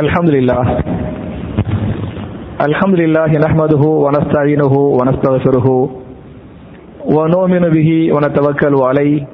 الحمد 0.00 0.30
لله 0.30 0.62
الحمد 2.68 2.94
لله 3.00 3.30
نحمده 3.46 3.82
ونستعينه 4.04 4.74
ونستغفره 4.98 5.68
ونؤمن 7.16 7.64
به 7.76 7.90
ونتوكل 8.14 8.74
عليه 8.88 9.26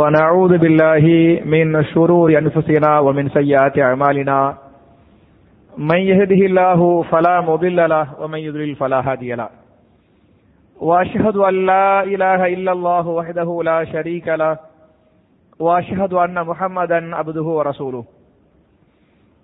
ونعوذ 0.00 0.58
بالله 0.58 1.04
من 1.44 1.84
شرور 1.84 2.38
أنفسنا 2.38 2.98
ومن 2.98 3.28
سيئات 3.28 3.78
أعمالنا 3.78 4.54
من 5.78 6.00
يهده 6.10 6.42
الله 6.46 7.02
فلا 7.02 7.40
مضل 7.40 7.88
له 7.88 8.06
ومن 8.20 8.38
يضلل 8.38 8.74
فلا 8.74 9.00
هادي 9.10 9.34
له. 9.34 9.48
واشهد 10.80 11.36
ان 11.36 11.66
لا 11.66 12.02
اله 12.02 12.40
الا 12.54 12.72
الله 12.72 13.08
وحده 13.08 13.62
لا 13.64 13.84
شريك 13.84 14.28
له. 14.28 14.56
واشهد 15.58 16.12
ان 16.12 16.36
محمدا 16.46 17.16
عبده 17.16 17.42
ورسوله 17.42 18.04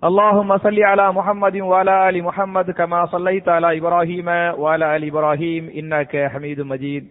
اللهم 0.03 0.57
صل 0.57 0.83
على 0.83 1.11
محمد 1.11 1.57
وعلى 1.57 2.09
آل 2.09 2.23
محمد 2.23 2.71
كما 2.71 3.05
صليت 3.05 3.49
على 3.49 3.77
إبراهيم 3.77 4.27
وعلى 4.59 4.95
آل 4.95 5.03
إبراهيم 5.07 5.69
إنك 5.79 6.27
حميد 6.27 6.61
مجيد. 6.61 7.07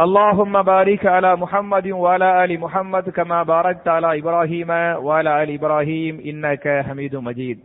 اللهم 0.00 0.62
بارك 0.62 1.06
على 1.06 1.36
محمد 1.36 1.86
وعلى 1.88 2.44
آل 2.44 2.60
محمد 2.60 3.10
كما 3.10 3.42
باركت 3.42 3.88
على 3.88 4.18
إبراهيم 4.18 4.70
وعلى 5.06 5.42
آل 5.42 5.54
إبراهيم 5.54 6.20
إنك 6.26 6.84
حميد 6.88 7.16
مجيد. 7.16 7.58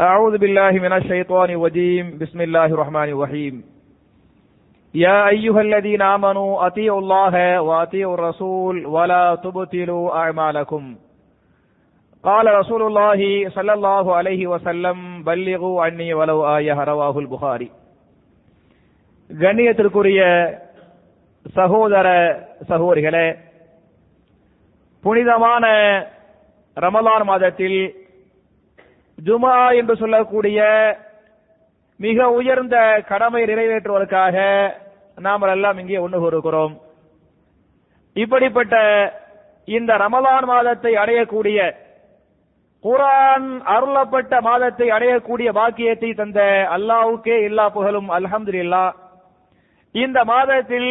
أعوذ 0.00 0.38
بالله 0.38 0.70
من 0.70 0.92
الشيطان 0.92 1.50
الرجيم. 1.50 2.18
بسم 2.20 2.40
الله 2.40 2.66
الرحمن 2.66 3.08
الرحيم. 3.08 3.64
يا 4.94 5.28
أيها 5.28 5.60
الذين 5.60 6.02
آمنوا 6.02 6.66
أطيعوا 6.66 7.00
الله 7.00 7.60
وأطيعوا 7.62 8.14
الرسول 8.14 8.86
ولا 8.86 9.34
تبطلوا 9.34 10.16
أعمالكم. 10.16 10.94
قال 12.23 12.55
رسول 12.55 12.81
الله 12.81 13.19
صلى 13.49 13.73
الله 13.73 14.15
عليه 14.15 14.47
وسلم 14.47 14.97
بلغوا 15.23 15.83
عني 15.83 16.13
ولو 16.13 16.57
آية 16.57 16.77
رواه 16.83 17.15
البخاري 17.19 17.69
கண்ணியத்திற்குரிய 19.29 20.21
சகோதர 21.55 22.07
சகோதரிகளே 22.69 23.27
புனிதமான 25.03 25.65
ரமலான் 26.77 27.25
மாதத்தில் 27.25 27.79
ஜுமா 29.17 29.55
என்று 29.71 29.95
சொல்லக்கூடிய 29.95 30.59
மிக 31.99 32.27
உயர்ந்த 32.31 32.75
கடமை 33.07 33.41
நிறைவேற்றுவதற்காக 33.43 34.35
நாம் 35.17 35.47
எல்லாம் 35.49 35.77
இங்கே 35.77 35.97
ஒன்று 35.97 36.19
கூறுகிறோம் 36.19 36.73
இப்படிப்பட்ட 38.15 38.75
இந்த 39.67 39.91
ரமலான் 39.97 40.47
மாதத்தை 40.51 40.93
அடையக்கூடிய 40.95 41.59
குரான் 42.84 43.48
அருளப்பட்ட 43.74 44.40
மாதத்தை 44.40 44.86
அடையக்கூடிய 44.90 45.48
பாக்கியத்தை 45.58 46.10
தந்த 46.20 46.40
அல்லாவுக்கே 46.76 47.36
எல்லா 47.48 47.68
புகழும் 47.68 48.08
அல்ஹம்துலில்லா. 48.10 48.84
இந்த 49.94 50.18
மாதத்தில் 50.24 50.90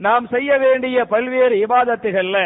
நாம் 0.00 0.26
செய்ய 0.26 0.58
வேண்டிய 0.58 1.04
பல்வேறு 1.04 1.56
இபாதத்துகள்ல 1.66 2.38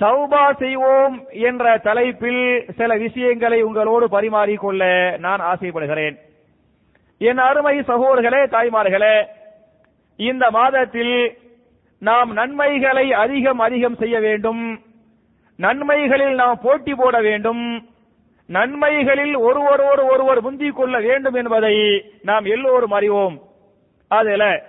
தௌபா 0.00 0.44
செய்வோம் 0.58 1.16
என்ற 1.48 1.64
தலைப்பில் 1.78 2.44
சில 2.78 2.94
விஷயங்களை 2.96 3.62
உங்களோடு 3.62 4.06
பரிமாறிக்கொள்ள 4.06 4.82
நான் 5.18 5.40
ஆசைப்படுகிறேன். 5.40 6.16
என் 7.20 7.38
அருமை 7.38 7.76
சகோதர்களே 7.90 8.42
தாய்மார்களே 8.56 9.16
இந்த 10.18 10.44
மாதத்தில் 10.50 11.16
நாம் 12.02 12.32
நன்மைகளை 12.32 13.06
அதிகம் 13.12 13.58
அதிகம் 13.58 13.96
செய்ய 13.96 14.16
வேண்டும். 14.20 14.64
நன்மைகளில் 15.58 16.34
நாம் 16.34 16.60
போட்டி 16.62 16.94
போட 16.94 17.20
வேண்டும். 17.20 17.88
நன்மைகளில் 18.48 19.38
ஒருவரோடு 19.38 20.04
ஒருவர் 20.06 20.40
முந்திக் 20.40 20.76
கொள்ள 20.76 21.00
வேண்டும் 21.00 21.34
என்பதை 21.34 22.04
நாம் 22.22 22.44
எல்லோரும் 22.44 22.90
அறிவோம். 22.90 23.42
அதுல 24.08 24.62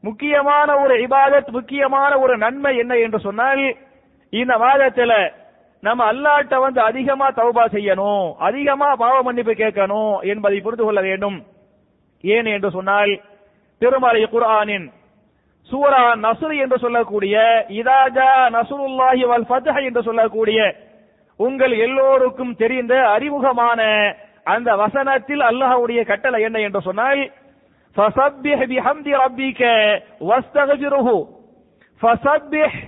முக்கியமான 0.00 0.78
ஒரு 0.78 0.96
இபாதத் 0.96 1.48
முக்கியமான 1.48 2.18
ஒரு 2.18 2.36
நன்மை 2.36 2.76
என்ன 2.76 2.96
என்று 2.96 3.18
சொன்னால் 3.20 3.76
இந்த 4.30 4.56
மாதத்துல 4.56 5.32
நம்ம 5.80 6.12
அல்லாட்ட 6.12 6.60
வந்து 6.60 6.80
அதிகமா 6.80 7.30
தௌபா 7.30 7.64
செய்யணும் 7.66 8.34
அதிகமா 8.38 8.94
பாவ 8.94 9.22
மன்னிப்பு 9.22 9.52
கேட்கணும் 9.52 10.20
என்பதை 10.22 10.60
புரிந்து 10.60 10.84
கொள்ள 10.84 11.00
வேண்டும். 11.00 11.44
ஏன் 12.22 12.44
என்று 12.44 12.70
சொன்னால் 12.70 13.20
திருமலை 13.78 14.24
குர்ஆனின் 14.24 14.90
சூரா 15.70 16.02
நசுர் 16.26 16.54
என்று 16.64 16.76
சொல்லக்கூடிய 16.84 17.36
இதாஜா 17.80 18.30
நசுருல்லாஹி 18.56 19.24
வல் 19.30 19.48
ஃபத்ஹ் 19.50 19.80
என்று 19.88 20.02
சொல்லக்கூடிய 20.08 20.60
உங்கள் 21.40 21.74
எல்லோருக்கும் 21.86 22.54
தெரிந்த 22.62 22.94
அறிமுகமான 23.16 23.80
அந்த 24.54 24.70
வசனத்தில் 24.76 25.42
அல்லாஹ்வுடைய 25.50 26.00
கட்டளை 26.10 26.40
என்ன 26.48 26.58
என்று 26.66 26.80
சொன்னால் 26.88 27.20
ஃபஸப்பிஹ் 27.96 28.62
பிஹம்தி 28.72 29.12
ரப்பிக 29.22 29.60
வஸ்தக்ஃபிருஹு 30.30 31.18
ஃபஸப்பிஹ் 32.00 32.78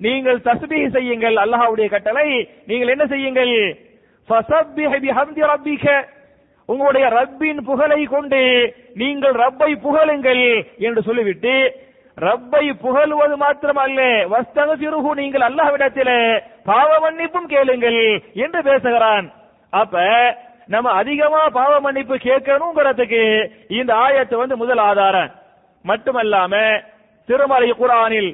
நீங்கள் 0.00 0.38
தஸ்பீஹ் 0.46 0.94
செய்யுங்கள். 0.96 1.36
அல்லாஹ்வுடைய 1.44 1.86
கட்டளை. 1.94 2.28
நீங்கள் 2.66 2.92
என்ன 2.94 3.04
செய்யுங்கள்? 3.12 3.52
ஃபஸப்பிஹ் 4.28 4.94
பிஹம்தி 5.04 5.42
ரப்பிக. 5.52 5.86
உங்களுடைய 6.68 7.06
ரப்பின் 7.18 7.60
புகழை 7.68 8.00
கொண்டு 8.06 8.40
நீங்கள் 9.00 9.34
ரப்பை 9.42 9.70
புகழுங்கள் 9.86 10.44
என்று 10.86 11.00
சொல்லிவிட்டு 11.08 11.54
ரப்பை 12.18 12.64
புகழ்வது 12.82 13.36
மாத்திரமல்ல. 13.36 14.00
வஸ்தகசிருகு 14.32 15.10
நீங்கள் 15.20 15.46
அல்லாஹ்விடத்திலே 15.48 16.18
பாவ 16.64 16.90
மன்னிப்பும் 17.04 17.48
கேளுங்கள் 17.52 18.00
என்று 18.44 18.60
பேசுகிறான். 18.62 19.26
அப்ப 19.72 19.94
நம்ம 20.68 20.90
அதிகமா 21.00 21.40
பாவ 21.58 21.72
மன்னிப்பு 21.80 22.16
கேட்கணுங்கிறதுக்கு 22.26 23.22
இந்த 23.78 23.92
ஆயத்து 24.04 24.34
வந்து 24.42 24.56
முதல் 24.56 24.82
ஆதாரம். 24.90 25.30
மட்டுமல்லாம 25.84 26.54
திருமலை 27.28 27.70
குரானில் 27.80 28.30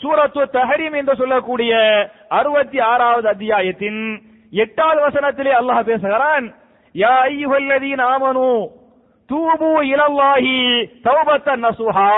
சூரத்து 0.00 0.42
தஹரீம் 0.56 0.96
என்று 1.00 1.14
சொல்லக்கூடிய 1.16 1.72
அறுபத்தி 2.38 2.78
ஆறாவது 2.92 3.28
அத்தியாயத்தின் 3.28 4.00
எட்டாவது 4.52 5.00
வசனத்திலே 5.06 5.52
அல்லாஹ் 5.60 5.86
பேசுகிறான் 5.90 6.46
யா 6.94 7.14
ஐயுஹல்லதீன 7.30 8.00
ஆமனு 8.14 8.48
தூபு 9.30 9.70
இலல்லாஹி 9.92 10.56
தௌபத்தன் 11.06 11.64
நசுஹா. 11.66 12.10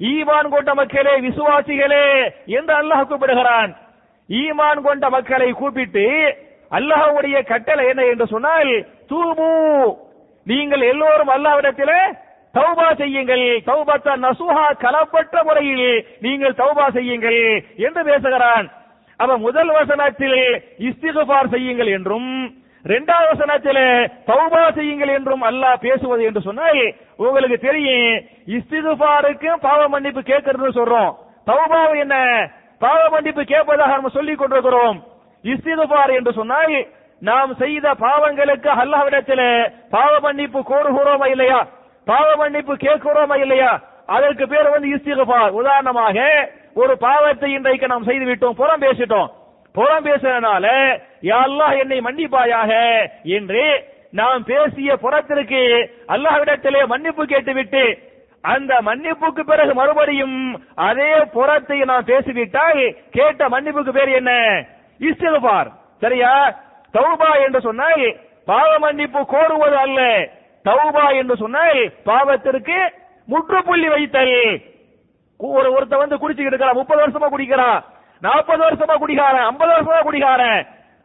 ஈமான் 0.00 0.48
கொண்ட 0.54 0.70
மக்களே 0.80 1.14
விசுவாசிகளே 1.26 2.04
என்று 2.58 2.74
அல்லாஹ் 2.80 3.08
கூப்பிடுகிறான். 3.08 3.70
ஈமான் 4.28 4.80
கொண்ட 4.86 5.04
மக்களை 5.16 5.48
கூப்பிட்டு 5.60 6.06
அல்லாஹ்வுடைய 6.78 7.36
கட்டளை 7.50 7.84
என்ன 7.90 8.02
என்று 8.12 8.26
சொன்னால் 8.34 8.72
தூபு 9.10 9.50
நீங்கள் 10.46 10.82
எல்லோரும் 10.92 11.32
அல்லாஹ்விடத்திலே 11.36 12.00
தௌபா 12.54 12.86
செய்யுங்கள். 13.00 13.46
தௌபத்த 13.70 14.16
நசுஹா 14.26 14.66
கலப்பற்ற 14.84 15.42
முறையில் 15.48 15.88
நீங்கள் 16.26 16.58
தௌபா 16.62 16.86
செய்யுங்கள் 16.96 17.40
என்று 17.86 18.02
பேசுகிறான். 18.10 18.66
அவ 19.20 19.36
முதல் 19.46 19.70
வசனத்தில் 19.78 20.40
இஸ்திகுபார் 20.88 21.52
செய்யுங்கள் 21.54 21.90
என்றும் 21.96 22.30
இரண்டாவது 22.84 23.28
வசனத்திலே 23.30 23.86
தௌபா 24.28 24.62
செய்யுங்கள் 24.76 25.14
என்றும் 25.16 25.44
அல்லாஹ் 25.48 25.82
பேசுவது 25.86 26.22
என்று 26.28 26.40
சொன்னால் 26.48 26.82
உங்களுக்கு 27.26 27.58
தெரியும் 27.68 28.12
இஸ்திகுபாருக்கும் 28.56 29.62
பாவ 29.66 29.80
மன்னிப்பு 29.94 30.20
கேட்கறதுன்னு 30.30 30.78
சொல்றோம். 30.78 31.10
தௌபா 31.50 31.80
என்ன? 32.04 32.16
பாவ 32.80 33.00
மன்னிப்பு 33.14 33.42
கேட்பதாக 33.52 33.96
நம்ம 33.96 34.12
சொல்லிக் 34.18 34.40
கொண்டிருக்கிறோம். 34.40 34.98
இஸ்திகுபார் 35.44 36.12
என்று 36.18 36.32
சொன்னால் 36.40 36.76
நாம் 37.22 37.52
செய்த 37.62 37.86
பாவங்களுக்கு 38.04 38.70
அல்லாஹ்விடத்தில் 38.82 39.46
பாவ 39.94 40.12
மன்னிப்பு 40.26 40.60
கோருகிறோமா 40.70 41.26
இல்லையா? 41.34 41.60
பாவ 42.06 42.28
மன்னிப்பு 42.42 42.74
கேட்கிறோமா 42.86 43.36
இல்லையா? 43.44 43.72
அதற்கு 44.16 44.44
பேர் 44.52 44.74
வந்து 44.74 44.88
இஸ்திகுபார் 44.96 45.56
உதாரணமாக 45.60 46.16
ஒரு 46.82 46.94
பாவத்தை 47.06 47.48
இன்றைக்கு 47.52 47.86
நாம் 47.92 48.08
செய்து 48.10 48.26
விட்டோம் 48.28 48.58
புறம் 48.60 48.82
பேசிட்டோம். 48.86 49.28
புறம் 49.74 50.06
பேசுறதுனால 50.06 50.66
யாழ்லா 51.22 51.78
என்னை 51.78 52.00
மன்னிப்பாயாக 52.00 52.72
என்று 53.22 53.62
நாம் 54.12 54.44
பேசிய 54.44 54.96
புறத்திற்கு 54.96 55.62
அல்லாஹ்விடத்திலே 56.08 56.86
மன்னிப்பு 56.86 57.26
கேட்டுவிட்டு 57.26 57.82
அந்த 58.44 58.80
மன்னிப்புக்கு 58.80 59.40
பிறகு 59.40 59.74
மறுபடியும் 59.74 60.38
அதே 60.74 61.24
புறத்தை 61.32 61.78
நாம் 61.78 62.04
பேசிவிட்டால் 62.04 62.80
கேட்ட 63.10 63.48
மன்னிப்புக்கு 63.48 63.92
பேர் 63.92 64.08
என்ன? 64.08 64.32
இஸ்திகுபார் 65.00 65.68
சரியா? 66.02 66.32
தௌபா 66.94 67.44
என்று 67.44 67.60
சொன்னால் 67.60 68.04
பாவ 68.46 68.78
மன்னிப்பு 68.78 69.18
கோருவது 69.18 69.76
அல்ல. 69.76 70.00
தௌபா 70.64 71.14
என்று 71.14 71.36
சொன்னால் 71.36 71.80
பாவத்திற்கு 72.04 72.78
முற்றுப்புள்ளி 73.28 73.88
வைத்தல். 73.88 74.36
ஒரு 75.40 75.68
ஒருத்த 75.72 75.96
வந்து 75.96 76.16
குடிச்சுக்கிட்டு 76.16 76.52
இருக்கிறான் 76.52 76.74
முப்பது 76.74 77.00
வருஷமா 77.02 77.28
குடிக்கிறான் 77.28 77.80
நாற்பது 78.22 78.62
வருஷமா 78.64 78.94
குடிகாரன் 78.98 79.44
ஐம்பது 79.44 79.72
வருஷமா 79.72 80.00
குடிகாரன் 80.02 80.60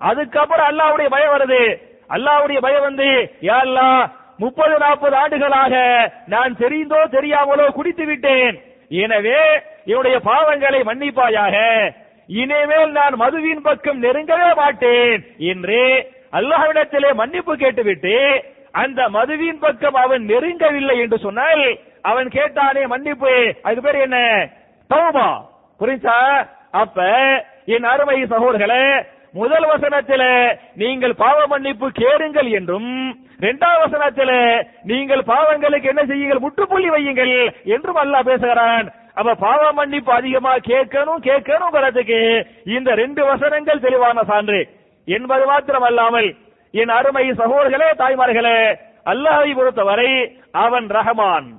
அதுக்கப்புறம் 0.09 0.69
அல்லாவுடைய 0.71 1.09
பயம் 1.15 1.33
வருது. 1.35 1.63
அல்லாவுடைய 2.15 2.59
பயம் 2.65 2.87
வந்து 2.89 3.09
யா 3.49 3.59
முப்பது 4.43 4.75
நாற்பது 4.83 5.15
ஆண்டுகளாக 5.15 5.73
நான் 6.33 6.53
தெரிந்தோ 6.61 6.99
தெரியாமலோ 7.15 7.65
குடித்து 7.71 8.05
விட்டேன். 8.05 8.55
எனவே 9.03 9.41
என்னுடைய 9.85 10.15
பாவங்களை 10.29 10.79
மன்னிப்பாயாக. 10.89 11.55
இனிமேல் 12.39 12.91
நான் 12.97 13.15
மதுவின் 13.23 13.63
பக்கம் 13.67 14.01
நெருங்கவே 14.03 14.49
மாட்டேன். 14.61 15.21
என்று 15.51 15.81
அல்லாஹ்விடத்திலே 16.39 17.09
மன்னிப்பு 17.21 17.53
கேட்டுவிட்டு 17.55 18.15
அந்த 18.81 19.01
மதுவின் 19.15 19.59
பக்கம் 19.65 19.97
அவன் 20.03 20.23
நெருங்கவில்லை 20.31 20.95
என்று 21.03 21.17
சொன்னால் 21.25 21.63
அவன் 22.11 22.29
கேட்டானே 22.37 22.83
மன்னிப்பு. 22.93 23.33
அதுக்கு 23.63 23.85
பேர் 23.85 24.03
என்ன? 24.05 24.19
தௌபா. 24.89 25.27
புரிஞ்சா? 25.79 26.17
அப்ப 26.81 27.01
என் 27.73 27.85
அருமை 27.91 28.17
சகோதர்களே 28.31 28.83
முதல் 29.33 29.65
வசனத்தில் 29.71 30.27
நீங்கள் 30.81 31.13
பாவ 31.21 31.37
மன்னிப்பு 31.51 31.87
கேளுங்கள் 32.01 32.49
என்றும் 32.57 32.91
இரண்டாவது 33.43 33.81
வசனத்தில 33.83 34.31
நீங்கள் 34.91 35.23
பாவங்களுக்கு 35.31 35.87
என்ன 35.93 36.03
செய்யுங்கள் 36.09 36.43
முற்றுப்புள்ளி 36.43 36.89
வையுங்கள் 36.95 37.33
என்றும் 37.75 37.99
அல்லாஹ் 38.03 38.27
பேசுகிறான். 38.29 38.85
அப்ப 39.19 39.35
பாவ 39.45 39.63
மன்னிப்பு 39.79 40.11
அதிகமா 40.19 40.53
கேட்கணும் 40.69 41.25
கேட்கணும் 41.29 41.73
வரதுக்கு 41.77 42.19
இந்த 42.75 42.89
ரெண்டு 43.01 43.21
வசனங்கள் 43.31 43.83
தெளிவான 43.85 44.23
சான்று. 44.29 44.61
என்பது 45.07 45.43
மாத்திரம் 45.51 45.87
அல்லாமல் 45.89 46.29
என் 46.73 46.93
அருமை 46.99 47.25
சகோதரர்களே 47.41 47.89
தாய்மார்களே 48.03 48.57
அல்லாஹை 49.11 49.49
பொறுத்தவரை 49.57 50.11
அவன் 50.65 50.87
ரஹமான். 50.97 51.49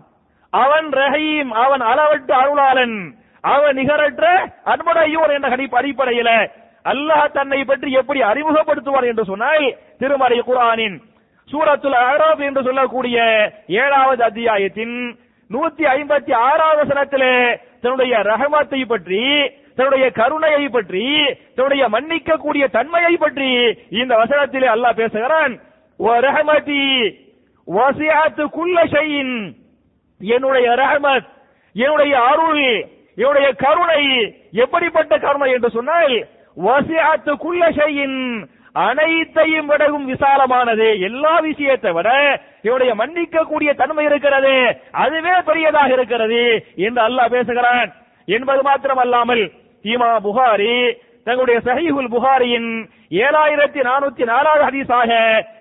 அவன் 0.52 0.88
ரஹீம் 1.02 1.50
அவன் 1.64 1.82
அளவற்ற 1.90 2.32
அருளாளன். 2.42 2.96
அவன் 3.44 3.76
நிகரற்ற 3.78 4.26
அன்புடையோர் 4.72 5.32
என்ற 5.36 5.48
அடிப்படையில 5.56 6.30
அல்லாஹ் 6.84 7.26
தன்னை 7.32 7.60
பற்றி 7.64 7.90
எப்படி 8.00 8.20
அறிமுகப்படுத்துவார் 8.31 9.10
என்று 9.10 9.25
சொன்னால் 9.31 9.66
திருமறை 10.00 10.38
குரானின் 10.48 10.96
சூரத்துல் 11.50 11.98
அராப் 12.04 12.42
என்று 12.48 12.62
சொல்லக்கூடிய 12.69 13.16
ஏழாவது 13.82 14.22
அத்தியாயத்தின் 14.28 14.96
நூத்தி 15.50 15.84
ஐம்பத்தி 15.96 16.32
ஆறாவது 16.46 16.81
வசனத்திலே 16.82 17.34
தன்னுடைய 17.82 18.14
ரஹமத்தை 18.31 18.81
பற்றி 18.92 19.22
தன்னுடைய 19.78 20.06
கருணையை 20.19 20.64
பற்றி 20.69 21.04
தன்னுடைய 21.56 21.84
மன்னிக்கக்கூடிய 21.94 22.64
தன்மையை 22.76 23.14
பற்றி 23.16 23.48
இந்த 24.00 24.12
வசனத்திலே 24.22 24.69
அல்லாஹ் 24.75 24.98
பேசுகிறான். 25.00 25.54
ரஹமதி 26.26 26.82
வசியாத்து 27.69 28.44
குல்ல 28.56 28.78
ஷையின். 28.94 29.34
என்னுடைய 30.20 30.69
ரஹமத் 30.82 31.28
என்னுடைய 31.75 32.14
அருள் 32.31 32.64
என்னுடைய 33.19 33.48
கருணை 33.64 34.02
எப்படிப்பட்ட 34.64 35.12
கருணை 35.19 35.48
என்று 35.52 35.70
சொன்னால் 35.70 36.14
வசியாத்து 36.56 37.32
குள்ள 37.36 37.70
செய்யின் 37.70 38.48
அனைத்தையும் 38.72 39.66
விடவும் 39.66 40.06
விசாலமானது. 40.12 41.00
எல்லா 41.00 41.38
விஷயத்தை 41.38 41.92
விட 41.92 42.10
என்னுடைய 42.62 42.94
மன்னிக்க 42.94 43.42
கூடிய 43.42 43.74
தன்மை 43.74 44.04
இருக்கிறது. 44.04 44.80
அதுவே 44.90 45.34
பெரியதாக 45.44 45.92
இருக்கிறது 45.92 46.64
என்று 46.76 47.02
அல்லாஹ் 47.08 47.28
பேசுகிறான். 47.28 47.92
என்பது 48.26 48.62
மாத்திரம் 48.62 48.96
அல்லாமல் 48.96 49.52
இமா 49.84 50.10
புகாரி 50.26 50.96
தங்களுடைய 51.24 51.60
சஹீஹுல் 51.64 52.08
புகாரியின் 52.08 52.88
ஏழாயிரத்தி 53.10 53.80
நானூத்தி 53.88 54.24
நாலாவது 54.24 54.64
ஹதீஸாக 54.68 55.10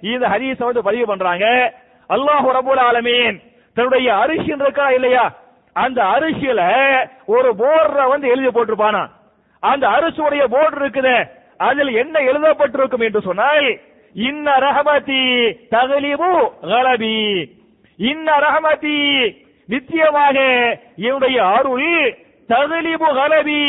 இந்த 0.01 0.27
ஹதீஸ் 0.27 0.57
வந்து 0.57 0.83
பதிவு 0.83 1.05
பண்றாங்க. 1.05 1.73
அல்லாஹ் 2.09 2.47
ரபுல் 2.59 2.81
ஆலமீன் 2.89 3.41
தன்னுடைய 3.73 4.15
அரிசின் 4.15 4.59
இருக்கா 4.59 4.89
இல்லையா? 4.89 5.31
அந்த 5.73 6.03
அரிசியில 6.03 6.61
ஒரு 7.25 7.49
போர்ற 7.53 8.09
வந்து 8.09 8.27
எழுதி 8.27 8.47
போட்டிருப்பானா? 8.47 9.03
அந்த 9.71 9.85
அரசுடைய 9.95 10.43
போர்டு 10.53 10.77
இருக்குது. 10.81 11.15
அதில் 11.67 11.91
என்ன 12.03 12.15
எழுதப்பட்டிருக்கும் 12.29 13.05
என்று 13.07 13.21
சொன்னால் 13.27 13.67
இன்ன 14.15 14.47
ரஹமதி 14.65 15.23
தகலிபு 15.75 16.31
கலபி. 16.71 17.17
இன்ன 17.99 18.27
ரஹமதி 18.45 18.97
நிச்சயமாக 19.69 20.37
என்னுடைய 21.07 21.37
அருள் 21.57 21.91
தகலிபு 22.49 23.09
கலபி. 23.19 23.61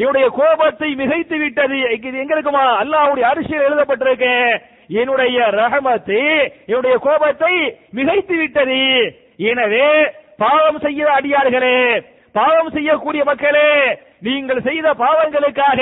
என்னுடைய 0.00 0.26
கோபத்தை 0.40 0.88
மிகைத்து 1.00 1.36
விட்டது. 1.38 1.78
இது 2.08 2.18
எங்க 2.22 2.34
இருக்குமா? 2.36 2.64
அல்லாவுடைய 2.82 3.24
அரிசியில் 3.32 3.66
எழுதப்பட்டிருக்கு. 3.68 4.34
என்னுடைய 5.00 5.38
ரகமத்தை 5.60 6.22
என்னுடைய 6.70 6.94
கோபத்தை 7.06 7.54
மிகைத்து 7.96 8.36
விட்டது. 8.42 8.80
எனவே 9.50 9.88
பாவம் 10.42 10.78
செய்ய 10.84 11.08
அடியார்களே 11.16 11.76
பாவம் 12.38 12.72
செய்யக்கூடிய 12.76 13.22
மக்களே 13.28 13.70
நீங்கள் 14.26 14.66
செய்த 14.66 14.88
பாவங்களுக்காக 15.04 15.80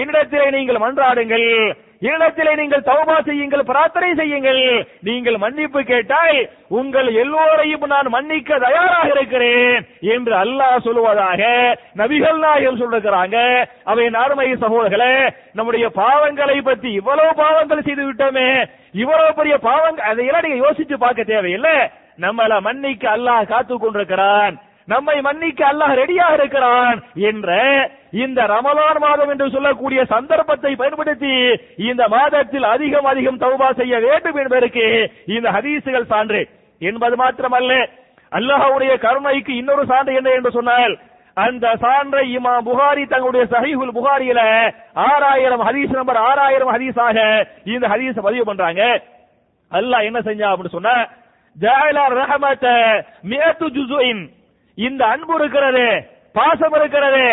என்னிடத்திலே 0.00 0.46
நீங்கள் 0.54 0.82
மன்றாடுங்கள். 0.84 1.48
என்னிடத்திலே 2.06 2.52
நீங்கள் 2.60 2.86
தௌபா 2.88 3.16
செய்யுங்கள் 3.28 3.68
பிரார்த்தனை 3.70 4.10
செய்யுங்கள். 4.20 4.62
நீங்கள் 5.08 5.36
மன்னிப்பு 5.44 5.80
கேட்டால் 5.90 6.38
உங்கள் 6.78 7.08
எல்லோரையும் 7.22 7.84
நான் 7.92 8.08
மன்னிக்க 8.16 8.58
தயாராக 8.64 9.08
இருக்கிறேன் 9.16 9.76
என்று 10.14 10.34
அல்லாஹ் 10.42 10.84
சொல்லுவதாக 10.86 11.42
நபிகள் 12.00 12.40
நாயகம் 12.44 12.80
சொல்லுகிறாங்க 12.82 13.36
அவை 13.92 14.06
நார்மை 14.18 14.48
சகோதரர்களே 14.64 15.14
நம்முடைய 15.58 15.86
பாவங்களை 16.02 16.58
பத்தி 16.70 16.92
இவ்வளவு 17.00 17.32
பாவங்கள் 17.42 17.86
செய்து 17.88 18.04
விட்டோமே. 18.08 18.48
இவ்வளவு 19.02 19.32
பெரிய 19.40 19.56
பாவங்கள் 19.68 20.10
அதையெல்லாம் 20.10 20.46
நீங்க 20.46 20.60
யோசிச்சு 20.64 20.98
பார்க்க 21.04 21.32
தேவையில்லை. 21.32 21.76
நம்மள 22.24 22.52
மன்னிக்க 22.68 23.04
அல்லாஹ் 23.16 23.50
காத்து 23.52 23.74
கொண்டிருக்கிறான். 23.78 24.54
நம்மை 24.88 25.16
மன்னிக்க 25.26 25.60
அல்லாஹ் 25.68 25.94
ரெடியாக 26.00 26.36
இருக்கிறான் 26.38 26.98
என்ற 27.30 27.48
இந்த 28.22 28.40
ரமலான் 28.52 29.00
மாதம் 29.04 29.30
என்று 29.32 29.46
சொல்லக்கூடிய 29.54 30.00
சந்தர்ப்பத்தை 30.12 30.72
பயன்படுத்தி 30.82 31.32
இந்த 31.88 32.02
மாதத்தில் 32.14 32.66
அதிகம் 32.74 33.08
அதிகம் 33.12 33.42
தௌபா 33.42 33.68
செய்ய 33.80 33.94
வேண்டும் 34.04 34.38
என்பதற்கு 34.42 34.84
இந்த 35.36 35.46
ஹதீசுகள் 35.56 36.10
சான்று. 36.12 36.42
என்பது 36.80 37.14
மாத்திரமல்ல 37.20 37.72
அல்லாஹ்வுடைய 38.32 38.92
கருணைக்கு 39.04 39.52
இன்னொரு 39.60 39.84
சான்று 39.90 40.16
என்ன 40.18 40.30
என்று 40.38 40.50
சொன்னால் 40.56 40.94
அந்த 41.36 41.66
சான்றை 41.82 42.24
இமா 42.36 42.54
புகாரி 42.68 43.02
தங்களுடைய 43.06 43.44
சஹிஹுல் 43.52 43.94
புகாரியில 43.96 44.40
ஆறாயிரம் 45.06 45.64
ஹதீஸ் 45.68 45.92
நம்பர் 45.98 46.20
ஆறாயிரம் 46.28 46.72
ஹதீஸாக 46.74 47.16
இந்த 47.74 47.84
ஹதீஸ் 47.92 48.26
பதிவு 48.26 48.44
பண்றாங்க. 48.44 48.82
அல்லாஹ் 49.72 50.06
என்ன 50.08 50.18
செஞ்சா 50.20 50.48
அப்படின்னு 50.50 50.76
சொன்ன 50.76 50.94
ஜாயிலா 51.56 52.04
ரஹமத்த 52.16 52.66
மியத்து 53.30 53.66
ஜுசுஇன் 53.76 54.22
இந்த 54.76 55.02
அன்பு 55.06 55.34
இருக்கிறது 55.34 55.86
பாசம் 56.32 56.74
இருக்கிறது. 56.74 57.26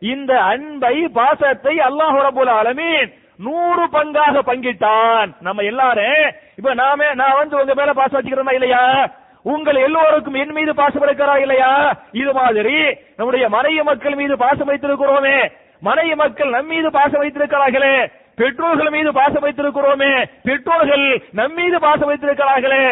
இந்த 0.00 0.32
அன்பை 0.40 0.94
பாசத்தை 1.08 1.74
அல்லாஹ் 1.78 2.18
ரபுல் 2.26 2.50
ஆலமீன் 2.50 3.10
நூறு 3.38 3.84
பங்காக 3.84 4.40
பங்கிட்டான். 4.46 5.30
நம்ம 5.40 5.62
எல்லாரும் 5.62 6.24
இப்ப 6.56 6.74
நாமே 6.74 7.08
நான் 7.14 7.38
வந்து 7.38 7.58
உங்க 7.60 7.74
மேல 7.74 7.92
பாசம் 7.92 8.18
வச்சுக்கிறோமா 8.18 8.52
இல்லையா? 8.52 9.10
உங்கள் 9.42 9.74
எல்லோருக்கும் 9.74 10.34
என் 10.34 10.52
மீது 10.52 10.74
பாசம் 10.74 11.02
இருக்கிறா 11.02 11.34
இல்லையா? 11.40 11.70
இது 12.12 12.32
மாதிரி 12.32 12.76
நம்முடைய 13.16 13.48
மனைவி 13.48 13.82
மக்கள் 13.82 14.14
மீது 14.14 14.36
பாசம் 14.36 14.68
வைத்திருக்கிறோமே. 14.68 15.36
மனைவி 15.80 16.14
மக்கள் 16.14 16.50
நம் 16.50 16.66
மீது 16.66 16.90
பாசம் 16.90 17.22
வைத்திருக்கிறார்களே. 17.22 17.94
பெற்றோர்கள் 18.40 18.90
மீது 18.96 19.10
பாசம் 19.20 19.44
வைத்திருக்கிறோமே 19.46 20.12
பெற்றோர்கள் 20.48 21.06
நம் 21.38 21.56
மீது 21.60 21.78
பாசம் 21.86 22.10
வைத்திருக்கிறார்களே 22.10 22.84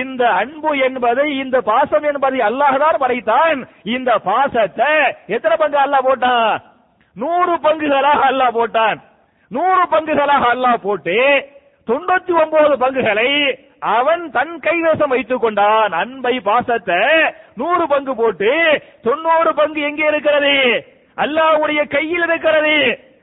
இந்த 0.00 0.22
அன்பு 0.40 0.70
என்பதை 0.86 1.24
இந்த 1.42 1.56
பாசம் 1.70 2.04
என்பதை 2.10 2.38
அல்லாஹ் 2.48 3.00
படைத்தான். 3.04 3.58
இந்த 3.96 4.10
பாசத்தை 4.28 4.90
எத்தனை 5.34 5.56
பங்கு 5.62 5.78
அல்லாஹ் 5.84 6.06
போட்டான்? 6.08 6.52
நூறு 7.16 7.54
பங்குகளாக 7.64 8.20
அல்லாஹ் 8.30 8.56
போட்டான். 8.58 8.98
நூறு 9.50 9.82
பங்குகளாக 9.94 10.44
அல்லாஹ் 10.54 10.84
போட்டு 10.86 11.18
தொண்ணூத்தி 11.88 12.32
ஒன்பது 12.42 12.74
பங்குகளை 12.82 13.30
அவன் 13.96 14.22
தன் 14.36 14.54
கைவசம் 14.66 15.12
வைத்துக் 15.14 15.44
கொண்டான். 15.44 15.92
அன்பை 16.02 16.34
பாசத்தை 16.48 17.00
நூறு 17.60 17.84
பங்கு 17.92 18.12
போட்டு 18.20 18.52
தொண்ணூறு 19.06 19.50
பங்கு 19.60 19.80
எங்கே 19.88 20.06
இருக்கிறது? 20.12 20.54
அல்லாஹ்வுடைய 21.16 21.80
கையில் 21.94 22.24
இருக்கிறது. 22.28 22.76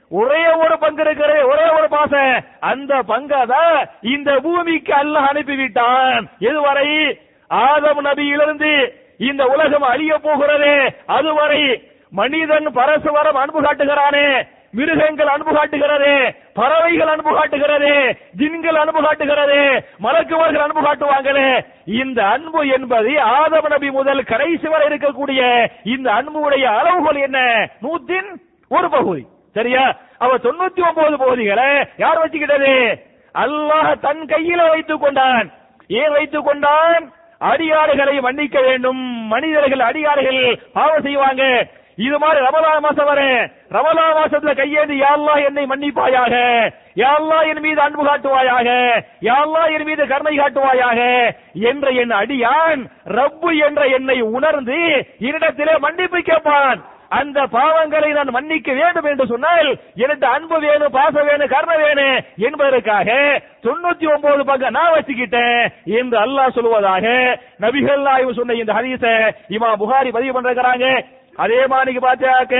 ஒரே 0.09 0.53
ஒரு 0.53 0.77
பங்கு 0.79 1.01
இருக்கிறது 1.01 1.47
ஒரே 1.47 1.69
ஒரு 1.77 1.87
பாசம் 1.89 2.43
அந்த 2.59 3.01
பங்கை 3.01 3.45
தான் 3.45 3.87
இந்த 4.01 4.39
பூமிக்கு 4.39 4.93
அல்லாஹ் 4.93 5.29
அனுப்பிவிட்டான். 5.31 6.27
இதுவரை 6.39 7.19
ஆதம் 7.47 8.05
நபியிலிருந்து 8.05 8.93
இந்த 9.17 9.45
உலகம் 9.45 9.81
அழிய 9.81 10.17
போகிறது. 10.17 10.93
அதுவரை 11.05 11.83
மனிதன் 12.11 12.71
பரஸ்பரம் 12.73 13.35
அன்பு 13.35 13.61
காட்டுகிறானே. 13.61 14.47
மிருகங்கள் 14.71 15.27
அன்பு 15.27 15.53
காட்டுகிறது. 15.53 16.35
பறவைகள் 16.53 17.07
அன்பு 17.07 17.33
காட்டுகிறது. 17.33 18.17
ஜின்கள் 18.37 18.75
அன்பு 18.75 19.01
காட்டுகிறது. 19.01 19.85
மலக்குவர்கள் 20.03 20.65
அன்பு 20.67 20.81
காட்டுவாங்களே. 20.81 21.65
இந்த 21.85 22.25
அன்பு 22.25 22.67
என்பது 22.67 23.09
ஆதம 23.09 23.67
நபி 23.69 23.91
முதல் 23.91 24.23
கடைசி 24.23 24.67
வரை 24.67 24.87
இருக்கக்கூடிய 24.87 25.69
இந்த 25.83 26.11
அன்புடைய 26.11 26.69
அளவுகள் 26.69 27.15
என்ன? 27.15 27.69
நூத்தின் 27.81 28.29
ஒரு 28.69 28.89
பகுதி. 28.89 29.25
சரியா? 29.59 29.85
அவ 30.17 30.35
தொண்ணூத்தி 30.35 30.81
ஒன்பது 30.87 31.17
போதிகளை 31.17 31.69
யார் 31.97 32.21
வச்சுக்கிட்டது? 32.21 32.73
அல்லாஹ் 33.43 33.99
தன் 34.05 34.23
கையில 34.25 34.69
வைத்துக் 34.69 35.01
கொண்டான். 35.01 35.47
ஏன் 35.87 36.11
வைத்துக் 36.11 36.45
கொண்டான்? 36.45 37.03
அடியாறுகளை 37.49 38.15
மன்னிக்க 38.21 38.57
வேண்டும். 38.61 39.03
மனிதர்கள் 39.33 39.83
அடியாறுகள் 39.89 40.41
பாவம் 40.73 41.01
செய்வாங்க. 41.01 41.43
இது 41.95 42.17
மாதிரி 42.17 42.45
ரமலான் 42.45 42.85
மாசம் 42.85 43.05
வர 43.05 43.21
ரமலான் 43.71 44.17
மாசத்துல 44.17 44.51
கையேந்து 44.59 44.95
யாழ்லா 45.03 45.33
என்னை 45.45 45.63
மன்னிப்பாயாக. 45.71 46.35
யாழ்லா 46.95 47.39
என் 47.49 47.61
மீது 47.61 47.81
அன்பு 47.81 48.03
காட்டுவாயாக. 48.05 48.69
யாழ்லா 49.21 49.63
என் 49.75 49.87
மீது 49.89 50.07
கருணை 50.07 50.33
காட்டுவாயாக. 50.37 50.99
என்ற 51.69 51.89
என் 52.01 52.13
அடியான் 52.21 52.81
ரப்பு 53.17 53.51
என்ற 53.67 53.81
என்னை 53.97 54.21
உணர்ந்து 54.37 54.79
என்னிடத்திலே 55.21 55.75
மன்னிப்பு 55.79 56.21
கேட்பான். 56.21 56.79
அந்த 57.11 57.39
பாவங்களை 57.55 58.09
நான் 58.17 58.35
மன்னிக்க 58.35 58.69
வேண்டும் 58.79 59.07
என்று 59.11 59.25
சொன்னால் 59.31 59.69
எனக்கு 60.03 60.25
அன்பு 60.35 60.57
வேணும் 60.65 60.95
பாசம் 60.97 61.27
வேணும் 61.29 61.51
கருணை 61.53 61.77
வேணும் 61.83 62.17
என்பதற்காக 62.47 63.09
தொண்ணூத்தி 63.65 64.05
ஒன்பது 64.13 64.43
பக்கம் 64.49 64.77
நான் 64.77 64.93
வச்சுக்கிட்டேன் 64.95 65.61
என்று 65.99 66.17
அல்லாஹ் 66.25 66.55
சொல்லுவதாக 66.57 67.05
நபிகள் 67.65 68.05
ஆய்வு 68.13 68.37
சொன்ன 68.39 68.57
இந்த 68.61 68.73
ஹதீஸ 68.79 69.05
இமா 69.57 69.71
புகாரி 69.81 70.11
பதிவு 70.17 70.35
பண்றாங்க 70.37 70.87
அதே 71.45 71.61
மாதிரி 71.73 71.99
பார்த்தாக்க 72.07 72.55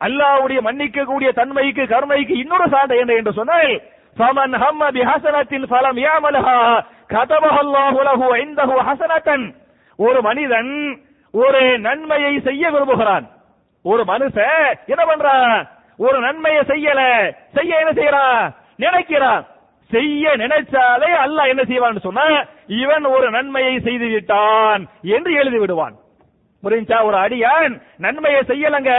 அல்லாஹ்வுடைய 0.00 0.60
மன்னிக்க 0.68 1.04
கூடிய 1.04 1.30
தன்மைக்கு 1.38 1.84
கருணைக்கு 1.92 2.34
இன்னொரு 2.42 2.68
சான்று 2.74 3.00
என்ன 3.04 3.20
என்று 3.20 3.38
சொன்னால் 3.40 3.72
فمن 4.16 4.50
هم 4.62 4.80
بحسنة 4.96 5.52
فلم 5.72 5.96
يعملها 5.98 6.60
كتبها 7.14 7.60
الله 7.64 7.94
له 8.08 8.20
عنده 8.38 8.70
ஹசனத்தன். 8.86 9.44
ஒரு 9.98 10.18
மனிதன் 10.28 10.72
ஒரு 11.34 11.62
நன்மையை 11.86 12.32
செய்ய 12.46 12.64
விரும்புகிறான். 12.74 13.24
ஒரு 13.90 14.02
மனுஷன் 14.12 14.72
என்ன 14.92 15.02
பண்றான் 15.04 15.58
ஒரு 15.98 16.18
நன்மையை 16.20 16.62
செய்யல. 16.72 17.00
செய்ய 17.54 17.82
என்ன 17.82 17.92
செய்யறான் 18.00 18.42
நினைக்கிறான் 18.78 19.44
செய்ய 19.90 20.32
நினைச்சாலே 20.42 21.10
அல்லாஹ் 21.24 21.52
என்ன 21.52 21.62
செய்வான்னு 21.70 22.06
சொன்னா 22.06 22.26
இவன் 22.82 23.04
ஒரு 23.16 23.26
நன்மையை 23.30 23.74
செய்து 23.80 24.06
விட்டான் 24.06 24.82
என்று 25.16 25.32
எழுதி 25.32 25.58
விடுவான் 25.58 25.96
புரிஞ்சா? 26.62 26.96
ஒரு 27.08 27.16
அடியான் 27.16 27.74
நன்மையை 27.98 28.40
செய்யலங்க. 28.50 28.92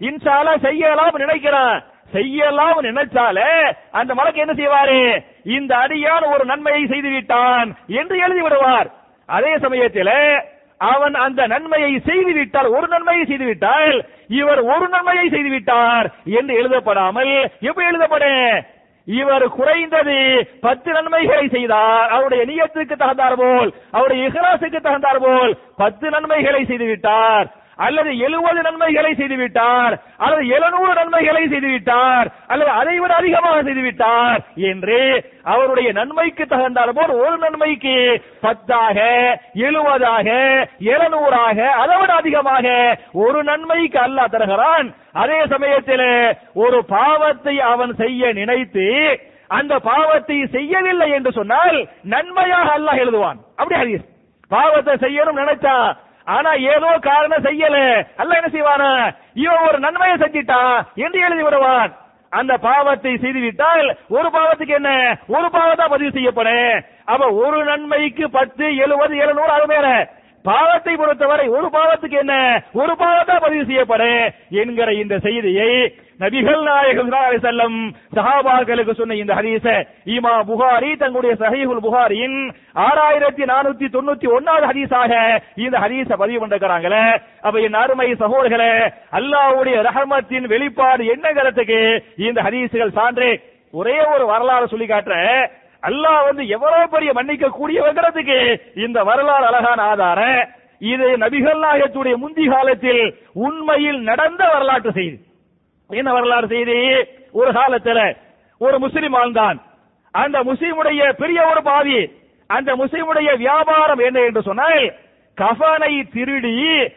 இன்சாலா 0.00 0.52
செய்யலாம் 0.66 1.20
நினைக்கிறான். 1.22 1.76
செய்யலாம் 2.12 2.80
நினைச்சாலே 2.82 3.50
அந்த 3.90 4.10
மலக்கு 4.14 4.42
என்ன 4.44 4.54
செய்வாரு? 4.60 5.00
இந்த 5.56 5.72
அடியான் 5.76 6.26
ஒரு 6.34 6.44
நன்மையை 6.44 6.82
செய்து 6.86 7.08
விட்டான் 7.08 7.68
என்று 8.00 8.16
எழுதி 8.18 8.42
விடுவார் 8.42 8.88
அதே 9.28 9.52
சமயத்தில் 9.58 10.14
அவன் 10.90 11.14
அந்த 11.14 11.46
நன்மையை 11.46 11.92
செய்து 12.08 12.32
விட்டால் 12.32 12.68
ஒரு 12.76 12.86
நன்மையை 12.88 13.24
செய்து 13.24 13.44
விட்டால் 13.44 13.96
இவர் 14.40 14.60
ஒரு 14.74 14.86
நன்மையை 14.88 15.26
செய்து 15.28 15.48
விட்டார் 15.48 16.06
என்று 16.38 16.52
எழுதப்படாமல் 16.54 17.32
எப்படி 17.60 17.86
எழுதப்பட? 17.86 18.26
இவர் 19.08 19.44
குறைந்தது 19.48 20.18
பத்து 20.60 20.90
நன்மைகளை 20.92 21.46
செய்தார். 21.48 22.10
அவருடைய 22.10 22.42
நியத்துக்கு 22.44 22.94
தகுந்தார் 22.96 23.36
போல் 23.36 23.70
அவருடைய 23.90 24.28
இஹ்லாசுக்கு 24.28 24.80
தகுந்தார் 24.80 25.20
போல் 25.20 25.52
பத்து 25.76 26.06
நன்மைகளை 26.10 26.64
செய்து 26.64 26.84
விட்டார் 26.84 27.46
அல்லது 27.78 28.10
எழுபது 28.26 28.60
நன்மைகளை 28.66 29.12
செய்துவிட்டார் 29.20 29.94
அல்லது 30.24 30.42
எழுநூறு 30.56 30.92
நன்மைகளை 31.00 31.42
செய்துவிட்டார் 31.52 32.28
அல்லது 32.52 32.70
அதை 32.80 32.96
விட 33.00 33.12
அதிகமாக 33.20 33.62
செய்துவிட்டார் 33.68 34.40
என்று 34.70 35.00
அவருடைய 35.52 35.88
நன்மைக்கு 36.00 36.46
தகுந்தால் 36.46 36.96
போல் 36.98 37.14
ஒரு 37.24 37.36
நன்மைக்கு 37.44 37.96
பத்தாக 38.44 38.98
எழுபதாக 39.68 40.28
எழுநூறாக 40.94 41.58
அதை 41.82 41.96
விட 42.00 42.12
அதிகமாக 42.22 42.66
ஒரு 43.24 43.40
நன்மைக்கு 43.50 43.98
அல்லாஹ் 44.06 44.32
தருகிறான். 44.34 44.88
அதே 45.22 45.40
சமயத்தில் 45.54 46.08
ஒரு 46.64 46.78
பாவத்தை 46.94 47.54
அவன் 47.72 47.92
செய்ய 48.02 48.32
நினைத்து 48.40 48.86
அந்த 49.58 49.74
பாவத்தை 49.90 50.38
செய்யவில்லை 50.56 51.08
என்று 51.16 51.30
சொன்னால் 51.38 51.78
நன்மையாக 52.14 52.68
அல்லாஹ் 52.78 53.02
எழுதுவான். 53.04 53.38
அப்படி 53.58 53.76
ஹரிஸ் 53.80 54.08
பாவத்தை 54.50 54.94
செய்யணும் 55.04 55.40
நினைச்சா 55.42 55.74
ஆனா 56.24 56.52
ஏதோ 56.52 56.98
காரணம் 57.00 57.44
செய்யல. 57.44 58.06
அல்ல 58.16 58.40
என்ன 58.42 58.50
செய்வானா? 58.52 59.12
இவன் 59.34 59.66
ஒரு 59.68 59.78
நன்மையை 59.78 60.16
செஞ்சிட்டான் 60.16 60.82
என்று 60.94 61.20
எழுதி 61.20 61.42
விடுவான். 61.42 61.92
அந்த 62.30 62.56
பாவத்தை 62.56 63.16
செய்துவிட்டால் 63.16 63.96
ஒரு 64.08 64.28
பாவத்துக்கு 64.28 64.74
என்ன? 64.74 65.18
ஒரு 65.28 65.46
பாவத்தா 65.46 65.88
பதிவு 65.88 66.10
செய்யப்படும். 66.10 66.82
அப்ப 67.04 67.30
ஒரு 67.30 67.64
நன்மைக்கு 67.64 68.30
பத்து 68.30 68.76
எழுபது 68.76 69.16
எழுநூறு 69.16 69.48
அது 69.48 69.66
மேல 69.66 70.10
பாவத்தை 70.42 70.96
பொறுத்தவரை 70.96 71.48
ஒரு 71.48 71.68
பாவத்துக்கு 71.72 72.18
என்ன? 72.18 72.62
ஒரு 72.72 72.92
பாவத்தா 72.92 73.40
பதிவு 73.40 73.64
செய்யப்படும் 73.64 74.30
என்கிற 74.48 74.92
இந்த 74.92 75.18
செய்தியை 75.18 75.96
நபிகள் 76.22 76.62
நாயகம் 76.68 77.10
செல்லம் 77.44 77.76
சஹாபாக்களுக்கு 78.16 78.92
சொன்ன 78.98 79.16
இந்த 79.20 79.32
ஹதீஸ 79.38 79.66
ஈமா 80.14 80.34
புகாரி 80.50 80.90
தங்களுடைய 81.02 81.34
சஹீஹுல் 81.42 81.82
புகாரியின் 81.86 82.36
ஆறாயிரத்தி 82.86 83.44
நானூத்தி 83.52 83.86
தொண்ணூத்தி 83.94 84.28
ஒன்னாவது 84.36 84.66
ஹதீஸாக 84.70 85.12
இந்த 85.64 85.76
ஹதீஸ 85.84 86.10
பதிவு 86.22 86.40
பண்ணிருக்கிறாங்களே. 86.42 87.04
அப்ப 87.46 87.56
என் 87.66 87.80
அருமை 87.82 88.08
சகோதரர்களே 88.22 88.72
அல்லாவுடைய 89.18 89.78
ரஹமத்தின் 89.88 90.46
வெளிப்பாடு 90.52 91.04
என்னங்கிறதுக்கு 91.14 91.80
இந்த 92.28 92.38
ஹதீஸுகள் 92.48 92.96
சான்று 93.00 93.30
ஒரே 93.74 93.98
ஒரு 94.14 94.24
வரலாறு 94.32 94.72
சொல்லி 94.72 94.86
காட்டுற. 94.88 95.16
அல்லாஹ் 95.82 96.26
வந்து 96.28 96.42
எவ்வளவு 96.56 96.92
பெரிய 96.94 97.10
மன்னிக்க 97.18 97.54
கூடியவங்கிறதுக்கு 97.58 98.38
இந்த 98.84 98.98
வரலாறு 99.10 99.46
அழகான 99.50 99.82
ஆதாரம். 99.92 100.40
இது 100.92 101.08
நபிகள் 101.22 101.60
நாயகத்துடைய 101.64 102.14
முந்தி 102.22 102.44
காலத்தில் 102.54 103.02
உண்மையில் 103.46 104.00
நடந்த 104.10 104.42
வரலாற்று 104.54 104.92
செய்தி. 104.98 105.18
என்ன 105.92 106.12
வரலாறு 106.12 106.46
செய்தி? 106.48 106.76
ஒரு 107.32 107.50
காலத்துல 107.52 108.00
ஒரு 108.60 108.78
முஸ்லிம் 108.78 109.10
வாழ்ந்தான். 109.10 109.58
அந்த 110.14 110.38
முஸ்லிமுடைய 110.42 111.12
பெரிய 111.12 111.40
ஒரு 111.50 111.62
பாவி 111.62 111.98
அந்த 112.50 112.70
முஸ்லிமுடைய 112.76 113.36
வியாபாரம் 113.36 113.98
என்ன 113.98 114.20
என்று 114.20 114.42
சொன்னால் 114.42 114.82
கஃபானை 115.38 115.92
திருடி 116.14 116.54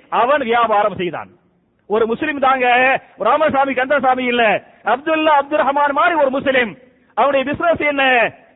அவன் 0.09 0.43
வியாபாரம் 0.43 0.95
செய்தான். 0.95 1.29
ஒரு 1.89 2.05
முஸ்லிம் 2.07 2.39
தாங்க 2.39 2.67
ராமசாமி 3.19 3.73
கந்தசாமி 3.73 4.25
இல்ல 4.25 4.43
அப்துல்லா 4.85 5.33
அப்துல் 5.41 5.63
ரஹ்மான் 5.63 5.97
மாதிரி 5.99 6.15
ஒரு 6.15 6.29
முஸ்லிம். 6.29 6.71
அவனுடைய 7.17 7.43
பிசினஸ் 7.49 7.83
என்ன? 7.91 8.03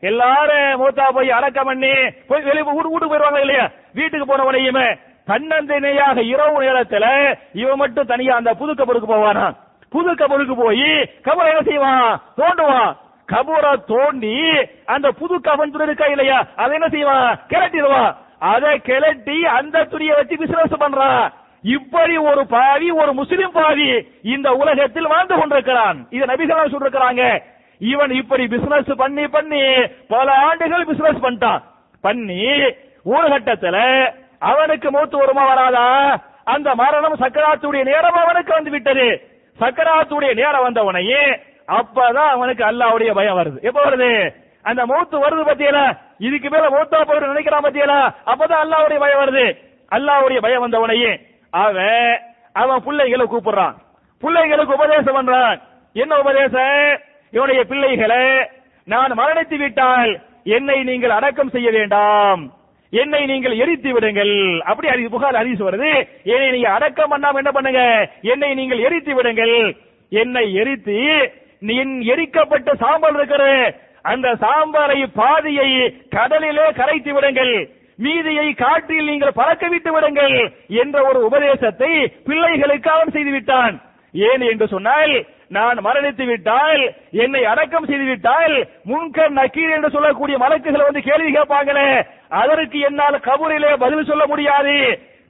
எல்லாரும் 0.01 0.79
மூத்தா 0.81 1.05
போய் 1.13 1.29
அடக்கம் 1.29 1.65
பண்ணி 1.65 1.93
போய் 2.27 2.41
வெளியே 2.41 2.63
வீட்டு 2.63 2.89
வீட்டுக்கு 2.89 3.09
போயிருவாங்க 3.09 3.39
இல்லையா? 3.39 3.65
வீட்டுக்கு 3.93 4.25
போனவனையுமே 4.25 4.87
தன்னந்தனியாக 5.27 6.17
இரவு 6.33 6.63
நேரத்துல 6.63 7.05
இவன் 7.53 7.77
மட்டும் 7.77 8.07
தனியா 8.07 8.35
அந்த 8.35 8.53
புதுக்க 8.53 8.79
கபருக்கு 8.83 9.09
போவானா? 9.13 9.47
புது 9.89 10.13
கபருக்கு 10.13 10.55
போய் 10.63 10.89
கபரை 11.25 11.49
என்ன 11.49 11.61
செய்வான் 11.61 12.19
தோண்டுவான் 12.37 12.95
கபரை 13.31 13.85
தோண்டி 13.85 14.35
அந்த 14.85 15.11
புது 15.11 15.35
கபன் 15.37 15.71
துணி 15.71 15.83
இருக்கா 15.83 16.05
இல்லையா? 16.05 16.45
அதை 16.55 16.73
என்ன 16.73 16.89
செய்வான் 16.89 17.39
கிளட்டிடுவான் 17.47 18.15
அதை 18.39 18.81
கிளட்டி 18.85 19.41
அந்த 19.41 19.83
துணியை 19.83 20.15
வச்சு 20.15 20.37
பிசினஸ் 20.37 20.81
பண்றான் 20.81 21.31
இப்படி 21.61 22.17
ஒரு 22.17 22.47
பாவி 22.47 22.91
ஒரு 22.91 23.13
முஸ்லிம் 23.13 23.51
பாவி 23.51 24.07
இந்த 24.21 24.51
உலகத்தில் 24.51 25.07
வாழ்ந்து 25.07 25.35
கொண்டிருக்கிறான். 25.35 26.07
இதை 26.09 26.27
நபிகள் 26.27 26.73
சொல்லிருக்கிறாங்க. 26.73 27.41
இவன் 27.79 28.11
இப்படி 28.11 28.47
பிசினஸ் 28.47 28.95
பண்ணி 28.97 29.27
பண்ணி 29.27 29.63
பல 30.07 30.33
ஆண்டுகள் 30.33 30.85
பிசினஸ் 30.85 31.23
பண்ணிட்டான். 31.23 31.61
பண்ணி 32.01 32.45
ஒரு 33.03 33.27
கட்டத்துல 33.27 33.77
அவனுக்கு 34.39 34.91
மூத்து 34.91 35.17
வருமா 35.17 35.45
வராதா? 35.45 36.19
அந்த 36.43 36.75
மரணம் 36.75 37.19
சக்கராத்துடைய 37.19 37.83
நேரம் 37.83 38.13
அவனுக்கு 38.13 38.53
வந்து 38.53 38.69
விட்டது. 38.69 39.28
சக்கராத்துடைய 39.59 40.33
நேரம் 40.33 40.63
வந்தவனையே 40.63 41.39
அப்பதான் 41.67 42.27
அவனுக்கு 42.29 42.63
அல்லாவுடைய 42.63 43.13
பயம் 43.13 43.37
வருது. 43.37 43.61
எப்ப 43.61 43.85
வருது? 43.85 44.35
அந்த 44.61 44.85
மூத்து 44.85 45.19
வருது 45.19 45.47
பத்தியல 45.47 45.97
இதுக்கு 46.17 46.49
மேல 46.49 46.69
மூத்தா 46.69 46.93
போயிரு 46.93 47.29
நினைக்கிறான் 47.29 47.65
பத்தியல 47.65 48.13
அப்பதான் 48.25 48.63
அல்லாவுடைய 48.63 48.99
பயம் 48.99 49.19
வருது. 49.19 49.57
அல்லாவுடைய 49.91 50.37
பயம் 50.41 50.61
வந்தவனையே 50.61 51.21
அவன் 51.49 52.21
அவன் 52.53 52.83
பிள்ளைகளை 52.83 53.25
கூப்பிடுறான். 53.25 53.75
பிள்ளைகளுக்கு 54.19 54.73
உபதேசம் 54.73 55.15
பண்றான். 55.15 55.61
என்ன 55.93 56.19
உபதேசம்? 56.19 56.99
இவனுடைய 57.31 57.63
பிள்ளைகளை 57.63 58.49
நான் 58.85 59.17
மரணித்து 59.17 59.57
விட்டால் 59.57 60.19
என்னை 60.43 60.83
நீங்கள் 60.83 61.09
அடக்கம் 61.09 61.49
செய்ய 61.49 61.71
வேண்டாம். 61.71 62.53
என்னை 62.93 63.21
நீங்கள் 63.25 63.55
எரித்து 63.63 63.89
விடுங்கள். 63.93 64.35
அப்படி 64.71 64.87
அறி 64.91 65.03
புகார் 65.07 65.39
அறிவிச்சு 65.41 65.67
வருது. 65.67 65.91
என்னை 66.23 66.47
நீங்க 66.51 66.69
அடக்கம் 66.69 67.11
பண்ணாம 67.11 67.41
என்ன 67.41 67.51
பண்ணுங்க? 67.51 67.83
என்னை 68.21 68.53
நீங்கள் 68.53 68.83
எரித்து 68.87 69.13
விடுங்கள். 69.15 69.57
என்னை 70.11 70.45
எரித்து 70.53 70.97
என் 71.81 71.95
எரிக்கப்பட்ட 72.13 72.69
சாம்பல் 72.83 73.17
இருக்கிற 73.17 73.43
அந்த 74.11 74.27
சாம்பாரை 74.43 74.99
பாதியை 75.13 75.69
கடலிலே 76.15 76.65
கரைத்து 76.79 77.13
விடுங்கள். 77.13 77.53
மீதியை 77.99 78.47
காற்றில் 78.53 79.09
நீங்கள் 79.11 79.37
பறக்க 79.39 79.67
விட்டு 79.67 79.91
விடுங்கள் 79.93 80.35
என்ற 80.81 80.97
ஒரு 81.09 81.19
உபதேசத்தை 81.27 81.91
பிள்ளைகளுக்கு 82.27 82.89
அவன் 82.91 83.11
செய்து 83.15 83.31
விட்டான். 83.31 83.75
ஏன் 84.13 84.43
என்று 84.51 84.67
சொன்னால் 84.67 85.13
நான் 85.49 85.77
மரணித்து 85.85 86.25
விட்டால் 86.25 86.81
என்னை 87.11 87.45
அடக்கம் 87.45 87.85
செய்து 87.85 88.03
விட்டால் 88.03 88.55
முன்கர் 88.89 89.37
நக்கீர் 89.39 89.75
என்று 89.75 89.89
சொல்லக்கூடிய 89.89 90.37
மலக்குகள் 90.37 90.87
வந்து 90.87 91.01
கேள்வி 91.01 91.31
கேட்பாங்களே. 91.37 92.03
அதற்கு 92.29 92.79
என்னால் 92.79 93.23
கபூரிலே 93.23 93.71
பதில் 93.77 94.05
சொல்ல 94.05 94.25
முடியாது. 94.25 94.75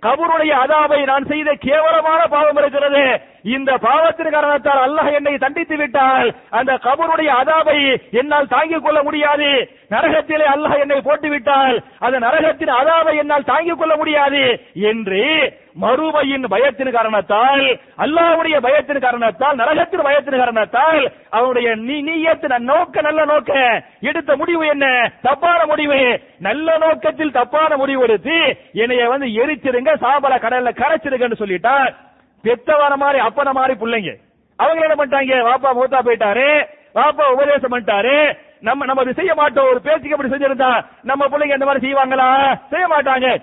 கபூருடைய 0.02 0.54
அதாவை 0.64 1.06
நான் 1.06 1.26
செய்த 1.26 1.54
கேவலமான 1.60 2.28
பாவம் 2.28 2.58
இருக்கிறது. 2.58 3.04
இந்த 3.44 3.78
பாவத்தின் 3.78 4.30
காரணத்தால் 4.30 4.82
அல்லாஹ் 4.88 5.14
என்னை 5.14 5.38
தண்டித்து 5.38 5.78
விட்டால் 5.78 6.36
அந்த 6.50 6.74
கபருடைய 6.74 7.30
அதாவை 7.42 8.00
என்னால் 8.12 8.48
தாங்கிக் 8.48 8.84
கொள்ள 8.84 9.04
முடியாது. 9.04 9.70
நரகத்திலே 9.90 10.46
அல்லாஹ் 10.46 10.80
என்னை 10.80 11.02
போட்டு 11.02 11.30
விட்டால் 11.30 11.84
அந்த 12.00 12.20
நரகத்தின் 12.20 12.70
அதாவை 12.70 13.18
என்னால் 13.18 13.44
தாங்கிக் 13.44 13.78
கொள்ள 13.78 13.96
முடியாது 13.96 14.60
என்று 14.74 15.24
மறுமையின் 15.82 16.48
பயத்தின் 16.48 16.92
காரணத்தால் 16.92 17.80
அல்லாஹ்வுடைய 17.98 18.58
பயத்தின் 18.60 19.00
காரணத்தால் 19.00 19.56
நரகத்தின் 19.56 20.02
பயத்தின் 20.02 20.38
காரணத்தால் 20.38 21.12
அவனுடைய 21.30 21.76
நீ 21.76 22.02
நீயத்தின் 22.02 22.58
நோக்க 22.60 23.02
நல்ல 23.02 23.26
நோக்க 23.26 23.84
எடுத்த 24.00 24.36
முடிவு 24.36 24.68
என்ன? 24.68 25.12
தப்பான 25.22 25.66
முடிவு. 25.66 26.20
நல்ல 26.40 26.78
நோக்கத்தில் 26.78 27.32
தப்பான 27.32 27.78
முடிவு 27.78 28.04
எடுத்து 28.04 28.58
என்னைய 28.74 29.08
வந்து 29.10 29.28
எரிச்சிருங்க 29.28 29.94
சாம்பல 30.02 30.36
கடல்ல 30.40 30.72
கரைச்சிருங்கன்னு 30.82 31.42
சொல்லிட்டான். 31.42 31.90
பெத்தவன 32.44 32.96
மாதிரி 32.96 33.20
அப்பன 33.20 33.52
மாதிரி 33.52 33.80
பிள்ளைங்க. 33.80 34.18
அவங்க 34.56 34.88
என்ன 34.88 34.96
பண்ணிட்டாங்க? 34.96 35.34
வாப்பா 35.50 35.70
மூத்தா 35.74 36.00
போயிட்டாரு. 36.06 36.66
வாப்பா 36.96 37.32
உபதேசம் 37.32 37.72
பண்ணிட்டாரு. 37.72 38.38
நம்ம 38.62 38.86
நம்ம 38.86 39.02
இது 39.02 39.14
செய்ய 39.14 39.36
மாட்டோம். 39.36 39.68
ஒரு 39.70 39.82
பேச்சுக்கு 39.82 40.16
அப்படி 40.16 40.30
செஞ்சிருந்தா 40.30 40.86
நம்ம 41.02 41.28
பிள்ளைங்க 41.28 41.52
அந்த 41.52 41.66
மாதிரி 41.66 41.94
செய்வாங்களா? 41.94 42.58
செய்ய 42.70 42.88
மாட்டாங்க. 42.88 43.42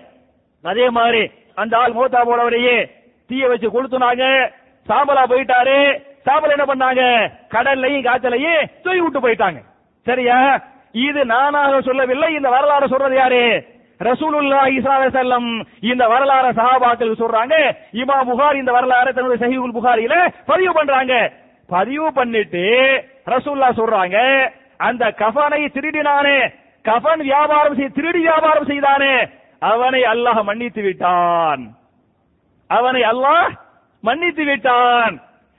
அதே 0.62 0.90
மாதிரி 0.90 1.30
அந்த 1.54 1.76
ஆள் 1.76 1.92
மூத்தா 1.92 2.20
போனவரையே 2.24 2.90
தீய 3.28 3.48
வச்சு 3.48 3.68
கொளுத்துனாங்க. 3.70 4.52
சாம்பலா 4.88 5.24
போயிட்டாரு. 5.28 6.02
சாம்பல் 6.22 6.54
என்ன 6.58 6.64
பண்ணாங்க? 6.64 7.30
கடல்லையும் 7.48 8.04
காய்ச்சலையும் 8.04 8.70
தூய் 8.82 9.00
விட்டு 9.00 9.20
போயிட்டாங்க. 9.20 9.62
சரியா? 10.04 10.60
இது 10.92 11.24
நானாக 11.24 11.80
சொல்லவில்லை. 11.80 12.34
இந்த 12.34 12.48
வரலாறு 12.48 12.88
சொல்றது 12.88 13.14
யாரு? 13.14 13.64
ரசூலுல்லா 14.00 14.60
ஸல்லல்லாஹு 14.84 15.16
செல்லம் 15.18 15.48
இந்த 15.90 16.04
வரலாறு 16.12 16.50
சஹாபாக்கள் 16.58 17.20
சொல்றாங்க. 17.22 17.54
இமா 18.02 18.18
புகார் 18.30 18.60
இந்த 18.62 18.72
வரலாறு 18.76 19.10
தன்னுடைய 19.16 19.40
சஹீஹுல் 19.44 19.76
புகாரியில 19.78 20.14
பதிவு 20.50 20.72
பண்றாங்க. 20.78 21.14
பதிவு 21.68 22.08
பண்ணிட்டு 22.18 22.64
ரசூல்லா 23.34 23.68
சொல்றாங்க 23.80 24.18
அந்த 24.88 25.04
கஃபனை 25.22 25.62
திருடினானே 25.76 26.38
கஃபன் 26.84 27.22
வியாபாரம் 27.30 27.76
செய்ய 27.78 27.90
திருடி 27.98 28.20
வியாபாரம் 28.26 28.68
செய்தானே 28.72 29.14
அவனை 29.70 30.00
அல்லாஹ் 30.12 30.40
மன்னித்து 30.48 30.82
விட்டான். 30.86 31.62
அவனை 32.70 33.02
அல்லாஹ் 33.12 33.48
மன்னித்து 34.04 34.44
விட்டான். 34.50 35.14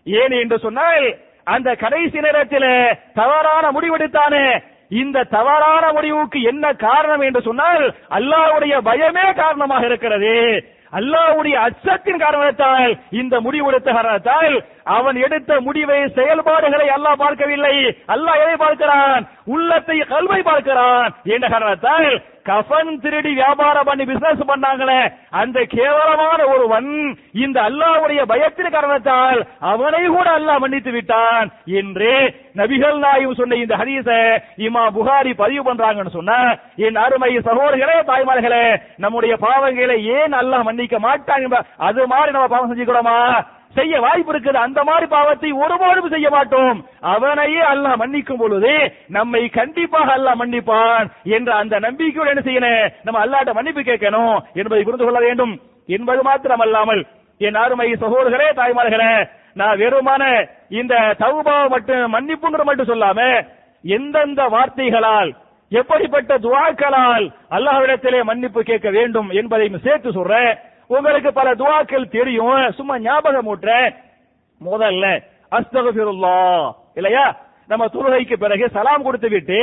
ஏன் 0.07 0.35
என்று 0.41 0.57
சொன்னால் 0.65 1.05
அந்த 1.53 1.69
கடைசி 1.83 2.17
நேரத்தில் 2.25 2.71
தவறான 3.19 3.65
முடிவெடுத்தானே 3.75 4.45
இந்த 4.89 5.23
தவறான 5.23 5.91
முடிவுக்கு 5.91 6.41
என்ன 6.41 6.73
காரணம் 6.73 7.21
என்று 7.21 7.41
சொன்னால் 7.41 7.95
அல்லாவுடைய 8.09 8.75
பயமே 8.85 9.35
காரணமாக 9.35 9.85
இருக்கிறது. 9.85 10.65
அல்லாவுடைய 10.93 11.53
அச்சத்தின் 11.53 12.17
காரணத்தால் 12.17 12.99
இந்த 13.11 13.41
முடிவெடுத்த 13.41 13.93
காரணத்தால் 13.93 14.65
அவன் 14.83 15.15
எடுத்த 15.15 15.59
முடிவை 15.61 16.07
செயல்பாடுகளை 16.07 16.87
அல்லாஹ் 16.89 17.15
பார்க்கவில்லை. 17.15 17.75
அல்லாஹ் 18.07 18.41
எதை 18.43 18.55
பார்க்கிறான்? 18.55 19.27
உள்ளத்தை 19.45 19.99
கல்வை 19.99 20.43
பார்க்கிறான். 20.43 21.13
என்ற 21.23 21.47
காரணத்தால் 21.47 22.23
கஃன் 22.47 22.91
திருடி 23.03 23.31
வியாபாரம் 23.37 23.87
பண்ணி 23.87 24.03
பிசினஸ் 24.07 24.43
பண்ணாங்களே 24.49 24.99
அந்த 25.41 25.59
கேவலமான 25.73 26.39
ஒருவன் 26.53 26.89
இந்த 27.43 27.57
அல்லாவுடைய 27.67 28.21
பயத்தின் 28.31 28.73
காரணத்தால் 28.75 29.39
அவனை 29.71 30.03
கூட 30.07 30.27
அல்லாஹ் 30.37 30.61
மன்னித்து 30.63 30.93
விட்டான் 30.95 31.47
என்று 31.79 32.11
நபிகள் 32.59 32.97
நாயும் 32.99 33.37
சொன்ன 33.39 33.59
இந்த 33.63 33.75
ஹதீச 33.81 34.09
இமா 34.65 34.83
புகாரி 34.95 35.33
பதிவு 35.41 35.63
பண்றாங்கன்னு 35.63 36.17
சொன்னா 36.17 36.39
என் 36.85 37.01
அருமை 37.03 37.31
சகோதரர்களே 37.47 37.97
தாய்மார்களே 38.09 38.63
நம்முடைய 39.03 39.35
பாவங்களை 39.43 39.99
ஏன் 40.17 40.35
அல்லாஹ் 40.39 40.67
மன்னிக்க 40.67 40.99
மாட்டாங்க 41.01 41.59
அது 41.87 42.01
மாதிரி 42.07 42.31
நம்ம 42.31 42.47
பாவம் 42.47 42.71
செஞ்சுக்கிறோமா? 42.71 43.19
செய்ய 43.77 43.99
வாய்ப்பு 44.05 44.31
இருக்குது. 44.33 44.59
அந்த 44.65 44.79
மாதிரி 44.89 45.07
பாவத்தை 45.15 45.49
ஒருபோதும் 45.63 46.13
செய்ய 46.15 46.27
மாட்டோம். 46.35 46.77
அவனையே 47.13 47.61
அல்லாஹ் 47.73 47.99
மன்னிக்கும் 48.01 48.41
பொழுது 48.41 48.73
நம்மை 49.17 49.43
கண்டிப்பாக 49.59 50.09
அல்லாஹ் 50.17 50.39
மன்னிப்பான் 50.41 51.07
என்ற 51.37 51.49
அந்த 51.61 51.75
நம்பிக்கையோடு 51.87 52.33
என்ன 52.33 52.43
செய்யணும்? 52.47 52.91
நம்ம 53.07 53.21
அல்லாட்ட 53.25 53.53
மன்னிப்பு 53.59 53.83
கேட்கணும் 53.89 54.35
என்பதை 54.61 54.83
புரிந்து 54.83 55.07
கொள்ள 55.07 55.21
வேண்டும். 55.27 55.55
என்பது 55.97 56.21
மாத்திரம் 56.29 56.63
அல்லாமல் 56.67 57.03
என் 57.47 57.59
அருமை 57.63 57.89
சகோதரர்களே 58.03 58.47
தாய்மார்களே 58.59 59.11
நான் 59.59 59.79
வெறுமான 59.81 60.23
இந்த 60.79 60.93
தௌபா 61.21 61.57
மட்டும் 61.73 62.05
மன்னிப்புங்கிற 62.15 62.63
மட்டும் 62.69 62.89
சொல்லாம 62.91 63.19
எந்தெந்த 63.83 64.41
வார்த்தைகளால் 64.53 65.29
எப்படிப்பட்ட 65.71 66.33
துவாக்களால் 66.45 67.25
அல்லாஹ்விடத்திலே 67.55 68.19
மன்னிப்பு 68.29 68.61
கேட்க 68.69 68.89
வேண்டும் 68.97 69.29
என்பதையும் 69.39 69.83
சேர்த்து 69.85 70.09
சொல்றேன். 70.17 70.51
உங்களுக்கு 70.89 71.29
பல 71.39 71.47
துவாக்கள் 71.61 72.13
தெரியும். 72.17 72.61
சும்மா 72.77 72.95
ஞாபகம் 73.07 73.49
ஊட்டுறேன் 73.51 73.89
முதல்ல 74.61 75.05
அஸ்தகபிருல்லாஹ் 75.57 76.65
இல்லையா? 76.99 77.25
நம்ம 77.69 77.85
தொழுகைக்கு 77.93 78.35
பிறகு 78.43 78.65
சலாம் 78.75 79.05
கொடுத்து 79.05 79.27
விட்டு 79.29 79.59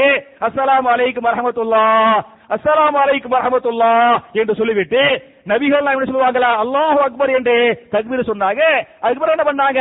அஸ்ஸலாமு 0.47 0.89
அலைக்கும் 0.95 1.27
வரஹமத்துல்லாஹ் 1.29 2.17
அஸ்ஸலாமு 2.55 2.99
அலைக்கும் 3.05 3.35
வரஹமத்துல்லாஹ் 3.37 4.17
என்று 4.41 4.55
சொல்லிவிட்டு 4.61 5.03
நபிகள் 5.51 5.81
என்ன 5.93 6.09
சொல்லுவாங்களா? 6.11 6.51
அல்லாஹ் 6.65 7.01
அக்பர் 7.07 7.35
என்று 7.39 7.57
தக்பீர் 7.95 8.31
சொன்னாங்க. 8.31 8.63
அதுக்கப்புறம் 9.03 9.37
என்ன 9.37 9.47
பண்ணாங்க? 9.51 9.81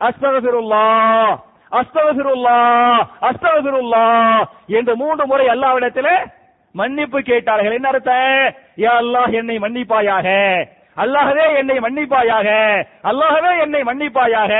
அஸ்தகபிருல்லாஹ் 0.00 1.32
அஸ்தகபிருல்லாஹ் 1.72 3.00
அஸ்தகபிருல்லாஹ் 3.28 4.42
என்று 4.78 4.92
மூன்று 5.02 5.24
முறை 5.26 5.46
அல்லாஹ்விடத்திலே 5.54 6.16
மன்னிப்பு 6.78 7.18
கேட்டார்கள். 7.30 7.76
என்ன 7.78 7.88
அர்த்தம்? 7.92 8.40
யா 8.84 8.92
அல்லாஹ் 9.02 9.32
என்னை 9.40 9.56
மன்னிப்பாயாக. 9.64 10.28
அல்லாஹவே 10.96 11.46
என்னை 11.60 11.76
மன்னிப்பாயாக. 11.86 12.48
அல்லாஹவே 13.10 13.52
என்னை 13.64 13.80
மன்னிப்பாயாக 13.88 14.52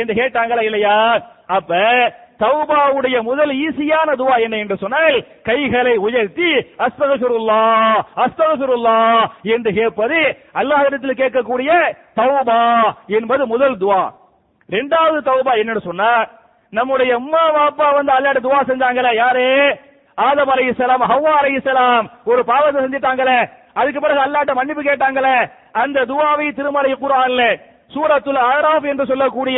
என்று 0.00 0.12
கேட்டாங்களா 0.20 0.62
இல்லையா? 0.68 0.96
அப்ப 1.56 1.70
தௌபாவுடைய 2.42 3.16
முதல் 3.28 3.52
ஈஸியான 3.62 4.08
துவா 4.20 4.34
என்ன 4.44 4.56
என்று 4.62 4.76
சொன்னால் 4.82 5.16
கைகளை 5.48 5.94
உயர்த்தி 6.06 6.50
அஸ்தகசுருல்லா 6.86 7.62
அஸ்தகசுருல்லா 8.24 8.98
என்று 9.54 9.70
கேட்பது 9.78 10.20
அல்லாஹ்விடத்தில் 10.60 11.20
கேட்கக்கூடிய 11.22 11.70
தௌபா 12.20 12.60
என்பது 13.18 13.42
முதல் 13.54 13.76
துவா. 13.82 14.02
இரண்டாவது 14.68 15.20
தௌபா 15.30 15.52
என்னன்னு 15.60 15.88
சொன்னா 15.88 16.12
நம்முடைய 16.72 17.10
அம்மா 17.14 17.42
பாப்பா 17.56 17.86
வந்து 17.96 18.12
அல்லாட 18.16 18.38
துவா 18.46 18.60
செஞ்சாங்களா? 18.70 19.10
யாரு? 19.22 19.46
ஆதம் 20.17 20.51
அலைஹிஸ்ஸலாம் 20.53 21.03
ஹவ்வா 21.11 21.33
அலைஹிஸ்ஸலாம் 21.39 22.07
ஒரு 22.31 22.41
பாவத்தை 22.49 22.81
செஞ்சிட்டாங்களே 22.83 23.37
அதுக்கு 23.79 24.01
பிறகு 24.01 24.23
அல்லாட்ட 24.23 24.53
மன்னிப்பு 24.57 24.81
கேட்டாங்களே 24.83 25.37
அந்த 25.83 25.99
துவாவை 26.09 26.47
திருமலை 26.57 26.91
குர்ஆன்ல 26.95 27.43
சூரத்துல் 27.91 28.39
ஆராப் 28.43 28.85
என்று 28.91 29.05
சொல்லக்கூடிய 29.09 29.57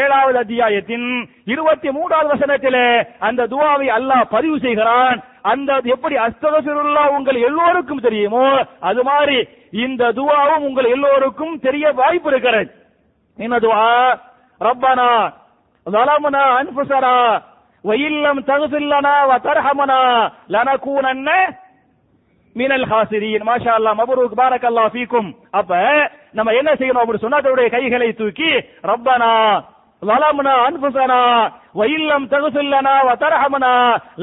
ஏழாவது 0.00 0.36
அத்தியாயத்தின் 0.40 1.06
இருபத்தி 1.52 1.88
மூன்றாவது 1.96 2.28
வசனத்திலே 2.32 2.88
அந்த 3.28 3.46
துவாவை 3.52 3.88
அல்லாஹ் 3.96 4.24
பதிவு 4.34 4.56
செய்கிறான் 4.58 5.16
அந்த 5.52 5.80
எப்படி 5.94 6.16
அஸ்தகபிருல்லா 6.24 7.04
உங்கள் 7.16 7.38
எல்லோருக்கும் 7.48 8.04
தெரியுமோ 8.04 8.44
அது 8.90 9.02
மாதிரி 9.08 9.38
இந்த 9.84 10.12
துவாவும் 10.18 10.66
உங்கள் 10.68 10.88
எல்லோருக்கும் 10.92 11.56
தெரிய 11.64 11.92
வாய்ப்பு 12.00 12.30
இருக்கிறது 12.32 12.70
என்ன 13.38 13.58
துவா 13.60 13.86
ரப்பனா 14.60 15.10
ظلمنا 15.86 16.44
أنفسنا 16.60 17.14
வயில்லம் 17.83 18.39
தகுசில்லனா 18.49 19.15
வதர்ஹமனா 19.31 20.01
லனகூனன்ன 20.55 21.29
மினல் 22.55 22.85
ஹாசிரியின் 22.91 23.47
மாஷா 23.49 23.73
அல்லா 23.79 23.91
மபரூக் 23.99 24.39
பாரக் 24.39 24.69
அல்லா 24.69 24.85
ஃபீக்கும் 24.93 25.29
அப்ப 25.59 25.81
நம்ம 26.37 26.53
என்ன 26.59 26.71
செய்யணும் 26.79 27.03
அப்படி 27.03 27.19
சொன்னா 27.25 27.67
கைகளை 27.75 28.09
தூக்கி 28.21 28.51
ரப்பனா 28.91 29.33
வலம்னா 30.01 30.53
அன்புசனா 30.65 31.19
வயில்லம் 31.79 32.25
தகுசுல்லனா 32.33 32.93
வதரஹமனா 33.07 33.71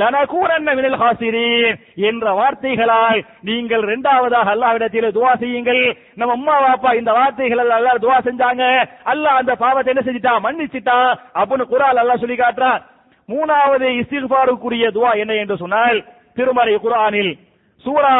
லனகூரன்ன 0.01 0.75
மினல் 0.79 0.99
ஹாசிரீன் 1.03 1.77
என்ற 2.09 2.33
வார்த்தைகளால் 2.39 3.21
நீங்கள் 3.49 3.85
இரண்டாவதாக 3.87 4.55
அல்லாஹ்விடத்தில் 4.55 5.09
துவா 5.17 5.33
செய்யுங்கள். 5.43 5.83
நம்ம 6.21 6.37
அம்மா 6.39 6.55
பாப்பா 6.65 6.93
இந்த 7.01 7.13
வார்த்தைகள் 7.19 7.63
அல்லாஹ் 7.79 8.03
துவா 8.05 8.19
செஞ்சாங்க. 8.29 8.65
அல்லாஹ் 9.13 9.41
அந்த 9.41 9.55
பாவத்தை 9.65 9.93
என்ன 9.95 10.05
செஞ்சிட்டான்? 10.07 10.45
மன்னிச்சிட்டான். 10.47 11.11
அப்படின்னு 11.39 11.71
குரான் 11.73 12.03
அல்லாஹ் 12.05 12.23
சொல்லி 12.25 12.39
காட்டுறான். 12.43 12.81
மூணாவது 13.29 13.87
இஸ்திக்பாருக்குரிய 14.01 14.91
துவா 14.91 15.17
என்ன 15.17 15.33
என்று 15.35 15.57
சொன்னால் 15.57 16.05
திருமறை 16.35 16.77
குரானில் 16.77 17.39
சூரா 17.85 18.15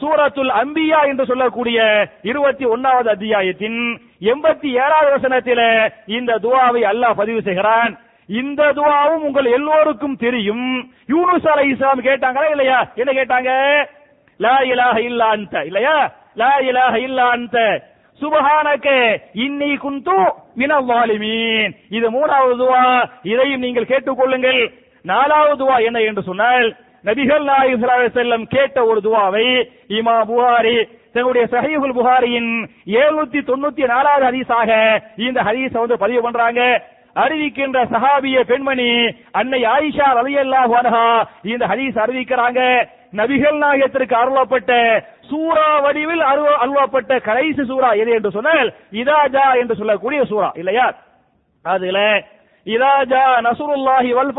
சூரத்துல் 0.00 0.52
அம்பியா 0.62 1.00
என்று 1.08 1.26
சொல்லக்கூடிய 1.26 2.08
இருபத்தி 2.22 2.64
ஒன்னாவது 2.64 3.08
அத்தியாயத்தின் 3.08 4.00
எண்பத்தி 4.20 4.68
ஏழாவது 4.84 5.10
வசனத்தில 5.16 5.90
இந்த 6.06 6.38
துவாவை 6.38 6.82
அல்லாஹ் 6.82 7.14
பதிவு 7.14 7.42
செய்கிறான். 7.42 7.98
இந்த 8.28 8.72
துவாவும் 8.72 9.22
உங்கள் 9.22 9.44
எல்லோருக்கும் 9.44 10.16
தெரியும். 10.16 10.90
யூனுஸ் 11.08 11.48
அலை 11.48 11.68
இஸ்லாம் 11.68 12.00
கேட்டாங்களா 12.00 12.50
இல்லையா? 12.50 12.88
என்ன 12.94 13.12
கேட்டாங்க? 13.12 13.50
லா 14.40 14.58
இலாஹ 14.62 14.96
இல்லா 15.02 15.28
அன்த. 15.28 15.64
இல்லையா? 15.64 16.12
லா 16.34 16.58
இலாஹ 16.60 16.94
இல்லா 17.02 17.28
அன்த. 17.28 17.82
சுபஹானக 18.22 18.86
இன்னி 19.44 19.70
குந்து 19.84 20.18
மினல் 20.60 20.86
வாலிமீன் 20.90 21.72
இது 21.96 22.06
மூணாவது 22.16 22.54
துவா. 22.62 22.84
இதையும் 23.32 23.64
நீங்கள் 23.66 23.90
கேட்டுக்கொள்ளுங்கள். 23.92 24.62
நாலாவது 25.12 25.54
துவா 25.60 25.76
என்ன 25.88 26.00
என்று 26.08 26.22
சொன்னால் 26.30 26.66
நபிகள் 27.06 27.44
நாயகம் 27.50 28.16
செல்லம் 28.16 28.44
கேட்ட 28.54 28.78
ஒரு 28.90 29.00
துவாவை 29.06 29.46
இமா 29.98 30.16
புகாரி 30.30 30.76
தன்னுடைய 31.14 31.44
சஹீஹுல் 31.54 31.96
புகாரியின் 31.96 32.52
794 32.98 33.88
நாலாவது 33.94 34.24
ஹதீஸாக 34.28 34.70
இந்த 35.26 35.38
ஹதீஸை 35.48 35.78
வந்து 35.82 36.02
பதிவு 36.04 36.20
பண்றாங்க. 36.26 36.60
அறிவிக்கின்ற 37.22 37.78
சஹாபிய 37.94 38.36
பெண்மணி 38.50 38.90
அன்னை 39.40 39.60
ஆயிஷா 39.72 40.06
ரலியல்லாஹு 40.20 40.74
அன்ஹா 40.80 41.06
இந்த 41.52 41.64
ஹதீஸ் 41.72 41.98
அறிவிக்கிறாங்க. 42.04 42.60
நபிகள் 43.12 43.58
நாயகத்திற்கு 43.58 44.14
அருளப்பட்ட 44.16 44.72
சூரா 45.30 45.68
வடிவில் 45.84 46.22
அருளப்பட்ட 46.58 47.12
கடைசி 47.26 47.64
சூரா 47.70 47.90
எது 48.02 48.12
என்று 48.18 48.30
சொன்னால் 48.36 48.68
இதாஜா 49.00 49.46
என்று 49.60 49.74
சொல்லக்கூடிய 49.80 50.20
சூரா 50.30 50.50
இல்லையா? 50.60 50.86
அதுல 51.64 51.98
இதாஜா 52.66 53.24
நசுருல்லாஹி 53.46 54.12
வல் 54.12 54.34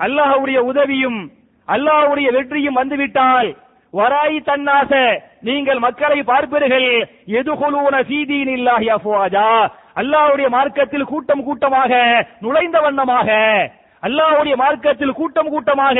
அல்லாஹ்வுடைய 0.00 0.58
உதவியும் 0.70 1.20
அல்லாஹ்வுடைய 1.68 2.28
வெற்றியும் 2.36 2.78
வந்துவிட்டால் 2.80 3.48
வராய் 3.94 4.38
தன்னாச 4.40 4.92
நீங்கள் 5.42 5.80
மக்களை 5.84 6.18
பார்ப்பீர்கள் 6.22 6.88
எதுகுலூன 7.38 7.96
சீதீன் 8.08 8.52
இல்லாஹி 8.56 8.88
அஃவாஜா 8.96 9.48
அல்லாஹ்வுடைய 9.96 10.48
மார்க்கத்தில் 10.48 11.10
கூட்டம் 11.12 11.44
கூட்டமாக 11.44 11.92
நுழைந்த 12.40 12.78
வண்ணமாக 12.80 13.28
அல்லாஹ்வுடைய 14.02 14.54
மார்க்கத்தில் 14.56 15.12
கூட்டம் 15.12 15.50
கூட்டமாக 15.50 15.98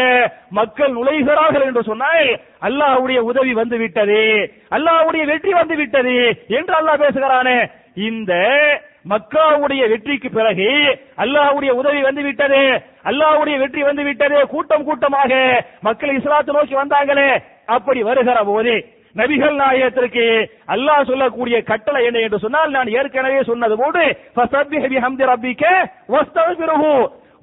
மக்கள் 0.51 0.93
நுழைகிறார்கள் 0.93 1.67
என்று 1.69 1.83
சொன்னால் 1.83 2.29
அல்லாஹ்வுடைய 2.63 3.19
உதவி 3.31 3.53
வந்து 3.55 3.77
விட்டது 3.79 4.21
அல்லாஹ்வுடைய 4.71 5.25
வெற்றி 5.25 5.53
வந்து 5.53 5.77
விட்டது 5.77 6.17
என்று 6.59 6.75
அல்லாஹ் 6.81 7.03
பேசுகிறானே. 7.05 7.59
இந்த 8.09 8.33
மக்காவுடைய 9.11 9.83
வெற்றிக்கு 9.89 10.29
பிறகு 10.31 10.69
அல்லாஹ்வுடைய 11.19 11.73
உதவி 11.81 12.01
வந்து 12.03 12.23
விட்டது 12.23 12.63
அல்லாஹ்வுடைய 13.05 13.57
வெற்றி 13.59 13.83
வந்து 13.83 14.03
விட்டது 14.05 14.39
கூட்டம் 14.47 14.85
கூட்டமாக 14.85 15.33
மக்கள் 15.83 16.17
இஸ்லாத்தை 16.17 16.55
நோக்கி 16.55 16.75
வந்தாங்களே. 16.75 17.31
அப்படி 17.69 18.01
வருகிற 18.03 18.39
போது 18.45 18.75
நபிகள் 19.17 19.55
நாயகத்திற்கு 19.61 20.25
அல்லாஹ் 20.69 21.09
சொல்லக்கூடிய 21.11 21.57
கட்டளை 21.63 22.01
என்ன 22.07 22.19
என்று 22.21 22.39
சொன்னால் 22.39 22.75
நான் 22.77 22.95
ஏற்கனவே 22.97 23.41
சொன்னது 23.45 23.77
போது 23.77 24.03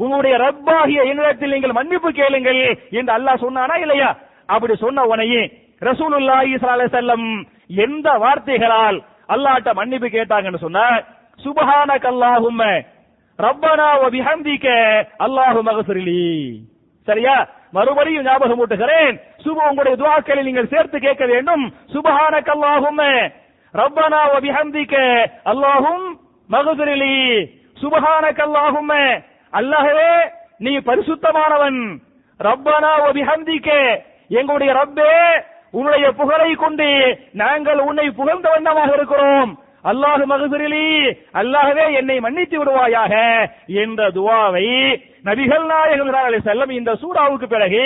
உங்களுடைய 0.04 0.36
ரப்பாகிய 0.46 1.02
என்னிடத்தில் 1.12 1.54
நீங்கள் 1.56 1.78
மன்னிப்பு 1.80 2.10
கேளுங்கள் 2.20 2.62
என்று 3.00 3.12
அல்லாஹ் 3.18 3.44
சொன்னானா 3.46 3.76
இல்லையா? 3.84 4.10
அப்படி 4.54 4.74
சொன்ன 4.84 5.06
உனையே 5.14 5.44
ரசூலுல்லாஹி 5.82 6.54
ஸல்லல்லாஹு 6.62 7.00
அலைஹி 7.02 7.30
எந்த 7.86 8.08
வார்த்தைகளால் 8.24 8.98
அல்லாஹ்ட்ட 9.34 9.70
மன்னிப்பு 9.80 10.08
கேட்டாங்கன்னு 10.16 10.64
சொன்னா 10.66 10.86
சுபஹானக 11.40 12.06
அல்லாஹும்ம 12.14 12.62
ரப்பனா 13.40 13.90
வ 14.02 14.06
பிஹம்திக 14.16 14.66
அல்லாஹு 15.26 15.60
மக்ஃபிர்லி 15.70 16.24
சரியா? 17.08 17.36
மறுபடியும் 17.76 18.26
ஞாபகம் 18.28 18.60
ஊட்டுகிறேன். 18.64 19.16
சுப 19.44 19.58
உங்களுடைய 19.70 19.96
துவாக்களை 20.02 20.42
நீங்கள் 20.48 20.72
சேர்த்து 20.74 20.98
கேட்க 21.06 21.24
வேண்டும். 21.32 21.64
சுபஹானக 21.94 22.48
அல்லாஹும்ம 22.56 23.02
ரப்பனா 23.74 24.22
வ 24.34 24.36
பிஹம்திக 24.46 24.94
அல்லாஹும் 25.52 26.06
மக்ஃபிர்லி 26.50 27.16
சுபஹானக 27.78 28.40
அல்லாஹும்ம 28.48 28.92
அல்லாஹவே 29.54 30.12
நீ 30.66 30.72
பரிசுத்தமானவன். 30.90 31.80
ரப்பனா 32.40 32.92
வ 33.02 33.06
பிஹம்திக 33.18 33.68
எங்களுடைய 34.40 34.72
ரப்பே 34.80 35.16
உன்னுடைய 35.78 36.08
புகழை 36.20 36.52
கொண்டு 36.56 36.88
நாங்கள் 37.42 37.80
உன்னை 37.90 38.08
புகழ்ந்த 38.20 38.48
வண்ணமாக 38.54 38.92
இருக்கிறோம். 38.98 39.52
அல்லாஹு 39.92 40.26
மகசிரிலி 40.32 40.88
அல்லாஹவே 41.40 41.86
என்னை 42.00 42.18
மன்னித்து 42.26 42.58
விடுவாயாக 42.60 43.14
என்ற 43.84 44.02
துவாவை 44.18 44.68
நபிகள் 45.28 45.66
நாயகம் 45.72 46.12
அலி 46.20 46.38
செல்லம் 46.48 46.72
இந்த 46.80 46.92
சூறாவுக்கு 47.02 47.48
பிறகு 47.56 47.84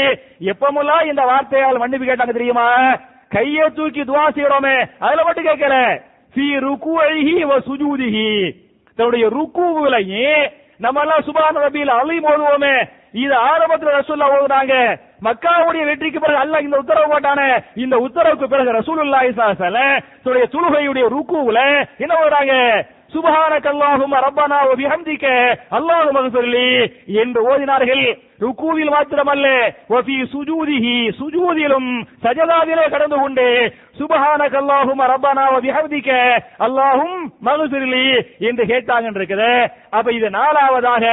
எப்பமெல்லாம் 0.52 1.08
இந்த 1.12 1.22
வார்த்தையால் 1.32 1.82
மன்னிப்பு 1.84 2.06
கேட்டாங்க 2.10 2.36
தெரியுமா? 2.38 2.68
கையை 3.36 3.66
தூக்கி 3.78 4.02
துவா 4.10 4.26
செய்யறோமே 4.36 4.76
அதுல 5.06 5.24
மட்டும் 5.24 5.48
கேட்கல. 5.50 5.76
ஃபி 6.34 6.48
ருக்குஹி 6.68 7.36
வ 7.50 7.58
சுஜூதிஹி. 7.68 8.30
தன்னுடைய 8.98 9.26
ருக்குவிலையும் 9.38 10.46
நம்ம 10.80 11.02
எல்லாம் 11.02 11.26
சுபான 11.28 11.60
ரபியில் 11.60 11.92
அலீம் 12.00 12.28
ஓதுவோமே 12.32 12.76
இது 13.22 13.34
ஆரம்பத்துல 13.50 13.94
ரசூல்லா 13.98 14.28
ஓதுறாங்க 14.36 14.74
மக்காவுடைய 15.28 15.84
வெற்றிக்கு 15.86 16.20
பிறகு 16.20 16.42
அல்ல 16.42 16.60
இந்த 16.62 16.76
உத்தரவு 16.78 17.12
போட்டானே. 17.12 17.48
இந்த 17.84 17.96
உத்தரவுக்கு 17.98 18.48
பிறகு 18.48 18.76
ரசூலுல்லாஹி 18.80 19.30
ஸல்லல்லாஹு 19.30 19.70
அலைஹி 19.70 19.96
வஸல்லம் 20.26 20.52
தொழுகையுடைய 20.54 21.06
ருக்குவுல 21.16 21.60
என்ன 22.04 22.14
ஓடுறாங்க? 22.24 22.54
சுபஹானக 23.14 23.66
அல்லாஹும்ம 23.74 24.16
ரப்பனா 24.26 24.60
வ 24.68 24.74
பிஹம்திக 24.82 25.26
அல்லாஹு 25.78 26.10
மக்ஃபிர்லி 26.18 26.68
என்று 27.22 27.40
ஓதினார்கள். 27.52 28.06
ருக்கூவில் 28.42 28.92
மாத்திரமல்ல. 28.96 29.46
வஃபி 29.92 30.18
சுஜூதிஹி 30.34 30.96
சுஜூதிலும் 31.20 31.90
சஜதாவிலே 32.24 32.86
கடந்து 32.94 33.18
கொண்டு 33.22 33.46
சுபஹானக 34.00 34.54
அல்லாஹும்ம 34.62 35.08
ரப்பனா 35.14 35.46
வ 35.54 35.60
பிஹம்திக 35.66 36.10
அல்லாஹும் 36.68 37.18
மக்ஃபிர்லி 37.48 38.06
என்று 38.50 38.64
கேட்டாங்க 38.72 39.14
இருக்குது 39.14 39.52
அப்ப 39.98 40.08
இது 40.18 40.30
நாலாவதாக 40.40 41.06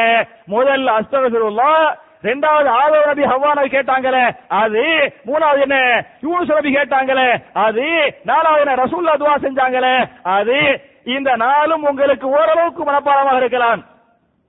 முதல் 0.55 0.89
அஸ்தகஃபிருல்லாஹ் 0.97 1.85
ரெண்டாவது 2.25 2.69
ஆதவ 2.81 3.01
நபி 3.09 3.25
ஹவ்வா 3.31 3.51
கேட்டாங்களே 3.75 4.23
அது 4.61 4.83
மூணாவது 5.29 5.61
என்ன? 5.67 5.79
யூனுஸ் 6.25 6.53
நபி 6.55 6.71
கேட்டாங்களே 6.77 7.27
அது 7.65 7.87
நாலாவது 8.31 8.63
என்ன? 8.65 8.77
ரசூல்லா 8.83 9.15
துவா 9.23 9.35
செஞ்சாங்களே 9.45 9.95
அது 10.37 10.57
இந்த 11.07 11.31
நாளும் 11.45 11.85
உங்களுக்கு 11.91 12.27
ஓரளவுக்கு 12.37 12.83
மனப்பாடமாக 12.89 13.41
இருக்கலாம். 13.43 13.83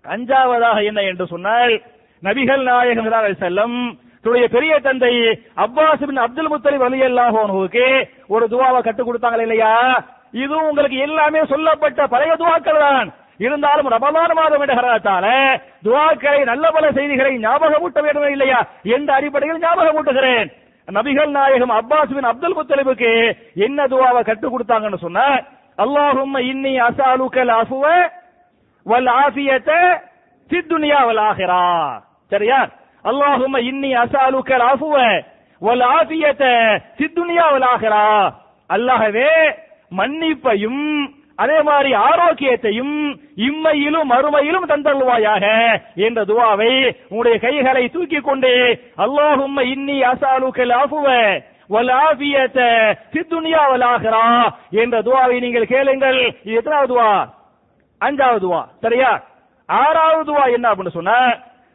அஞ்சாவதாக 0.06 0.80
என்ன 0.90 1.00
என்று 1.12 1.26
சொன்னால் 1.34 1.74
நபிகள் 2.24 2.64
நாயகம் 2.72 3.40
செல்லம் 3.44 3.78
தன்னுடைய 4.24 4.48
பெரிய 4.54 4.74
தந்தை 4.86 5.12
அப்பாஸ் 5.64 6.06
பின் 6.10 6.22
அப்துல் 6.26 6.52
முத்தலிப் 6.52 6.86
ரலியல்லாஹு 6.86 7.38
அல்லாஹோனுக்கு 7.42 7.86
ஒரு 8.34 8.46
துவாவை 8.54 8.80
கற்றுக் 8.86 9.08
கொடுத்தாங்களே 9.08 9.46
இல்லையா? 9.48 9.74
இது 10.44 10.56
உங்களுக்கு 10.70 10.98
எல்லாமே 11.08 11.42
சொல்லப்பட்ட 11.52 12.08
பழைய 12.14 12.34
துவாக்கள் 12.42 12.84
தான். 12.86 13.10
இருந்தாலும் 13.46 13.90
ரமலான் 13.94 14.34
மாதம் 14.40 14.64
என்ற 14.66 15.32
துவாக்களை 15.88 16.40
நல்ல 16.52 16.66
பல 16.76 16.86
செய்திகளை 16.98 17.32
ஞாபகமூட்ட 17.46 18.00
வேண்டும் 18.06 18.36
இல்லையா? 18.36 18.60
எந்த 18.96 19.10
அடிப்படையில் 19.18 19.64
ஞாபகமூட்டுகிறேன். 19.66 20.48
நபிகள் 20.88 21.32
நாயகம் 21.38 21.76
அப்பாஸ் 21.80 22.16
பின் 22.16 22.30
அப்துல் 22.32 22.58
முத்தலிபுக்கு 22.58 23.12
என்ன 23.68 23.88
துவாவை 23.94 24.22
கற்றுக் 24.24 24.54
கொடுத்தாங்கன்னு 24.54 25.04
சொன்னா 25.06 25.28
அல்லாஹும் 25.78 26.36
இன்னி 26.46 26.74
அசாலுக்கல் 26.86 27.54
அஃபுவ 27.56 27.86
வல் 28.86 29.10
ஆஃபியத 29.18 29.72
சித்துனியா 30.50 31.00
வல் 31.08 31.24
சரியா? 32.32 32.60
அல்லாஹும் 33.06 33.58
இன்னி 33.70 33.90
அசாலுக்கல் 33.98 34.66
அஃபுவ 34.68 34.96
வல் 35.62 35.86
ஆஃபியத 35.92 36.44
சித்துனியா 37.00 37.46
துன்யா 37.54 38.06
வல் 38.70 39.28
மன்னிப்பையும் 39.92 40.84
அதே 41.40 41.58
மாதிரி 41.62 41.90
ஆரோக்கியத்தையும் 42.04 42.94
இம்மையிலும் 43.48 44.10
மறுமையிலும் 44.12 44.70
தந்தருவாயாக 44.72 45.46
என்ற 46.06 46.20
துவாவை 46.30 46.70
உங்களுடைய 47.10 47.38
கைகளை 47.40 47.84
தூக்கி 47.96 48.20
கொண்டு 48.22 48.52
அல்லாஹும் 49.06 49.60
இன்னி 49.74 49.98
அசாலுக்கல் 50.12 50.74
அஃபுவ 50.78 51.08
வல் 51.70 51.94
ஆஃபியத 52.06 52.60
ஃபி 53.12 53.22
என்ற 54.82 54.96
துவாவை 55.08 55.38
நீங்கள் 55.46 55.72
கேளுங்கள். 55.74 56.20
இது 56.44 56.58
எத்தனாவது 56.60 56.90
துவா? 56.94 57.10
அஞ்சாவது 58.02 58.42
துவா. 58.46 58.62
சரியா? 58.84 59.12
ஆறாவது 59.70 60.24
துவா 60.30 60.44
என்ன 60.56 60.66
அப்படின்னு 60.72 60.98
சொன்னா 60.98 61.18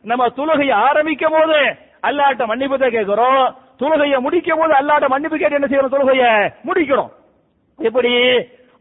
நம்ம 0.05 0.29
துலகையை 0.39 0.75
ஆரம்பிக்கும் 0.89 1.37
போது 1.37 1.59
அல்லாட்ட 2.09 2.47
மன்னிப்பு 2.51 2.77
தான் 2.79 2.97
கேட்கிறோம். 2.97 3.45
தொழுகையை 3.81 4.19
முடிக்கும் 4.27 4.61
போது 4.61 4.73
அல்லாட்ட 4.81 5.09
மன்னிப்பு 5.09 5.37
கேட்டு 5.39 5.59
என்ன 5.59 5.69
செய்யணும்? 5.71 5.95
தொழுகையை 5.97 6.31
முடிக்கணும். 6.69 7.11
எப்படி? 7.79 8.13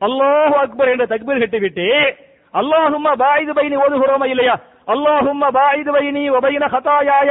அல்லாஹு 0.08 0.56
அக்பர் 0.64 0.92
என்ற 0.94 1.06
தக்பீர் 1.06 1.42
கட்டிவிட்டு 1.44 1.88
அல்லாஹும்மா 2.60 3.12
பாயிது 3.24 3.54
பைனி 3.58 3.76
ஓதுகிறோமா 3.84 4.28
இல்லையா? 4.34 4.56
அல்லாஹும்மா 4.94 5.48
பாயிது 5.58 5.92
பைனி 5.96 6.24
ஒபைன 6.38 6.70
ஹதாயாய 6.76 7.30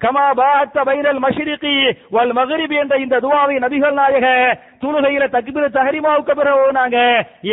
கமா 0.00 0.26
பாத்த 0.38 0.84
பைனல் 0.88 1.20
மஷ்ரிகி 1.22 1.74
வல் 2.12 2.34
மகரிபி 2.36 2.76
என்ற 2.82 2.96
இந்த 3.04 3.16
துவாவை 3.24 3.56
நபிகள் 3.64 3.96
நாயக 3.98 4.26
தொழுகையில 4.82 5.24
தக்பீர் 5.32 5.76
தஹரிமாவுக்கு 5.76 6.34
பிறகு 6.40 6.72
நாங்க 6.76 6.98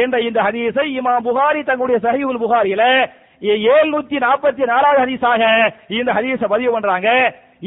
என்ற 0.02 0.16
இந்த 0.28 0.40
ஹதீஸை 0.48 0.86
இமாம் 0.98 1.26
புகாரி 1.28 1.62
தங்களுடைய 1.70 2.00
சஹீஹுல் 2.06 2.44
புகாரியில 2.44 2.84
ஏழ்நூத்தி 3.72 4.18
நாற்பத்தி 4.24 4.64
நாலாவது 4.70 5.02
ஹதீஸாக 5.04 5.42
இந்த 5.98 6.10
ஹதீஸ 6.18 6.42
பதிவு 6.54 6.72
பண்றாங்க. 6.76 7.10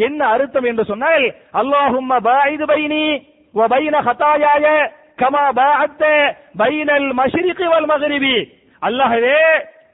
என்ன 0.06 0.20
அர்த்தம் 0.34 0.68
என்று 0.70 0.84
சொன்னால் 0.90 1.24
அல்லாஹும்ம 1.60 2.20
பாயிது 2.26 2.66
பைனி 2.70 3.02
வபைன 3.54 3.96
ஹதாயாய 4.06 4.64
கமா 5.18 5.44
பாத்த 5.58 6.02
பைனல் 6.60 7.08
மஷ்ரிகி 7.20 7.66
வல் 7.72 7.88
மகரிபி 7.92 8.34
அல்லாஹ்வே 8.82 9.38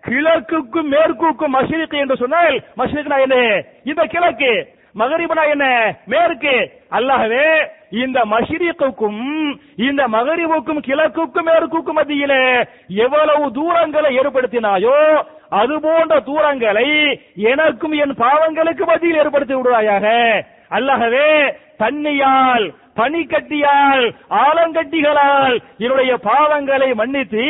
கிழக்குக்கும் 0.08 0.90
மேற்குக்கும் 0.94 1.54
மஷிரிக்கு 1.56 1.96
என்று 1.98 2.16
சொன்னால் 2.16 2.56
மஷிரிக்னா 2.76 3.18
என்ன? 3.26 3.36
இந்த 3.84 4.02
கிழக்கு. 4.04 4.52
மகரிபனா 4.98 5.44
என்ன? 5.50 5.66
மேற்கு. 6.06 6.54
அல்லாஹ்வே 6.90 7.46
இந்த 8.02 8.18
மஷிரிக்குக்கும் 8.30 9.22
இந்த 9.76 10.02
மகரிபுக்கும் 10.08 10.84
கிழக்குக்கும் 10.88 11.48
மேற்குக்கும் 11.48 11.98
மத்தியிலே 11.98 12.42
எவ்வளவு 13.04 13.44
தூரங்களை 13.58 14.10
ஏற்படுத்தினாயோ 14.20 14.98
அது 15.60 15.74
போன்ற 15.80 16.14
தூரங்களை 16.20 16.88
எனக்கும் 17.34 17.92
என் 17.92 18.14
பாவங்களுக்கு 18.22 18.84
மத்தியில் 18.86 19.20
ஏற்படுத்தி 19.22 19.54
விடுவாயாக. 19.54 20.06
அல்லஹவே 20.70 21.28
தண்ணியால் 21.78 22.64
பனிக்கட்டியால் 22.96 24.04
ஆலங்கட்டிகளால் 24.42 25.56
என்னுடைய 25.78 26.12
பாவங்களை 26.24 26.94
மன்னித்து 26.94 27.46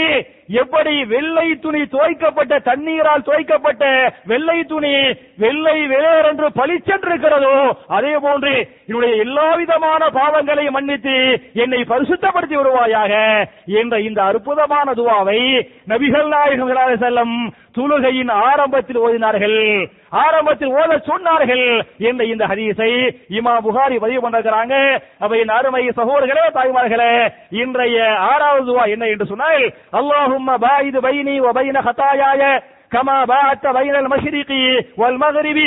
எப்படி 0.49 0.95
வெள்ளை 1.13 1.47
துணி 1.65 1.83
துவைக்கப்பட்ட 1.95 2.55
தண்ணீரால் 2.69 3.27
துவைக்கப்பட்ட 3.29 3.85
வெள்ளை 4.31 4.59
துணி 4.73 4.95
வெள்ளை 5.45 5.79
வேர் 5.93 6.29
என்று 6.31 6.49
பளிச்சென்றிருக்கிறதோ 6.59 7.55
அதே 7.97 8.15
போன்று 8.25 8.55
என்னுடைய 8.89 9.15
எல்லா 9.25 9.49
விதமான 9.63 10.03
பாவங்களை 10.19 10.67
மன்னித்து 10.77 11.17
என்னை 11.65 11.81
பரிசுத்தப்படுத்தி 11.93 12.57
வருவாயாக 12.61 13.13
என்ற 13.83 13.95
இந்த 14.09 14.21
அற்புதமான 14.31 14.89
துவாவை 15.01 15.41
நபிகள் 15.93 16.33
நாயகம் 16.37 16.73
ஸல்லல்லாஹு 16.73 17.11
அலைஹி 17.11 17.63
தொழுகையின் 17.77 18.31
ஆரம்பத்தில் 18.49 18.99
ஓதினார்கள். 19.05 19.61
ஆரம்பத்தில் 20.25 20.75
ஓத 20.81 20.99
சொன்னார்கள் 21.09 21.63
என்ற 22.09 22.23
இந்த 22.33 22.45
ஹதீஸை 22.51 22.91
இமா 23.39 23.55
புகாரி 23.65 23.97
பதிவு 24.05 24.21
பண்ணிருக்கிறாங்க. 24.25 24.75
அப்ப 25.23 25.33
என் 25.43 25.53
அருமை 25.57 25.83
சகோதரர்களே 25.99 26.45
தாய்மார்களே 26.59 27.11
இன்றைய 27.63 27.97
ஆறாவது 28.31 28.65
துவா 28.69 28.85
என்ன 28.95 29.09
என்று 29.15 29.27
சொன்னால் 29.33 29.65
அல்லாஹ் 30.01 30.34
اللهم 30.35 30.57
باعد 30.57 30.97
بيني 30.97 31.41
وبين 31.41 31.83
خطاياي 31.83 32.63
كما 32.93 33.25
باعدت 33.25 33.67
بين 33.67 33.95
المشرق 33.97 34.51
والمغرب. 34.99 35.59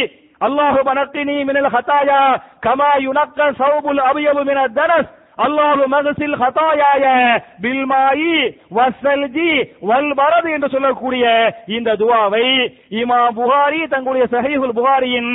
اللهم 0.47 0.87
نقني 0.99 1.43
من 1.43 1.57
الخطايا 1.57 2.39
كما 2.61 2.89
ينقى 2.99 3.49
الثوب 3.49 3.91
الابيض 3.91 4.37
من 4.49 4.57
الدنس. 4.57 5.05
அல்லாஹும் 5.45 5.91
மகசில் 5.95 6.35
ஹதாயாய 6.41 7.03
பில்மாயி 7.63 8.37
வசல்ஜி 8.77 9.51
வல்பரது 9.89 10.49
என்று 10.55 10.69
சொல்லக்கூடிய 10.69 11.25
இந்த 11.77 11.89
துவாவை 12.01 12.47
இமா 13.01 13.19
புகாரி 13.39 13.81
தங்களுடைய 13.87 14.25
சஹீஹுல் 14.33 14.75
புகாரியின் 14.79 15.31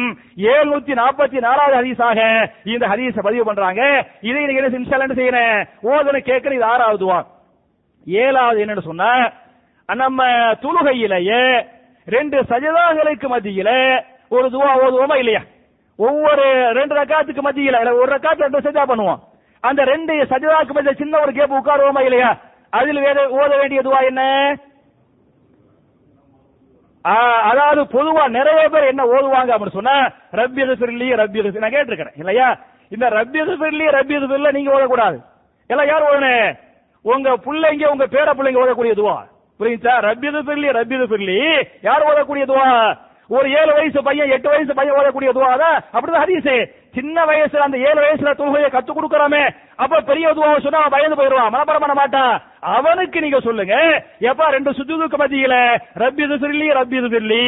ஏழுநூத்தி 0.52 0.94
நாற்பத்தி 1.02 1.38
நாலாவது 1.46 1.76
ஹதீஸாக 1.80 2.18
இந்த 2.64 2.84
ஹதீஸை 2.92 3.22
பதிவு 3.28 3.44
பண்றாங்க. 3.44 3.82
இதை 4.20 4.46
நீங்க 4.46 4.62
என்ன 4.62 5.14
செய்யணும்? 5.20 5.66
ஓதனை 5.92 6.20
கேட்கணும் 6.30 6.58
இது 6.58 6.64
ஆறாவது 6.64 7.00
துவா. 7.04 7.20
ஏழாவது 8.06 8.64
என்னன்னு 8.64 8.88
சொன்னா 8.90 9.10
நம்ம 9.88 10.26
தொழுகையிலேயே 10.62 11.42
ரெண்டு 12.06 12.36
சஜதாங்களுக்கு 12.50 13.26
மத்தியில 13.34 13.70
ஒரு 14.28 14.46
துவா 14.48 14.70
ஓதுவோமா 14.84 15.16
இல்லையா? 15.16 15.42
ஒவ்வொரு 15.98 16.44
ரெண்டு 16.78 16.94
ரக்காத்துக்கு 16.94 17.42
மத்தியில 17.46 17.94
ஒரு 18.00 18.08
ரக்காத்து 18.14 18.46
ரெண்டு 18.46 18.64
சஜா 18.66 18.84
பண்ணுவோம். 18.90 19.20
அந்த 19.60 19.84
ரெண்டு 19.84 20.14
சஜதாக்கு 20.30 20.74
மத்தியில 20.74 20.96
சின்ன 20.98 21.20
ஒரு 21.20 21.32
கேப் 21.32 21.54
உட்காருவோமா 21.54 22.02
இல்லையா? 22.04 22.30
அதில் 22.70 23.00
வேற 23.00 23.18
ஓத 23.40 23.50
வேண்டிய 23.58 23.80
துவா 23.80 24.00
என்ன? 24.10 24.22
அதாவது 27.50 27.80
பொதுவா 27.92 28.24
நிறைய 28.28 28.68
பேர் 28.68 28.90
என்ன 28.90 29.04
ஓதுவாங்க 29.04 29.50
அப்படின்னு 29.54 29.78
சொன்னா 29.78 29.96
ரப்பி 30.32 30.62
ஃபிர்லி 30.80 31.08
ரப்பி 31.20 31.38
ஃபிர்லி. 31.42 31.62
நான் 31.62 31.76
கேட்டிருக்கிறேன் 31.76 32.18
இல்லையா? 32.22 32.58
இந்த 32.88 33.08
ரப்பி 33.08 33.40
ஃபிர்லி 33.60 33.86
ரப்பி 33.98 34.16
ஃபிர்லி 34.30 34.52
நீங்க 34.52 34.70
ஓதக்கூடாது. 34.76 35.18
எல்லாம் 35.66 35.86
யார் 35.86 36.06
ஓடணும் 36.08 36.54
உங்க 37.04 37.28
பிள்ளைங்க 37.46 37.84
உங்க 37.92 38.04
பேர 38.14 38.28
பிள்ளைங்க 38.38 38.64
ஓதக்கூடிய 38.64 38.94
துவா. 38.98 39.16
புரியுதா? 39.60 39.94
ரப்பி 40.08 40.28
ஃபிர்லி 40.46 40.68
ரப்பி 40.78 40.96
ஃபிர்லி 41.10 41.38
யார் 41.88 42.08
ஓதக்கூடிய 42.10 42.44
துவா? 42.50 42.68
ஒரு 43.30 43.48
ஏழு 43.58 43.72
வயசு 43.76 43.98
பையன் 44.06 44.32
எட்டு 44.34 44.48
வயசு 44.52 44.72
பையன் 44.78 44.96
ஓடக்கூடிய 44.98 45.30
துவா 45.36 45.50
தான் 45.62 45.76
அப்படிதான் 45.94 46.24
ஹரிசு 46.24 46.54
சின்ன 46.96 47.24
வயசுல 47.28 47.66
அந்த 47.66 47.78
ஏழு 47.88 48.00
வயசுல 48.04 48.32
தொழுகையை 48.40 48.68
கத்து 48.72 48.92
கொடுக்கறாமே 48.96 49.42
அப்ப 49.82 50.00
பெரிய 50.08 50.32
துவா 50.38 50.50
சொன்னா 50.64 50.80
பயந்து 50.94 51.18
போயிருவான் 51.20 51.52
மனப்பாடம் 51.54 51.84
பண்ண 51.84 51.94
மாட்டான். 52.00 52.34
அவனுக்கு 52.76 53.22
நீங்க 53.24 53.38
சொல்லுங்க 53.46 53.76
எப்பா 54.30 54.48
ரெண்டு 54.56 54.70
சுஜூதுக்கு 54.78 55.20
மத்தியில 55.22 55.54
ரப்பி 56.02 56.26
துபிர்லி 56.32 56.68
ரப்பி 56.78 56.98
துபிர்லி 57.04 57.42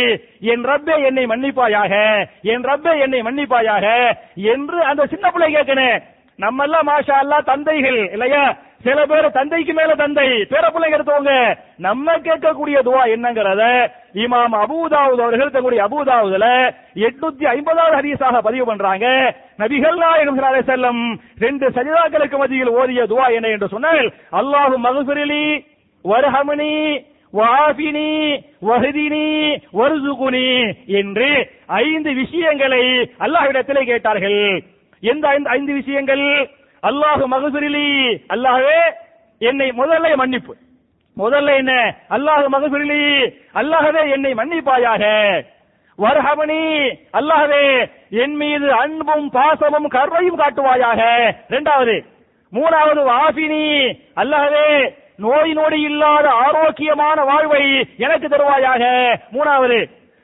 என் 0.52 0.64
ரப்பே 0.70 0.96
என்னை 1.10 1.26
மன்னிப்பாயாக 1.32 1.92
என் 2.54 2.66
ரப்பே 2.70 2.94
என்னை 3.06 3.22
மன்னிப்பாயாக 3.28 3.86
என்று 4.54 4.80
அந்த 4.90 5.02
சின்ன 5.14 5.26
பிள்ளை 5.30 5.50
கேட்கணும். 5.56 5.96
நம்ம 6.38 6.64
எல்லாம் 6.66 6.88
மாஷா 6.88 7.16
அல்லாஹ் 7.22 7.48
தந்தைகள் 7.48 7.98
இல்லையா? 8.14 8.44
சில 8.84 9.06
பேர் 9.06 9.30
தந்தைக்கு 9.30 9.72
மேல 9.72 9.94
தந்தை 9.94 10.28
பேர 10.50 10.70
பிள்ளைங்க 10.70 10.92
எடுத்தவங்க 10.92 11.32
நம்ம 11.78 12.16
கேட்கக்கூடிய 12.16 12.78
துவா 12.84 13.02
என்னங்கிறத 13.06 13.62
இமாம் 14.14 14.54
அபூதாவது 14.54 15.22
அவர்கள் 15.22 15.50
தங்களுடைய 15.50 15.82
அபூதாவுதுல 15.84 16.46
எட்நூத்தி 16.96 17.44
ஐம்பதாவது 17.44 17.96
ஹதீஸாக 17.96 18.40
பதிவு 18.40 18.64
பண்றாங்க. 18.64 19.06
நபிகள் 19.58 19.94
நாயகம் 19.94 20.38
செல்லம் 20.66 21.18
ரெண்டு 21.38 21.68
சஜிதாக்களுக்கு 21.68 22.38
மத்தியில் 22.38 22.70
ஓதிய 22.70 23.06
துவா 23.06 23.32
என்ன 23.32 23.48
என்று 23.48 23.68
சொன்னால் 23.68 24.12
அல்லாஹு 24.32 24.76
மகசுரிலி 24.78 25.64
வருஹமினி 26.04 26.74
வாபினி 27.34 28.10
வஹதினி 28.66 29.26
வருசுகுனி 29.74 30.74
என்று 30.86 31.50
ஐந்து 31.66 32.12
விஷயங்களை 32.12 33.10
அல்லாஹ்விடத்திலே 33.20 33.84
கேட்டார்கள். 33.84 34.62
எந்த 35.00 35.28
ஐந்து- 35.28 35.48
ஐந்து 35.48 35.72
விஷயங்கள்? 35.72 36.50
அல்லாஹு 36.88 37.24
மகசுரிலி 37.34 37.88
அல்லாஹே 38.34 38.78
என்னை 39.40 39.68
முதல்ல 39.80 40.14
மன்னிப்பு. 40.22 40.52
முதல்ல 41.16 41.50
என்ன? 41.60 41.72
அல்லாஹு 42.16 42.46
மகசுரிலி 42.54 43.02
அல்லாஹவே 43.60 44.02
என்னை 44.14 44.32
மன்னிப்பாயாக. 44.40 45.04
வர்ஹமணி 45.98 46.62
அல்லாஹவே 47.18 47.64
என் 48.22 48.36
மீது 48.40 48.68
அன்பும் 48.82 49.26
பாசமும் 49.36 49.88
கருணையும் 49.96 50.40
காட்டுவாயாக. 50.42 51.00
இரண்டாவது 51.50 51.96
மூணாவது 52.52 53.00
வாபினி 53.10 53.64
அல்லாஹவே 54.22 54.68
நோய் 55.24 55.52
நொடி 55.58 55.78
இல்லாத 55.90 56.26
ஆரோக்கியமான 56.46 57.18
வாழ்வை 57.30 57.64
எனக்கு 58.04 58.26
தருவாயாக. 58.28 58.82
மூணாவது 59.34 59.78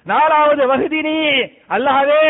நாலாவது 0.06 0.62
வகுதினி 0.70 1.18
அல்லாஹவே 1.76 2.24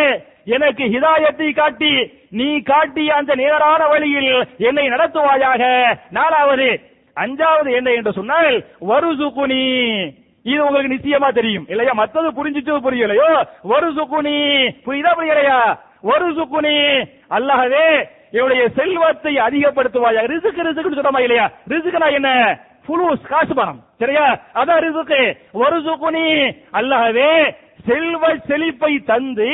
எனக்கு 0.57 0.85
ஹிதாயத்தை 0.95 1.49
காட்டி 1.61 1.93
நீ 2.31 2.61
காட்டிய 2.61 3.15
அந்த 3.15 3.35
நேரான 3.35 3.87
வழியில் 3.87 4.47
என்னை 4.59 4.89
நடத்துவாயாக. 4.89 5.95
நாலாவது 6.11 6.81
அஞ்சாவது 7.17 7.73
என்ன 7.73 7.91
என்று 7.91 8.13
சொன்னால் 8.13 8.65
வருசுகுனி. 8.89 10.11
இது 10.43 10.67
உங்களுக்கு 10.67 10.95
நிச்சயமா 10.95 11.33
தெரியும். 11.33 11.67
இல்லையா? 11.69 11.91
மத்தது 11.97 12.31
புரிஞ்சிட்டு 12.31 12.81
புரியலையோ? 12.81 13.47
வருசுகுனி. 13.69 14.69
புரியுதா 14.87 15.13
புரியலையா? 15.19 15.79
வருசுகுனி. 16.03 17.05
அல்லாஹவே 17.31 18.09
என்னுடைய 18.31 18.69
செல்வத்தை 18.69 19.35
அதிகப்படுத்துவாயா 19.35 20.27
ரிசுக்கு 20.27 20.63
ரிசுக்குன்னு 20.63 20.99
சொல்றமா 20.99 21.21
இல்லையா? 21.21 21.51
ரிசுக்குனா 21.69 22.13
என்ன? 22.13 22.59
புலூஸ் 22.89 23.27
காசு 23.29 23.55
பணம். 23.55 23.83
சரியா? 23.99 24.39
அதான் 24.55 24.81
ரிசுக்கு. 24.81 25.37
வருசுகுனி. 25.55 26.57
அல்லாஹவே 26.73 27.55
செல்வ 27.89 28.25
செழிப்பை 28.49 28.93
தந்து 29.11 29.49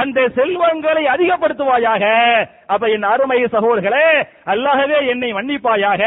அந்த 0.00 0.18
செல்வங்களை 0.36 1.04
அதிகப்படுத்துவாயாக. 1.12 2.04
அப்ப 2.72 2.88
என் 2.94 3.06
அருமை 3.12 3.38
சகோதரர்களே 3.54 4.06
அல்லாகவே 4.52 4.98
என்னை 5.12 5.30
மன்னிப்பாயாக 5.32 6.02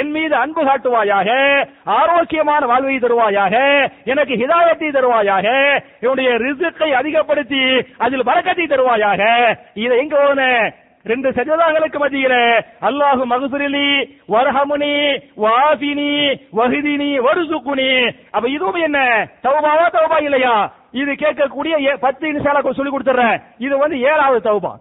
என் 0.00 0.12
மீது 0.14 0.34
அன்பு 0.42 0.62
காட்டுவாயாக 0.68 1.28
ஆரோக்கியமான 2.00 2.62
வாழ்வை 2.66 2.98
தருவாயாக 2.98 3.54
எனக்கு 4.12 4.36
ஹிதாயத்தை 4.42 4.90
தருவாயாக 4.90 5.46
என்னுடைய 6.02 6.30
ரிசுக்கை 6.44 6.90
அதிகப்படுத்தி 7.00 7.64
அதில் 7.98 8.28
பழக்கத்தை 8.30 8.66
தருவாயாக. 8.66 9.22
இதை 9.84 9.96
எங்க 10.04 10.16
போன? 10.16 10.42
ரெண்டு 11.06 11.28
சஜதாங்களுக்கு 11.36 11.98
மத்தியில 12.00 12.34
அல்லாஹு 12.88 13.22
மகசுரிலி 13.30 13.86
வரஹமுனி 14.34 14.96
வாபினி 15.44 16.10
வஹிதினி 16.58 17.10
வருசுக்குனி 17.26 17.92
அப்ப 18.32 18.44
இதுவும் 18.48 18.82
என்ன? 18.86 18.98
தௌபாவா 19.46 19.86
தௌபா 19.96 20.18
இல்லையா? 20.26 20.56
இது 20.90 21.12
கேட்கக்கூடிய 21.12 21.80
ஏ- 21.80 21.96
பத்து 22.00 22.32
இன்ஷால்லா 22.32 22.70
சொல்லி 22.70 22.96
கொடுத்துறேன். 22.96 23.42
இது 23.58 23.78
வந்து 23.78 24.00
ஏழாவது 24.00 24.50
தௌபா. 24.50 24.74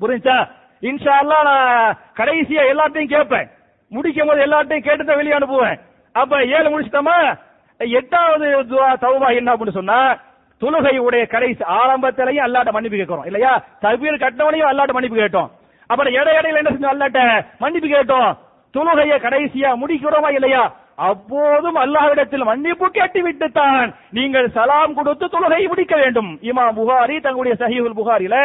புரிஞ்சா? 0.00 0.48
இன்ஷா 0.80 1.42
நான் 1.42 1.96
கடைசியா 2.16 2.74
எல்லாத்தையும் 2.74 3.16
கேட்பேன். 3.16 3.50
முடிக்கும் 3.88 4.28
போது 4.28 4.46
எல்லாத்தையும் 4.46 4.82
கேட்டு 4.82 5.04
தான் 5.04 5.16
வெளியே 5.16 5.34
அனுப்புவேன். 5.34 5.80
அப்ப 6.12 6.44
ஏழு 6.44 6.80
முடிச்சிட்டோமா? 6.80 7.38
எட்டாவது 7.78 8.62
தவுபா 8.62 8.96
தௌபா 9.00 9.34
என்ன 9.34 9.52
அப்படின்னு 9.52 9.70
சொன்னா 9.70 10.16
தொழுகையுடைய 10.60 11.26
கடைசி 11.26 11.64
ஆரம்பத்திலையும் 11.64 12.46
அல்லாட்ட 12.46 12.70
மன்னிப்பு 12.70 12.96
கேட்கிறோம். 12.96 13.24
இல்லையா? 13.24 13.62
தபீர் 13.82 14.18
கட்டவனையும் 14.18 14.70
அல்லாட்ட 14.70 14.92
மன்னிப்பு 14.92 15.16
கேட்டோம். 15.16 15.50
அப்புறம் 15.86 16.12
இடையிடையில 16.12 16.66
என்ன 16.66 16.70
செஞ்சோம்? 16.70 16.94
அல்லாட்ட 16.94 17.46
மன்னிப்பு 17.58 17.88
கேட்டோம். 17.88 18.36
தொழுகையை 18.74 19.18
கடைசியா 19.18 19.76
முடிக்கிறோமா 19.86 20.32
இல்லையா? 20.32 20.72
அப்போதும் 20.98 21.78
அல்லாஹ்விடத்தில் 21.84 22.48
மன்னிப்பு 22.48 22.86
கேட்டு 22.90 23.20
விட்டுத்தான் 23.26 23.88
நீங்கள் 24.18 24.48
சலாம் 24.56 24.94
கொடுத்து 24.98 25.26
தொழுகை 25.34 25.62
முடிக்க 25.68 25.94
வேண்டும். 26.02 26.30
இமாம் 26.50 26.76
புகாரி 26.78 27.16
தங்களுடைய 27.20 27.56
சஹீஹுல் 27.62 27.98
புகாரில 28.00 28.36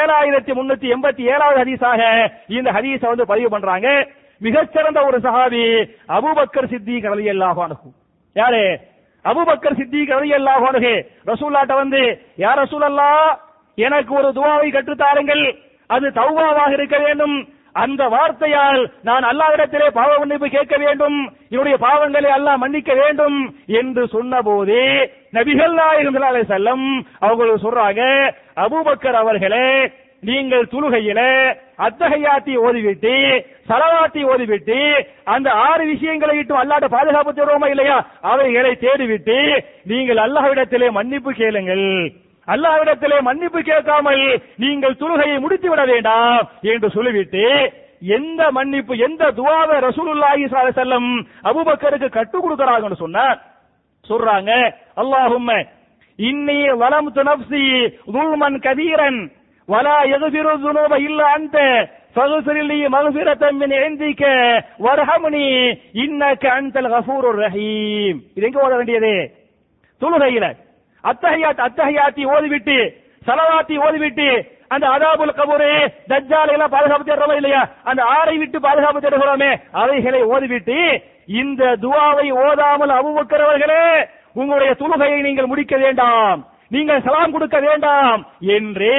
ஏழாயிரத்தி 0.00 0.52
முன்னூத்தி 0.58 0.86
எண்பத்தி 0.94 1.22
ஏழாவது 1.32 1.58
ஹதீஸாக 1.62 2.00
இந்த 2.58 2.68
ஹதீஸ 2.76 3.02
வந்து 3.12 3.26
பதிவு 3.32 3.48
பண்றாங்க. 3.54 3.88
மிகச்சிறந்த 4.40 5.00
ஒரு 5.08 5.18
சஹாபி 5.26 5.64
அபுபக்கர் 6.16 6.70
சித்திக் 6.72 7.08
ரலியல்லாஹு 7.12 7.60
அன்ஹு. 7.66 7.88
யாரு? 8.36 8.62
அபுபக்கர் 9.24 9.78
சித்திக் 9.80 10.12
ரலியல்லாஹு 10.16 10.64
அன்ஹு. 10.70 10.94
ரசூல்லாட்ட 11.30 11.74
வந்து 11.82 12.02
யா 12.44 12.52
ரசூலல்லாஹ் 12.62 13.30
எனக்கு 13.78 14.14
ஒரு 14.20 14.28
துவாவை 14.38 14.68
கற்றுத்தாருங்கள் 14.76 15.44
அது 15.90 16.06
தௌவாவாக 16.20 16.72
இருக்க 16.72 16.98
வேண்டும். 16.98 17.36
அந்த 17.74 18.02
வார்த்தையால் 18.08 18.80
நான் 19.02 19.24
அல்லாஹ்விடத்திலே 19.30 19.88
பாவ 19.90 20.10
மன்னிப்பு 20.18 20.48
கேட்க 20.48 20.74
வேண்டும் 20.78 21.18
என்னுடைய 21.50 21.76
பாவங்களை 21.78 22.30
அல்லாஹ் 22.36 22.62
மன்னிக்க 22.62 22.92
வேண்டும் 22.94 23.38
என்று 23.80 24.04
சொன்னபோது 24.08 24.78
நபிகள் 25.32 25.74
நாயகம் 25.74 26.20
செல்லம் 26.52 26.86
அவங்களுக்கு 27.20 27.64
சொல்றாங்க 27.66 28.02
அபூபக்கர் 28.64 29.20
அவர்களே 29.22 29.66
நீங்கள் 30.22 30.70
துலுகையில 30.72 31.20
அத்தகையாத்தி 31.84 32.54
ஓதிவிட்டு 32.64 33.12
சலவாத்தி 33.68 34.22
ஓதிவிட்டு 34.32 34.78
அந்த 35.34 35.50
ஆறு 35.66 35.84
விஷயங்களை 35.92 36.34
இட்டு 36.38 36.54
அல்லாட்ட 36.54 36.88
பாதுகாப்பு 36.88 37.32
தருவோமா 37.32 37.68
இல்லையா? 37.70 37.96
அவைகளை 38.22 38.72
தேடிவிட்டு 38.76 39.38
நீங்கள் 39.84 40.20
அல்லாஹ்விடத்திலே 40.24 40.88
மன்னிப்பு 40.90 41.32
கேளுங்கள். 41.32 41.86
அல்லாவிடத்திலே 42.50 43.18
மன்னிப்பு 43.26 43.60
கேட்காமல் 43.62 44.22
நீங்கள் 44.62 45.00
தொழுகையை 45.00 45.36
முடித்து 45.40 45.68
விட 45.70 45.82
வேண்டாம் 45.90 46.40
என்று 46.72 46.88
சொல்லிவிட்டு 46.94 47.44
எந்த 48.14 48.42
மன்னிப்பு 48.56 48.94
எந்த 49.06 49.22
துவாவை 49.38 49.76
ரசூலுல்லாஹி 49.86 50.44
செல்லம் 50.78 51.08
அபுபக்கருக்கு 51.50 52.08
கற்றுக் 52.10 52.44
கொடுக்கிறாங்கன்னு 52.44 53.02
சொன்னார் 53.02 53.38
சொல்றாங்க 54.06 54.50
அல்லாஹும் 54.96 55.50
இன்னி 56.18 56.60
வலம் 56.80 57.10
துனப்சி 57.16 57.64
துல்மன் 58.14 58.58
கதீரன் 58.64 59.20
வலா 59.68 59.96
எதுபிரு 60.14 60.54
துனோப 60.62 60.94
இல்ல 61.06 61.20
அந்த 61.34 61.58
ஃபகுசிரிலி 62.16 62.78
மகுசிரத்தம் 62.94 63.58
மின் 63.60 63.74
எந்திக்க 63.78 64.22
வரஹமுனி 64.80 65.44
இன்னக்க 66.04 66.44
அந்தல் 66.54 66.88
கஃபூர் 66.94 67.28
ரஹீம். 67.36 68.18
இது 68.36 68.46
எங்க 68.48 68.64
ஓட 68.64 68.72
வேண்டியது? 68.76 69.12
தொழுகையில. 70.02 70.46
அத்தஹியாத் 71.04 71.66
அத்தஹியாத்தி 71.66 72.24
ஓதிவிட்டு 72.34 72.78
சலவாத்தி 73.26 73.76
ஓதிவிட்டு 73.86 74.28
அந்த 74.68 74.86
அதாபுல் 74.88 75.36
கபூரு 75.38 75.70
தஜ்ஜாலை 76.08 76.52
எல்லாம் 76.52 76.74
பாதுகாப்பு 76.74 77.04
தேடுறோம் 77.06 77.36
இல்லையா? 77.36 77.62
அந்த 77.84 78.02
ஆறை 78.16 78.38
விட்டு 78.38 78.60
பாதுகாப்பு 78.60 79.00
தேடுகிறோமே 79.00 79.50
அவைகளை 79.72 80.22
ஓதிவிட்டு 80.22 80.78
இந்த 81.40 81.76
துவாவை 81.82 82.26
ஓதாமல் 82.44 82.90
அபுபக்கர் 82.90 83.44
அவர்களே 83.46 83.82
உங்களுடைய 84.34 84.72
தொழுகையை 84.72 85.20
நீங்கள் 85.22 85.46
முடிக்க 85.46 85.76
வேண்டாம். 85.76 86.40
நீங்கள் 86.68 87.02
சலாம் 87.02 87.32
கொடுக்க 87.32 87.58
வேண்டாம். 87.60 88.20
என்று 88.56 88.92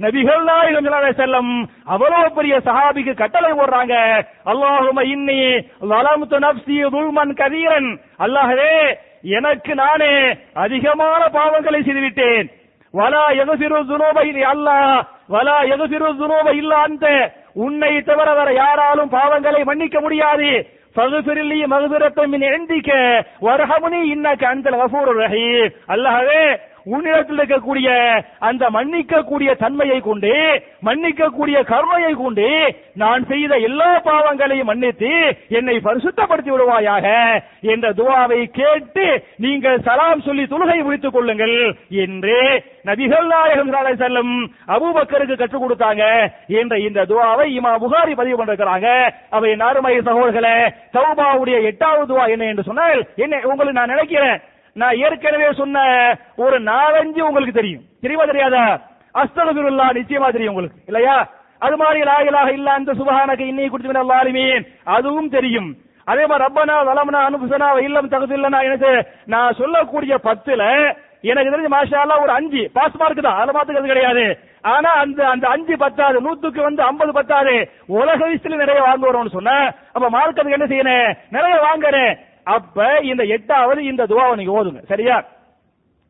நபிகள் 0.00 0.44
நாயகம் 0.44 1.16
செல்லம் 1.20 1.50
அவ்வளவு 1.84 2.28
பெரிய 2.34 2.54
சஹாபிக்கு 2.58 3.14
கட்டளை 3.14 3.50
போடுறாங்க. 3.52 3.94
அல்லாஹும 4.52 5.04
இன்னி 5.14 5.40
வலம்து 5.92 6.38
நப்சி 6.46 6.78
துல்மன் 6.94 7.34
கதீரன் 7.40 7.90
அல்லாஹவே 8.18 8.72
எனக்கு 9.22 9.74
நானே 9.74 10.12
அதிகமான 10.54 11.22
பாவங்களை 11.26 11.80
செய்துவிட்டேன். 11.84 12.48
வலா 12.94 13.24
எது 13.42 13.56
சிறு 13.58 13.78
இல்லை 14.28 14.42
அல்லா 14.42 15.06
வலா 15.30 15.56
எகசிரு 15.74 16.08
துனோபை 16.20 16.54
இல்ல 16.54 16.76
அந்த 16.76 17.06
உன்னை 17.54 18.02
தவிர 18.02 18.34
வேற 18.34 18.52
யாராலும் 18.52 19.10
பாவங்களை 19.10 19.64
மன்னிக்க 19.64 20.00
முடியாது. 20.00 20.66
ஃபகுஃபிரில்லி 20.96 21.66
மகுபிரத்தம் 21.66 22.30
மின் 22.30 22.46
எந்திக்க 22.54 22.90
வர்ஹமுனி 23.42 24.00
இன்னக்கு 24.14 24.46
அன்தல் 24.46 24.78
கஃபூருர் 24.80 25.20
ரஹீம். 25.24 25.70
அல்லாஹவே 25.88 26.42
உன்னிடத்தில் 26.94 27.40
இருக்கக்கூடிய 27.40 27.88
அந்த 28.48 28.64
மன்னிக்கக்கூடிய 28.76 29.50
தன்மையை 29.62 29.98
கொண்டு 30.08 30.32
மன்னிக்கக்கூடிய 30.88 31.56
கருணையை 31.72 32.12
கொண்டு 32.22 32.48
நான் 33.02 33.22
செய்த 33.32 33.52
எல்லா 33.68 33.90
பாவங்களையும் 34.08 34.70
மன்னித்து 34.70 35.12
என்னை 35.58 35.76
பரிசுத்தப்படுத்தி 35.88 36.50
விடுவாயாக 36.52 37.06
என்ற 37.74 37.86
துவாவை 38.00 38.40
கேட்டு 38.60 39.06
நீங்கள் 39.46 39.84
சலாம் 39.88 40.24
சொல்லி 40.28 40.46
தொழுகை 40.54 40.78
முடித்துக் 40.82 41.16
கொள்ளுங்கள் 41.16 41.56
என்று 42.04 42.38
நபிகள் 42.90 43.30
நாயகம் 43.34 43.72
செல்லும் 44.02 44.34
அலைஹி 44.34 44.76
அபூபக்கருக்கு 44.76 45.40
கற்றுக் 45.40 45.64
கொடுத்தாங்க 45.64 46.04
என்ற 46.60 46.74
இந்த 46.88 47.00
துவாவை 47.12 47.46
இமா 47.58 47.72
புகாரி 47.84 48.12
பதிவு 48.20 48.38
பண்ணிருக்கிறாங்க. 48.38 48.88
அவை 49.36 49.50
நாருமை 49.62 49.94
சகோதரர்களே 50.08 50.56
தௌபாவுடைய 50.96 51.56
எட்டாவது 51.70 52.08
துவா 52.10 52.24
என்ன 52.34 52.46
என்று 52.52 52.68
சொன்னால் 52.68 53.00
என்ன 53.24 53.40
உங்களுக்கு 53.50 53.78
நான் 53.80 53.94
நினைக்கிறேன். 53.94 54.38
நான் 54.78 54.96
ஏற்கனவே 54.96 55.52
சொன்ன 55.52 55.78
ஒரு 56.36 56.60
நாலஞ்சு 56.60 57.20
உங்களுக்கு 57.20 57.60
தெரியும். 57.60 57.82
தெரியுமா 58.00 58.24
தெரியாதா? 58.24 58.80
அஸ்தகுருல்லா 59.14 59.86
நிச்சயமா 59.92 60.32
தெரியும் 60.32 60.54
உங்களுக்கு. 60.54 60.82
இல்லையா? 60.86 61.28
அது 61.58 61.76
மாதிரி 61.76 62.00
லா 62.00 62.48
இல்ல 62.48 62.72
அந்த 62.72 62.92
சுபஹானக 62.92 63.40
இன்னி 63.50 63.68
குடிச்சு 63.68 63.90
மினல் 63.90 64.64
அதுவும் 64.84 65.28
தெரியும். 65.28 65.76
அதே 66.04 66.26
மாதிரி 66.26 66.44
ரப்பனா 66.44 66.76
வலம்னா 66.84 67.20
அனுபுசனா 67.28 67.82
இல்லம் 67.82 68.08
தகுதி 68.08 68.34
தகுதில்லனா 68.34 68.62
எனக்கு 68.62 69.06
நான் 69.24 69.54
சொல்லக்கூடிய 69.54 70.14
பத்துல 70.24 70.94
எனக்கு 71.22 71.50
தெரிஞ்சு 71.50 71.72
மாஷாலா 71.72 72.22
ஒரு 72.22 72.32
அஞ்சு. 72.32 72.70
பாஸ் 72.72 72.96
மார்க் 72.96 73.22
தான். 73.22 73.38
அதை 73.38 73.54
மாத்துக்கிறது 73.54 73.86
கிடையாது. 73.86 74.38
ஆனா 74.62 74.90
அந்த 74.90 75.28
அந்த 75.28 75.48
அஞ்சு 75.48 75.76
பத்தாது. 75.76 76.20
நூத்துக்கு 76.20 76.62
வந்து 76.62 76.82
ஐம்பது 76.82 77.12
பத்தாது. 77.12 77.70
உலக 77.86 78.28
விஷயத்துல 78.28 78.56
நிறைய 78.56 78.82
வாங்குறோம்னு 78.82 79.28
சொன்ன. 79.28 79.74
அப்ப 79.92 80.10
மார்க் 80.10 80.38
அதுக்கு 80.38 80.58
என்ன 80.58 80.66
செய்யணும்? 80.66 81.16
நிறைய 81.30 81.56
வாங்குறேன் 81.56 82.18
அப்ப 82.56 82.86
இந்த 83.10 83.22
எட்டாவது 83.36 83.80
இந்த 83.90 84.02
துவாவை 84.10 84.34
நீங்க 84.38 84.52
ஓதுங்க. 84.58 84.80
சரியா? 84.92 85.16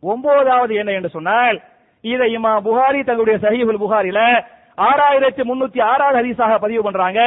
ஒன்பதாவது 0.03 0.72
என்ன 0.81 0.90
என்று 0.98 1.11
சொன்னால் 1.16 1.57
இதை 2.05 2.27
இமா 2.37 2.53
புகாரி 2.66 3.01
தங்களுடைய 3.05 3.37
சஹீஹுல் 3.44 3.83
புகாரில 3.85 4.20
ஆறாயிரத்தி 4.88 5.42
முன்னூத்தி 5.51 5.81
ஆறாவது 5.92 6.18
ஹரிசாக 6.20 6.59
பதிவு 6.64 6.83
பண்றாங்க. 6.87 7.20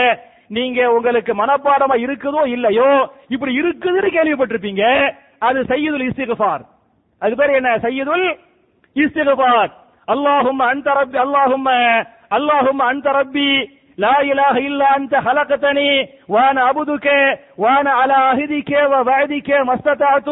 நீங்க 0.58 0.80
உங்களுக்கு 0.96 1.34
மனப்பாடமா 1.42 1.96
இருக்குதோ 2.06 2.42
இல்லையோ 2.56 2.92
இப்படி 3.34 3.52
இருக்குதுன்னு 3.62 4.10
கேள்விப்பட்டிருப்பீங்க. 4.16 4.84
அது 5.48 5.60
சையதுல் 5.72 6.08
இஸ்திகபார் 6.10 6.64
அது 7.22 7.34
பேர் 7.40 7.58
என்ன? 7.60 7.70
சையதுல் 7.86 8.26
இஸ்திகபார் 8.96 9.72
அல்லாஹும் 10.14 10.62
அன்த 10.70 10.88
அல்லாஹும் 11.26 11.70
அல்லாஹும் 12.38 12.82
அன்தரப்பி 12.90 13.50
لا 13.99 14.21
إله 14.23 14.55
إلا 14.59 14.97
أنت 14.97 15.15
خلقتني 15.17 15.91
وأنا 16.29 16.63
عبدك 16.63 17.07
وأنا 17.59 17.91
على 17.91 18.13
عهدك 18.27 18.71
ووعدك 18.85 19.51
ما 19.51 19.75
استطعت 19.75 20.29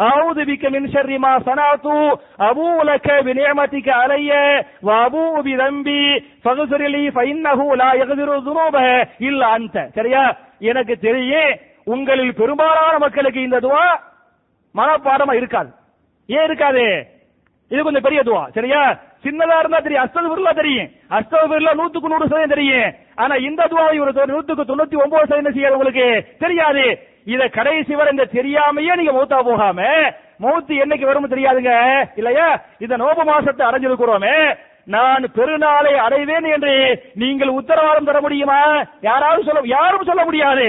أعوذ 0.00 0.38
بك 0.44 0.64
من 0.66 0.92
شر 0.92 1.18
ما 1.18 1.32
صنعت 1.40 1.86
أبوء 2.40 2.82
لك 2.84 3.08
بنعمتك 3.26 3.88
علي 3.90 4.30
وأبوء 4.82 5.34
بذنبي 5.40 6.04
فاغفر 6.44 6.82
لي 6.86 7.10
فإنه 7.10 7.76
لا 7.76 7.90
يغفر 7.94 8.28
الذنوب 8.34 8.76
إلا 9.20 9.48
أنت 9.56 9.76
சரியா 9.96 10.24
எனக்கு 10.60 10.94
தெரியும் 10.98 11.52
உங்களில் 11.86 12.34
பெரும்பாலான 12.34 12.94
மக்களுக்கு 12.98 13.40
இந்த 13.40 13.58
துவா 13.60 13.86
மனப்பாடமா 14.74 15.34
இருக்காது 15.34 15.70
ஏன் 16.28 16.44
இருக்காது 16.44 16.84
இது 17.71 17.81
கொஞ்சம் 17.87 18.05
பெரிய 18.05 18.21
துவா 18.27 18.41
சரியா? 18.55 18.81
சின்னதா 19.25 19.57
இருந்தா 19.61 19.79
தெரியும் 19.85 20.03
அஸ்தகுருல்லா 20.05 20.53
தெரியும். 20.61 20.87
அஸ்தகுருல்லா 21.17 21.73
நூத்துக்கு 21.79 22.11
நூறு 22.11 22.25
சதவீதம் 22.31 22.53
தெரியும். 22.55 22.89
ஆனா 23.23 23.35
இந்த 23.47 23.61
துவாவை 23.71 23.97
ஒரு 24.05 24.11
நூத்துக்கு 24.33 24.63
தொண்ணூத்தி 24.71 24.97
ஒன்பது 25.03 25.29
சதவீதம் 25.29 25.55
செய்யறது 25.57 25.77
உங்களுக்கு 25.77 26.07
தெரியாது. 26.43 26.85
இத 27.33 27.47
கடைசி 27.57 27.93
வரை 27.95 28.11
இந்த 28.15 28.25
தெரியாமையே 28.37 28.93
நீங்க 28.99 29.13
மௌத்தா 29.17 29.39
போகாம 29.49 29.79
மௌத்து 30.43 30.73
என்னைக்கு 30.83 31.05
வரும் 31.09 31.33
தெரியாதுங்க 31.33 31.73
இல்லையா? 32.19 32.47
இந்த 32.83 32.95
நோப 33.01 33.23
மாசத்தை 33.31 33.63
அடைஞ்சிருக்கிறோமே 33.67 34.35
நான் 34.93 35.23
பெருநாளை 35.37 35.91
அடைவேன் 36.05 36.47
என்று 36.55 36.75
நீங்கள் 37.23 37.57
உத்தரவாதம் 37.57 38.07
தர 38.09 38.19
முடியுமா? 38.25 38.61
யாராவது 39.09 39.41
சொல்ல 39.47 39.61
யாரும் 39.77 40.07
சொல்ல 40.09 40.23
முடியாது. 40.29 40.65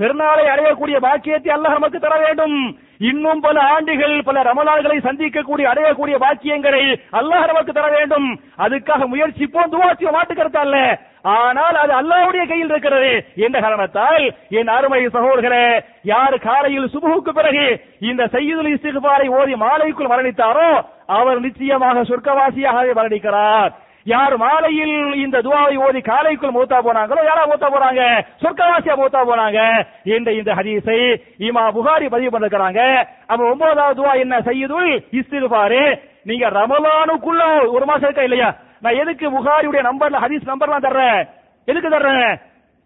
பெருநாளை 0.00 0.44
அடையக்கூடிய 0.52 0.96
பாக்கியத்தை 1.06 1.50
அல்லாஹ் 1.54 1.78
நமக்கு 1.78 1.98
தர 2.04 2.14
வேண்டும். 2.24 2.56
இன்னும் 2.98 3.40
பல 3.40 3.60
ஆண்டுகள் 3.60 4.22
பல 4.22 4.42
ரமலான்களை 4.42 4.98
சந்திக்கக்கூடிய 5.06 5.66
அடையக்கூடிய 5.72 6.16
பாக்கியங்களை 6.24 6.82
அல்லாஹ் 7.20 7.46
நமக்கு 7.46 7.72
தர 7.72 7.86
வேண்டும். 7.96 8.28
அதுக்காக 8.58 9.06
முயற்சிப்போம் 9.12 9.72
துவாசிய 9.74 10.10
மாட்டுக்கருத்து 10.16 10.60
அல்ல. 10.64 10.76
ஆனால் 11.22 11.76
அது 11.82 11.92
அல்லாஹ்வுடைய 12.00 12.44
கையில் 12.48 12.70
இருக்கிறது. 12.70 13.12
என்ற 13.34 13.60
காரணத்தால் 13.60 14.24
என் 14.58 14.68
அருமை 14.68 15.00
சகோதரர்களே 15.06 15.66
யார் 16.02 16.36
காலையில் 16.38 16.92
சுபுகுக்கு 16.94 17.32
பிறகு 17.38 17.66
இந்த 18.00 18.26
செய்யுதல் 18.26 18.72
இஸ்திகுபாரை 18.74 19.28
ஓதி 19.38 19.54
மாலைக்குள் 19.64 20.12
மரணித்தாரோ 20.12 20.70
அவர் 21.06 21.40
நிச்சயமாக 21.40 22.00
சொர்க்கவாசியாக 22.02 22.94
மரணிக்கிறார். 23.00 23.72
யார் 24.06 24.34
மாலையில் 24.42 24.96
இந்த 25.22 25.36
துவாவை 25.46 25.76
ஓதி 25.84 26.00
காலைக்குள் 26.08 26.56
மூத்தா 26.56 26.78
போனாங்களோ 26.86 27.22
யாரா 27.28 27.44
மூத்தா 27.50 27.68
போறாங்க 27.74 28.02
சொர்க்கவாசியா 28.42 28.94
மூத்தா 29.00 29.20
போனாங்க? 29.30 29.60
என்ற 30.16 30.28
இந்த 30.32 30.50
ஹதீஸை 30.58 30.98
இமா 31.46 31.62
புகாரி 31.76 32.06
பதிவு 32.14 32.30
பண்ணிருக்கிறாங்க. 32.34 32.80
அப்ப 33.30 33.40
ஒன்பதாவது 33.50 33.98
துவா 34.00 34.12
என்ன? 34.24 34.34
செய்யுதுல் 34.48 34.90
இஸ்திருபாரு 35.20 35.82
நீங்க 36.30 36.46
ரமலானுக்குள்ள 36.58 37.42
ஒரு 37.76 37.84
மாசம் 37.86 38.08
இருக்கா 38.08 38.28
இல்லையா? 38.28 38.50
நான் 38.82 39.00
எதுக்கு 39.02 39.26
புகாரியுடைய 39.36 39.82
நம்பர்ல 39.90 40.22
ஹதீஸ் 40.24 40.50
நம்பர்லாம் 40.52 40.86
தர்றேன்? 40.88 41.20
எதுக்கு 41.68 41.90
தர்றேன்? 41.90 42.30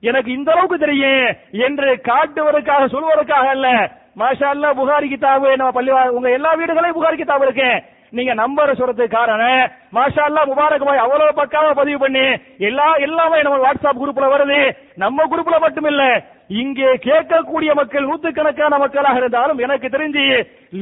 எனக்கு 0.02 0.30
இந்த 0.32 0.50
அளவுக்கு 0.52 0.78
தெரியும். 0.78 1.24
என்று 1.66 1.88
காட்டுவதற்காக 2.10 2.84
சொல்வதற்காக 2.96 3.46
அல்ல. 3.56 3.68
மாஷா 4.20 4.46
அல்லாஹ் 4.54 4.78
புகாரி 4.80 5.08
கிதாபு 5.08 5.48
நம்ம 5.56 5.72
பள்ளி 5.72 5.90
உங்க 6.18 6.28
எல்லா 6.38 6.50
வீடுகளையும் 6.60 6.96
புகாரி 6.98 7.16
கிதாபு 7.18 7.44
இருக்கேன் 7.46 7.78
நீங்க 8.16 8.32
நம்பர் 8.34 8.70
சொல்றதுக்கு 8.78 9.16
காரணம் 9.16 9.62
மாஷா 9.96 10.22
அல்லாஹ் 10.28 10.48
முபாரக் 10.50 10.86
பாய் 10.88 11.02
அவ்வளவு 11.04 11.36
பக்காவா 11.38 11.70
பதிவு 11.80 11.98
பண்ணி 11.98 12.24
எல்லா 12.68 12.88
எல்லாமே 13.06 13.42
நம்ம 13.42 13.58
வாட்ஸ்அப் 13.66 14.00
குரூப்ல 14.02 14.28
வருது. 14.34 14.60
நம்ம 15.02 15.26
குரூப்ல 15.32 15.58
மட்டும் 15.60 15.88
இல்ல 15.92 16.04
இங்கே 16.60 16.90
கேட்கக்கூடிய 17.08 17.72
மக்கள் 17.80 18.08
நூத்துக்கணக்கான 18.08 18.78
மக்களாக 18.84 19.20
இருந்தாலும் 19.22 19.62
எனக்கு 19.66 19.88
தெரிஞ்சு 19.88 20.24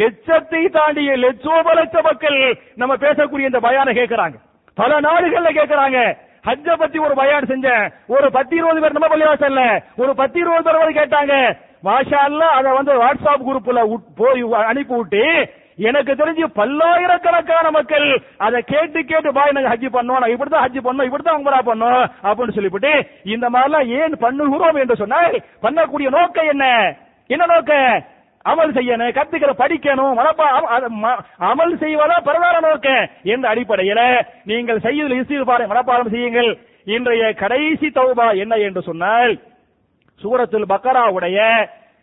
லட்சத்தை 0.03 0.63
தாண்டிய 0.77 1.17
லட்சோப 1.25 1.75
லட்ச 1.81 2.03
மக்கள் 2.09 2.39
நம்ம 2.75 2.97
பேசக்கூடிய 3.05 3.51
இந்த 3.51 3.61
பயான 3.69 3.95
கேட்கறாங்க. 4.01 4.37
பல 4.75 5.01
நாடுகள்ல 5.09 5.51
கேட்கறாங்க. 5.61 6.01
ஹஜ்ஜ 6.49 6.75
பத்தி 6.79 6.99
ஒரு 6.99 7.15
பயான் 7.15 7.49
செஞ்சேன். 7.53 7.87
ஒரு 8.07 8.27
பத்து 8.37 8.57
இருபது 8.57 8.81
பேர் 8.81 8.97
நம்ம 8.97 9.09
பள்ளிவாசல்ல. 9.15 9.63
ஒரு 9.97 10.13
பத்து 10.21 10.39
இருபது 10.41 10.77
பேர் 10.77 10.99
கேட்டாங்க. 10.99 11.35
மாஷா 11.87 12.21
அதை 12.59 12.71
வந்து 12.73 12.93
வாட்ஸ்அப் 13.03 13.47
குரூப்ல 13.49 13.81
போய் 14.21 14.41
அனுப்பி 14.71 14.95
விட்டு 14.95 15.25
எனக்கு 15.79 16.13
தெரிஞ்சு 16.21 16.47
பல்லாயிரக்கணக்கான 16.59 17.67
மக்கள் 17.77 18.07
அதை 18.47 18.59
கேட்டு 18.73 19.01
கேட்டு 19.11 19.31
பாய் 19.37 19.53
நாங்க 19.57 19.73
ஹஜ் 19.73 19.89
பண்ணோம் 19.97 20.27
இப்படி 20.35 20.51
தான் 20.51 20.65
ஹஜ் 20.67 20.87
பண்ணோம் 20.87 21.09
இப்படித்தான் 21.09 21.41
உமரா 21.41 21.61
பண்ணோம் 21.69 22.03
அப்படின்னு 22.29 22.57
சொல்லிவிட்டு 22.57 22.93
இந்த 23.35 23.47
மாதிரிலாம் 23.55 23.91
ஏன் 23.99 24.17
பண்ணுகிறோம் 24.25 24.81
என்று 24.83 24.97
சொன்னால் 25.03 25.37
பண்ணக்கூடிய 25.65 26.09
நோக்கம் 26.17 26.51
என்ன? 26.53 26.65
என்ன 27.31 27.47
நோக்கம்? 27.53 27.91
அமல் 28.45 28.75
செய்யணும் 28.77 29.15
கத்துக்கிற 29.17 29.53
படிக்கணும் 29.61 30.17
மனப்பா 30.19 30.47
அமல் 31.51 31.75
செய்வதா 31.83 32.17
பிரதான 32.29 32.61
நோக்கம்? 32.67 33.05
என்ற 33.33 33.45
அடிப்படையில 33.53 34.01
நீங்கள் 34.45 34.85
செய்யுதல் 34.87 35.49
பாரு 35.51 35.71
மனப்பாடம் 35.73 36.13
செய்யுங்கள். 36.15 36.51
இன்றைய 36.97 37.25
கடைசி 37.35 37.89
தௌபா 37.97 38.27
என்ன 38.43 38.55
என்று 38.67 38.83
சொன்னால் 38.83 39.33
சூரத்தில் 40.21 40.71
பக்கராவுடைய 40.75 41.39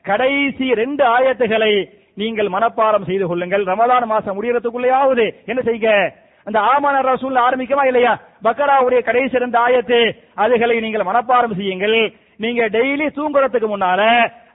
கடைசி 0.06 0.68
ரெண்டு 0.82 1.04
ஆயத்துகளை 1.18 1.74
நீங்கள் 2.18 2.54
மனப்பாரம் 2.56 3.08
செய்து 3.10 3.26
கொள்ளுங்கள். 3.28 3.64
ரமதான 3.72 4.04
மாசம் 4.14 4.36
முடியறதுக்குள்ளேயாவது 4.38 5.26
என்ன 5.52 5.62
செய்ய 5.70 5.96
அந்த 6.48 6.60
ஆமன 6.72 6.96
ரசூல் 7.12 7.38
ஆரம்பிக்கமா 7.46 7.84
இல்லையா? 7.90 8.12
பக்கராவுடைய 8.48 9.00
கடைசி 9.04 9.36
இருந்த 9.40 9.58
ஆயத்து 9.60 10.00
அதுகளை 10.44 10.76
நீங்கள் 10.84 11.08
மனப்பாரம் 11.10 11.56
செய்யுங்கள். 11.60 11.98
நீங்க 12.44 12.62
டெய்லி 12.76 13.08
தூங்குறதுக்கு 13.18 13.68
முன்னால 13.72 14.02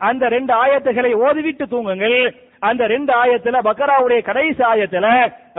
அந்த 0.09 0.25
ரெண்டு 0.37 0.53
ஆயத்துகளை 0.63 1.13
ஓதுவிட்டு 1.25 1.65
தூங்குங்கள். 1.75 2.19
அந்த 2.69 2.83
ரெண்டு 2.95 3.13
ஆயத்துல 3.23 3.59
பக்கராவுடைய 3.69 4.21
கடைசி 4.29 4.63
ஆயத்துல 4.73 5.07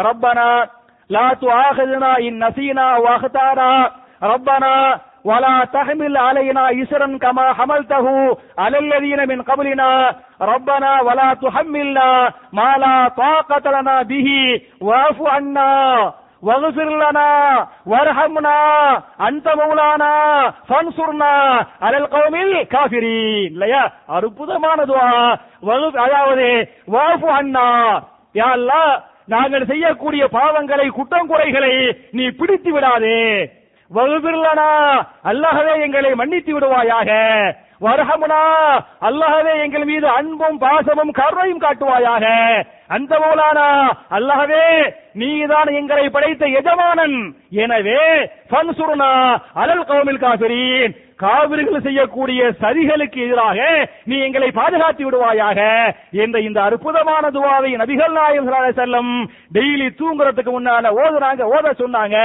ரப்பனா 0.07 0.47
லாத்து 1.09 1.39
துஆஹிதுனா 1.41 2.11
இன் 2.27 2.41
நசீனா 2.43 2.87
வஹதானா 3.05 3.69
ரப்பனா 4.31 4.73
ولا 5.24 5.64
تحمل 5.66 6.16
علينا 6.18 6.82
إسرا 6.82 7.18
كما 7.18 7.52
حملته 7.52 8.06
على 8.58 8.78
الذين 8.78 9.28
من 9.28 9.42
قبلنا 9.42 9.90
ربنا 10.42 11.00
ولا 11.00 11.34
تحملنا 11.36 12.08
ما 12.52 12.70
لا 12.76 12.96
طاقة 13.16 13.70
لنا 13.70 14.02
به 14.02 14.28
واعف 14.80 15.18
عنا 15.26 15.72
واغفر 16.42 16.88
لنا 17.02 17.30
وارحمنا 17.86 18.58
أنت 19.20 19.46
مولانا 19.56 20.14
فانصرنا 20.68 21.34
على 21.82 21.96
القوم 21.98 22.34
الكافرين 22.36 23.50
இல்லையா 23.50 23.82
அற்புதமான 24.10 24.78
துவா 24.90 25.08
வகு- 25.62 26.00
அதாவது 26.04 26.46
வாஃபு 26.88 27.28
அண்ணா 27.38 27.68
யா 28.34 28.48
அல்லாஹ் 28.56 28.92
நாங்கள் 29.28 29.64
செய்யக்கூடிய 29.64 30.22
பாவங்களை 30.32 30.86
குற்றம் 30.90 31.30
குறைகளை 31.30 31.74
நீ 32.12 32.24
பிடித்து 32.38 32.70
விடாதே 32.72 33.20
வகுபிர்லனா 33.95 34.69
அல்லாஹவே 35.29 35.73
எங்களை 35.85 36.11
மன்னித்து 36.19 36.51
விடுவாயாக. 36.55 37.09
வரஹமுனா 37.85 38.41
அல்லாஹவே 39.07 39.53
எங்கள் 39.63 39.85
மீது 39.89 40.07
அன்பும் 40.17 40.57
பாசமும் 40.63 41.11
கருணையும் 41.19 41.61
காட்டுவாயாக. 41.63 42.25
அந்த 42.95 43.13
மூலானா 43.23 43.67
அல்லாஹவே 44.17 44.65
நீதான் 45.21 45.69
எங்களை 45.79 46.05
படைத்த 46.15 46.43
எஜமானன். 46.59 47.17
எனவே 47.63 48.03
ஃபன்சுர்னா 48.51 49.11
அலல் 49.63 49.85
கௌமில் 49.91 50.21
காபிரீன் 50.25 50.93
காவிரிகள் 51.23 51.85
செய்யக்கூடிய 51.87 52.41
சதிகளுக்கு 52.61 53.19
எதிராக 53.25 53.59
நீ 54.09 54.15
எங்களை 54.27 54.49
பாதுகாத்து 54.59 55.03
விடுவாயாக 55.07 55.59
என்ற 56.23 56.39
இந்த 56.47 56.59
அற்புதமான 56.67 57.23
துவாவை 57.37 57.71
நபிகள் 57.81 58.17
நாயகம் 58.19 58.49
ஸல்லல்லாஹு 58.79 59.15
டெய்லி 59.57 59.87
தூங்குறதுக்கு 60.01 60.51
முன்னால 60.57 60.91
ஓதுறாங்க 61.01 61.41
ஓத 61.55 61.73
சொன்னாங்க. 61.81 62.17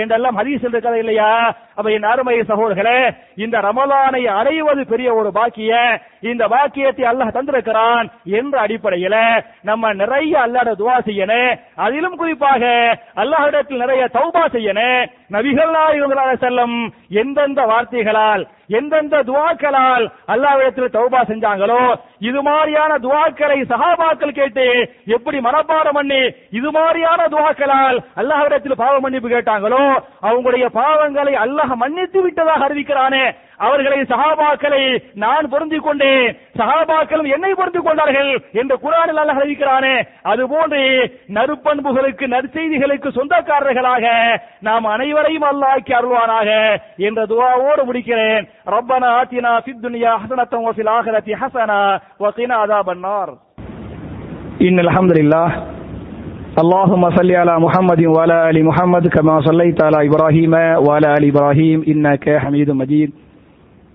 என்றெல்லாம் 0.00 0.38
ஹதீஸ் 0.40 0.64
இருக்கிறது 0.66 1.00
இல்லையா? 1.02 1.30
அப்ப 1.78 1.90
என் 1.96 2.08
அருமை 2.12 2.36
சகோதரர்களே 2.50 2.98
இந்த 3.44 3.56
ரமலானை 3.66 4.22
அடைவது 4.38 4.82
பெரிய 4.92 5.08
ஒரு 5.20 5.30
பாக்கிய. 5.38 5.72
இந்த 6.30 6.42
பாக்கியத்தை 6.54 7.04
அல்லாஹ் 7.10 7.34
தந்திருக்கிறான் 7.36 8.06
என்ற 8.40 8.54
அடிப்படையில 8.64 9.16
நம்ம 9.70 9.92
நிறைய 10.02 10.34
அல்லாட 10.46 10.70
துவா 10.80 10.96
செய்யணும். 11.08 11.52
அதிலும் 11.86 12.18
குறிப்பாக 12.22 12.62
அல்லாஹிடத்தில் 13.22 13.82
நிறைய 13.84 14.02
தௌபா 14.18 14.44
செய்யணும். 14.56 15.00
நபிகள் 15.36 15.74
நாயகம் 15.78 16.42
செல்லம் 16.44 16.76
எந்தெந்த 17.22 17.60
வார்த்தைகளால் 17.72 18.39
ஆனால் 18.40 18.48
எந்தெந்த 18.78 19.16
துவாக்களால் 19.30 20.04
அல்லாவிடத்தில் 20.32 20.94
தௌபா 20.96 21.20
செஞ்சாங்களோ 21.30 21.82
இது 22.28 22.40
மாதிரியான 22.42 22.92
துவாக்களை 23.06 23.58
சஹாபாக்கள் 23.72 24.36
கேட்டு 24.38 24.66
எப்படி 25.16 25.38
மனப்பாடம் 25.48 25.98
பண்ணி 25.98 26.22
இது 26.58 26.70
மாதிரியான 26.78 27.28
துவாக்களால் 27.34 27.98
அல்லாஹ்விடத்தில் 28.22 28.80
பாவ 28.82 29.00
மன்னிப்பு 29.00 29.28
கேட்டாங்களோ 29.28 29.84
அவங்களுடைய 30.28 30.66
பாவங்களை 30.80 31.34
அல்லாஹ் 31.44 31.74
மன்னித்து 31.84 32.18
விட்டதாக 32.22 32.66
அறிவிக்கிறானே. 32.68 33.24
அவர்களை 33.66 33.98
சஹாபாக்களை 34.10 34.82
நான் 35.22 35.48
பொருந்திக் 35.52 35.86
கொண்டேன் 35.86 36.28
சஹாபாக்களும் 36.58 37.28
என்னை 37.34 37.50
பொருந்திக் 37.54 37.86
கொண்டார்கள் 37.86 38.30
என்று 38.60 38.76
குரானில் 38.84 39.20
அல்லாஹ் 39.22 39.40
அறிவிக்கிறானே. 39.42 39.94
அதுபோன்று 40.32 40.80
நறுப்பண்புகளுக்கு 41.36 42.26
நற்செய்திகளுக்கு 42.34 43.08
சொந்தக்காரர்களாக 43.18 44.04
நாம் 44.68 44.86
அனைவரையும் 44.94 45.48
அல்லாஹ் 45.50 45.82
அருள்வானாக 45.98 46.48
என்ற 47.08 47.20
துவாவோடு 47.32 47.84
முடிக்கிறேன். 47.90 48.48
ربنا 48.70 49.22
آتنا 49.22 49.60
في 49.60 49.70
الدنيا 49.70 50.16
حسنة 50.16 50.60
وفي 50.60 50.82
الآخرة 50.82 51.34
حسنة 51.34 52.00
وقنا 52.18 52.54
عذاب 52.54 52.90
النار. 52.90 53.38
إن 54.62 54.78
الحمد 54.80 55.12
لله. 55.18 55.48
اللهم 56.58 57.10
صل 57.16 57.30
على 57.32 57.58
محمد 57.60 58.04
وعلى 58.04 58.50
آل 58.50 58.64
محمد 58.64 59.08
كما 59.08 59.40
صليت 59.40 59.82
على 59.82 60.08
إبراهيم 60.08 60.54
وعلى 60.54 61.14
آل 61.14 61.24
إبراهيم 61.28 61.84
إنك 61.88 62.36
حميد 62.38 62.70
مجيد. 62.70 63.10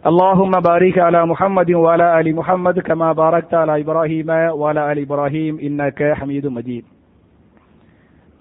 اللهم 0.08 0.52
بارك 0.52 1.00
على 1.00 1.26
محمد 1.26 1.72
وعلى 1.72 2.20
آل 2.20 2.36
محمد 2.36 2.80
كما 2.80 3.12
باركت 3.12 3.54
على 3.54 3.82
إبراهيم 3.82 4.30
وعلى 4.30 4.92
آل 4.92 5.00
إبراهيم 5.00 5.60
إنك 5.60 6.14
حميد 6.14 6.48
مجيد. 6.48 6.86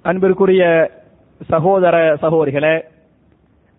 أنبركرية 0.06 0.90
سهودر 1.50 2.16
سهورهلا 2.16 2.82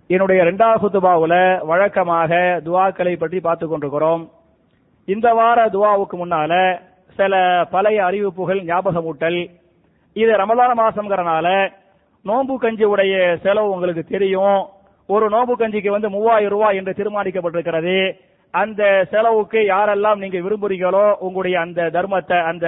என்னுடைய 0.09 0.39
இரண்டாவது 0.43 0.79
குத்துபாவுல 0.81 1.35
வழக்கமாக 1.69 2.31
துவாக்களை 2.65 3.13
பற்றி 3.17 3.39
பார்த்து 3.39 3.65
கொண்டிருக்கிறோம். 3.67 4.23
இந்த 5.07 5.27
வார 5.39 5.59
துவாவுக்கு 5.75 6.15
முன்னால 6.21 6.53
சில 7.17 7.33
பழைய 7.73 8.05
அறிவிப்புகள் 8.05 8.61
ஞாபகமூட்டல். 8.69 9.39
இது 10.15 10.31
ரமதான 10.41 10.71
மாசம்ங்கிறனால 10.81 11.47
நோம்பு 12.25 12.55
கஞ்சி 12.57 12.85
உடைய 12.93 13.15
செலவு 13.43 13.73
உங்களுக்கு 13.75 14.03
தெரியும். 14.13 14.61
ஒரு 15.09 15.25
நோம்பு 15.29 15.53
கஞ்சிக்கு 15.57 15.89
வந்து 15.95 16.09
மூவாயிரம் 16.09 16.53
ரூபாய் 16.55 16.79
என்று 16.79 16.97
தீர்மானிக்கப்பட்டிருக்கிறது. 16.99 17.97
அந்த 18.53 18.81
செலவுக்கு 19.11 19.59
யாரெல்லாம் 19.73 20.21
நீங்க 20.23 20.37
விரும்புறீங்களோ 20.45 21.05
உங்களுடைய 21.25 21.55
அந்த 21.59 21.81
தர்மத்தை 21.95 22.37
அந்த 22.51 22.67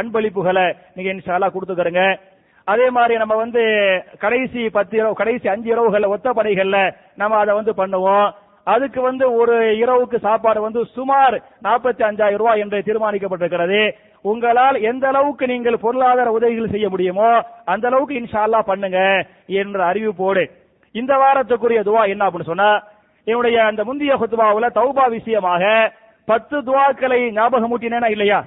அன்பளிப்புகளை 0.00 0.66
நீங்க 0.94 1.08
இன்ஷாலா 1.14 1.48
கொடுத்துக்கிறங்க 1.54 2.02
அதே 2.72 2.86
மாதிரி 2.96 3.14
நம்ம 3.20 3.34
வந்து 3.44 3.62
கடைசி 4.24 4.62
பத்து 4.76 4.94
இரவு 4.98 5.14
கடைசி 5.20 5.46
அஞ்சு 5.52 5.68
இரவுகள்ல 5.74 6.12
ஒத்த 6.14 6.28
படைகள்ல 6.38 6.78
நம்ம 7.20 7.38
அதை 7.42 7.52
வந்து 7.58 7.72
பண்ணுவோம். 7.80 8.28
அதுக்கு 8.66 9.00
வந்து 9.08 9.24
ஒரு 9.40 9.54
இரவுக்கு 9.82 10.18
சாப்பாடு 10.26 10.60
வந்து 10.64 10.80
சுமார் 10.96 11.36
நாற்பத்தி 11.66 12.02
அஞ்சாயிரம் 12.08 12.42
ரூபாய் 12.42 12.62
என்று 12.64 12.78
தீர்மானிக்கப்பட்டிருக்கிறது. 12.88 13.80
உங்களால் 14.24 14.76
எந்த 14.90 15.04
அளவுக்கு 15.12 15.44
நீங்கள் 15.52 15.82
பொருளாதார 15.84 16.28
உதவிகள் 16.38 16.72
செய்ய 16.74 16.86
முடியுமோ 16.88 17.30
அந்த 17.72 17.84
அளவுக்கு 17.90 18.14
இன்ஷால்லா 18.20 18.60
பண்ணுங்க 18.70 19.00
என்ற 19.60 19.78
அறிவிப்போடு. 19.90 20.44
இந்த 20.94 21.12
வாரத்துக்குரிய 21.22 21.80
துவா 21.88 22.02
என்ன 22.12 22.26
அப்படின்னு 22.26 22.50
சொன்னா 22.52 22.70
என்னுடைய 23.26 23.56
அந்த 23.70 23.80
முந்தைய 23.88 24.12
குத்துபாவுல 24.20 24.68
தௌபா 24.78 25.04
விஷயமாக 25.16 25.64
பத்து 26.28 26.56
துவாக்களை 26.68 27.18
ஞாபகம் 27.20 27.36
ஞாபகமூட்டினேனா 27.36 28.08
இல்லையா? 28.14 28.38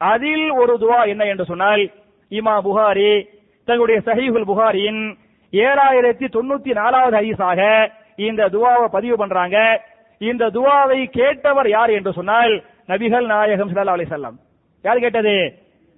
அதில் 0.00 0.46
ஒரு 0.60 0.74
துவா 0.82 1.00
என்ன 1.12 1.22
என்று 1.32 1.44
சொன்னால் 1.50 1.82
இமா 2.30 2.54
புகாரி 2.66 3.12
தங்களுடைய 3.68 3.98
சஹீஹுல் 4.08 4.48
புகாரியின் 4.50 5.02
ஏழாயிரத்தி 5.52 6.26
தொண்ணூத்தி 6.36 6.72
நாலாவது 6.80 7.16
ஹதீஸாக 7.18 7.60
இந்த 8.28 8.42
துவாவை 8.54 8.86
பதிவு 8.96 9.16
பண்றாங்க. 9.22 9.58
இந்த 10.20 10.44
துவாவை 10.56 10.98
கேட்டவர் 11.18 11.68
யார் 11.76 11.90
என்று 11.98 12.12
சொன்னால் 12.18 12.52
நபிகள் 12.90 13.26
நாயகம் 13.32 13.70
சல்லா 13.70 13.94
அலி 13.98 14.08
செல்லம் 14.14 14.36
யார் 14.84 15.04
கேட்டது? 15.04 15.36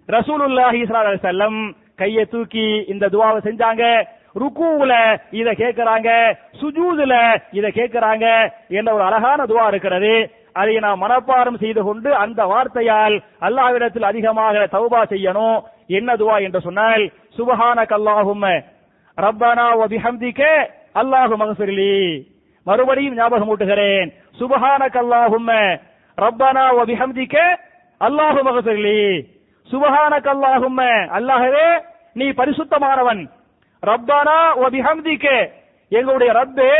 ரசூலுல்லாஹி 0.08 0.80
ஸல்லல்லாஹு 0.84 1.14
அலி 1.14 1.26
செல்லம் 1.30 1.58
கையை 2.00 2.24
தூக்கி 2.34 2.66
இந்த 2.92 3.04
துவாவை 3.14 3.40
செஞ்சாங்க. 3.48 3.82
ருக்குவுல 4.42 4.94
இத 5.40 5.48
கேட்கிறாங்க. 5.62 6.08
சுஜூதுல 6.60 7.14
இத 7.58 7.66
கேட்கிறாங்க 7.78 8.26
என்ற 8.78 8.88
ஒரு 8.96 9.04
அழகான 9.08 9.44
துவா 9.50 9.66
இருக்கிறது. 9.72 10.14
அதை 10.60 10.74
நாம் 10.84 11.02
மனப்பாடம் 11.02 11.60
செய்து 11.62 11.82
கொண்டு 11.84 12.10
அந்த 12.24 12.40
வார்த்தையால் 12.52 13.14
அல்லாவிடத்தில் 13.46 14.10
அதிகமாக 14.10 14.66
தௌபா 14.74 15.00
செய்யணும். 15.12 15.56
என்ன 15.88 16.10
துவா 16.20 16.36
என்று 16.46 16.60
சொன்னால் 16.66 17.04
சுபஹான 17.38 17.78
அல்லாஹும்ம 17.98 18.44
ரப்பானா 19.18 19.66
வ 19.80 19.84
அல்லாஹு 21.02 21.34
மகசிரிலி 21.42 21.94
மறுபடியும் 22.66 23.16
ஞாபகம் 23.18 23.50
ஊட்டுகிறேன் 23.52 24.08
சுபஹான 24.40 24.82
அல்லாஹும்ம 25.02 25.50
ரப்பானா 26.18 26.64
வ 26.78 26.80
அல்லாஹு 28.00 28.40
மகசிரிலி 28.48 29.00
சுபஹான 29.70 30.14
கல்லாஹும் 30.28 30.80
அல்லாஹவே 31.18 31.68
நீ 32.14 32.26
பரிசுத்தமானவன். 32.40 33.22
ரப்பானா 33.82 34.38
வ 34.60 34.64
எங்களுடைய 35.92 36.30
ரப்பே 36.40 36.74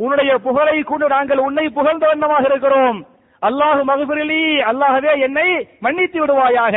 உன்னுடைய 0.00 0.32
புகழை 0.46 0.76
கொண்டு 0.82 1.06
நாங்கள் 1.08 1.40
உன்னை 1.46 1.64
புகழ்ந்த 1.68 2.04
வண்ணமாக 2.06 2.44
இருக்கிறோம். 2.50 2.98
அல்லாஹு 3.42 3.80
மகபிரலி 3.84 4.44
அல்லாஹவே 4.68 5.12
என்னை 5.24 5.48
மன்னித்து 5.80 6.18
விடுவாயாக 6.20 6.76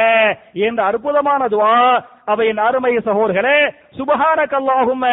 என்ற 0.62 0.80
அற்புதமான 0.84 1.48
துவா 1.50 1.76
அவையின் 2.26 2.62
அருமை 2.66 2.94
சகோதர்களே 3.00 3.58
சுபஹானக் 3.98 4.56
அல்லாஹும்ம 4.60 5.06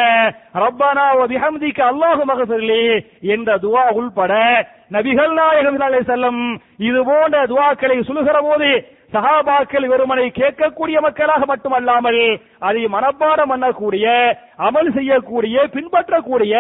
ரப்பானா 0.63 1.07
வ 1.13 1.23
பிஹம்திக 1.33 1.79
அல்லாஹு 1.87 2.23
மகபிரலி 2.25 2.83
என்ற 3.35 3.57
துவா 3.59 3.85
உள்பட 3.99 4.33
நபிகள் 4.91 5.35
நாயகம் 5.35 5.81
செல்லம் 6.05 6.43
இது 6.83 7.01
போன்ற 7.05 7.39
துவாக்களை 7.47 7.99
சொல்லுகிற 8.03 8.39
போது 8.43 8.71
சஹாபாக்கள் 9.13 9.85
வெறுமனை 9.91 10.25
கேட்கக்கூடிய 10.31 10.97
மக்களாக 11.01 11.43
மட்டுமல்லாமல் 11.47 12.23
அதை 12.63 12.83
மனப்பாடம் 12.95 13.51
பண்ணக்கூடிய 13.53 14.07
அமல் 14.67 14.91
செய்யக்கூடிய 14.97 15.57
பின்பற்றக்கூடிய 15.75 16.55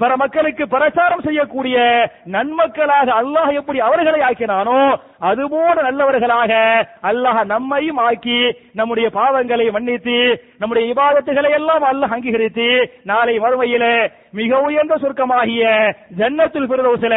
பிற 0.00 0.10
மக்களுக்கு 0.16 0.64
பிரச்சாரம் 0.68 1.24
செய்யக்கூடிய 1.26 1.76
நன்மக்களாக 2.34 3.08
அல்லாஹ் 3.20 3.50
எப்படி 3.60 3.80
அவர்களை 3.80 4.20
ஆக்கினானோ 4.20 4.78
அதுபோல 5.28 5.76
நல்லவர்களாக 5.82 6.52
அல்லாஹ் 7.10 7.40
நம்மையும் 7.46 8.00
ஆக்கி 8.04 8.38
நம்முடைய 8.74 9.08
பாவங்களை 9.18 9.66
மன்னித்து 9.70 10.18
நம்முடைய 10.60 10.84
விவாதத்துகளை 10.92 11.52
எல்லாம் 11.52 11.86
அல்லாஹ் 11.88 12.14
அங்கீகரித்து 12.16 12.68
நாளை 13.04 13.36
வறுமையில 13.38 13.84
மிக 14.34 14.60
உயர்ந்த 14.62 14.94
சுருக்கமாகிய 15.02 15.64
ஜன்னத்துல் 16.18 16.70
பிரதோசில 16.72 17.14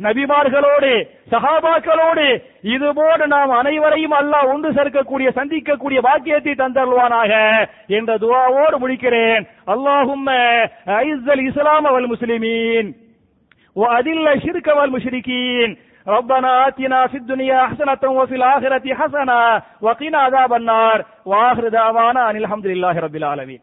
நபிமார்களோடு 0.00 0.90
சஹாபாக்களோடு 1.32 2.26
இது 2.74 2.88
போல 2.98 3.26
நாம் 3.32 3.52
அனைவரையும் 3.58 4.16
அல்லாஹ் 4.18 4.50
ஒன்று 4.52 4.70
சேர்க்கக்கூடிய 4.76 5.28
சந்திக்கக்கூடிய 5.38 5.98
பாக்கியத்தை 6.04 6.54
தந்தருவானாக 6.56 7.32
என்ற 7.98 8.10
துவாவோடு 8.24 8.78
முடிக்கிறேன் 8.78 9.42
அல்லாஹும்ம 9.74 10.28
ஐஸல் 11.02 11.44
இஸ்லாம் 11.48 11.92
வல் 11.96 12.10
முஸ்லிமீன் 12.12 12.90
وأذل 13.76 14.28
الشرك 14.28 14.66
والمشركين 14.68 15.68
ربنا 16.06 16.68
آتنا 16.68 17.06
في 17.06 17.16
الدنيا 17.16 17.60
حسنة 17.62 18.02
وفي 18.10 18.34
الآخرة 18.34 18.94
حسنة 18.94 19.40
وقنا 19.80 20.18
عذاب 20.18 20.52
النار 20.52 20.98
وآخر 21.26 21.68
دعوانا 21.70 22.30
أن 22.30 22.36
الحمد 22.36 22.66
لله 22.66 22.98
رب 22.98 23.16
العالمين 23.16 23.60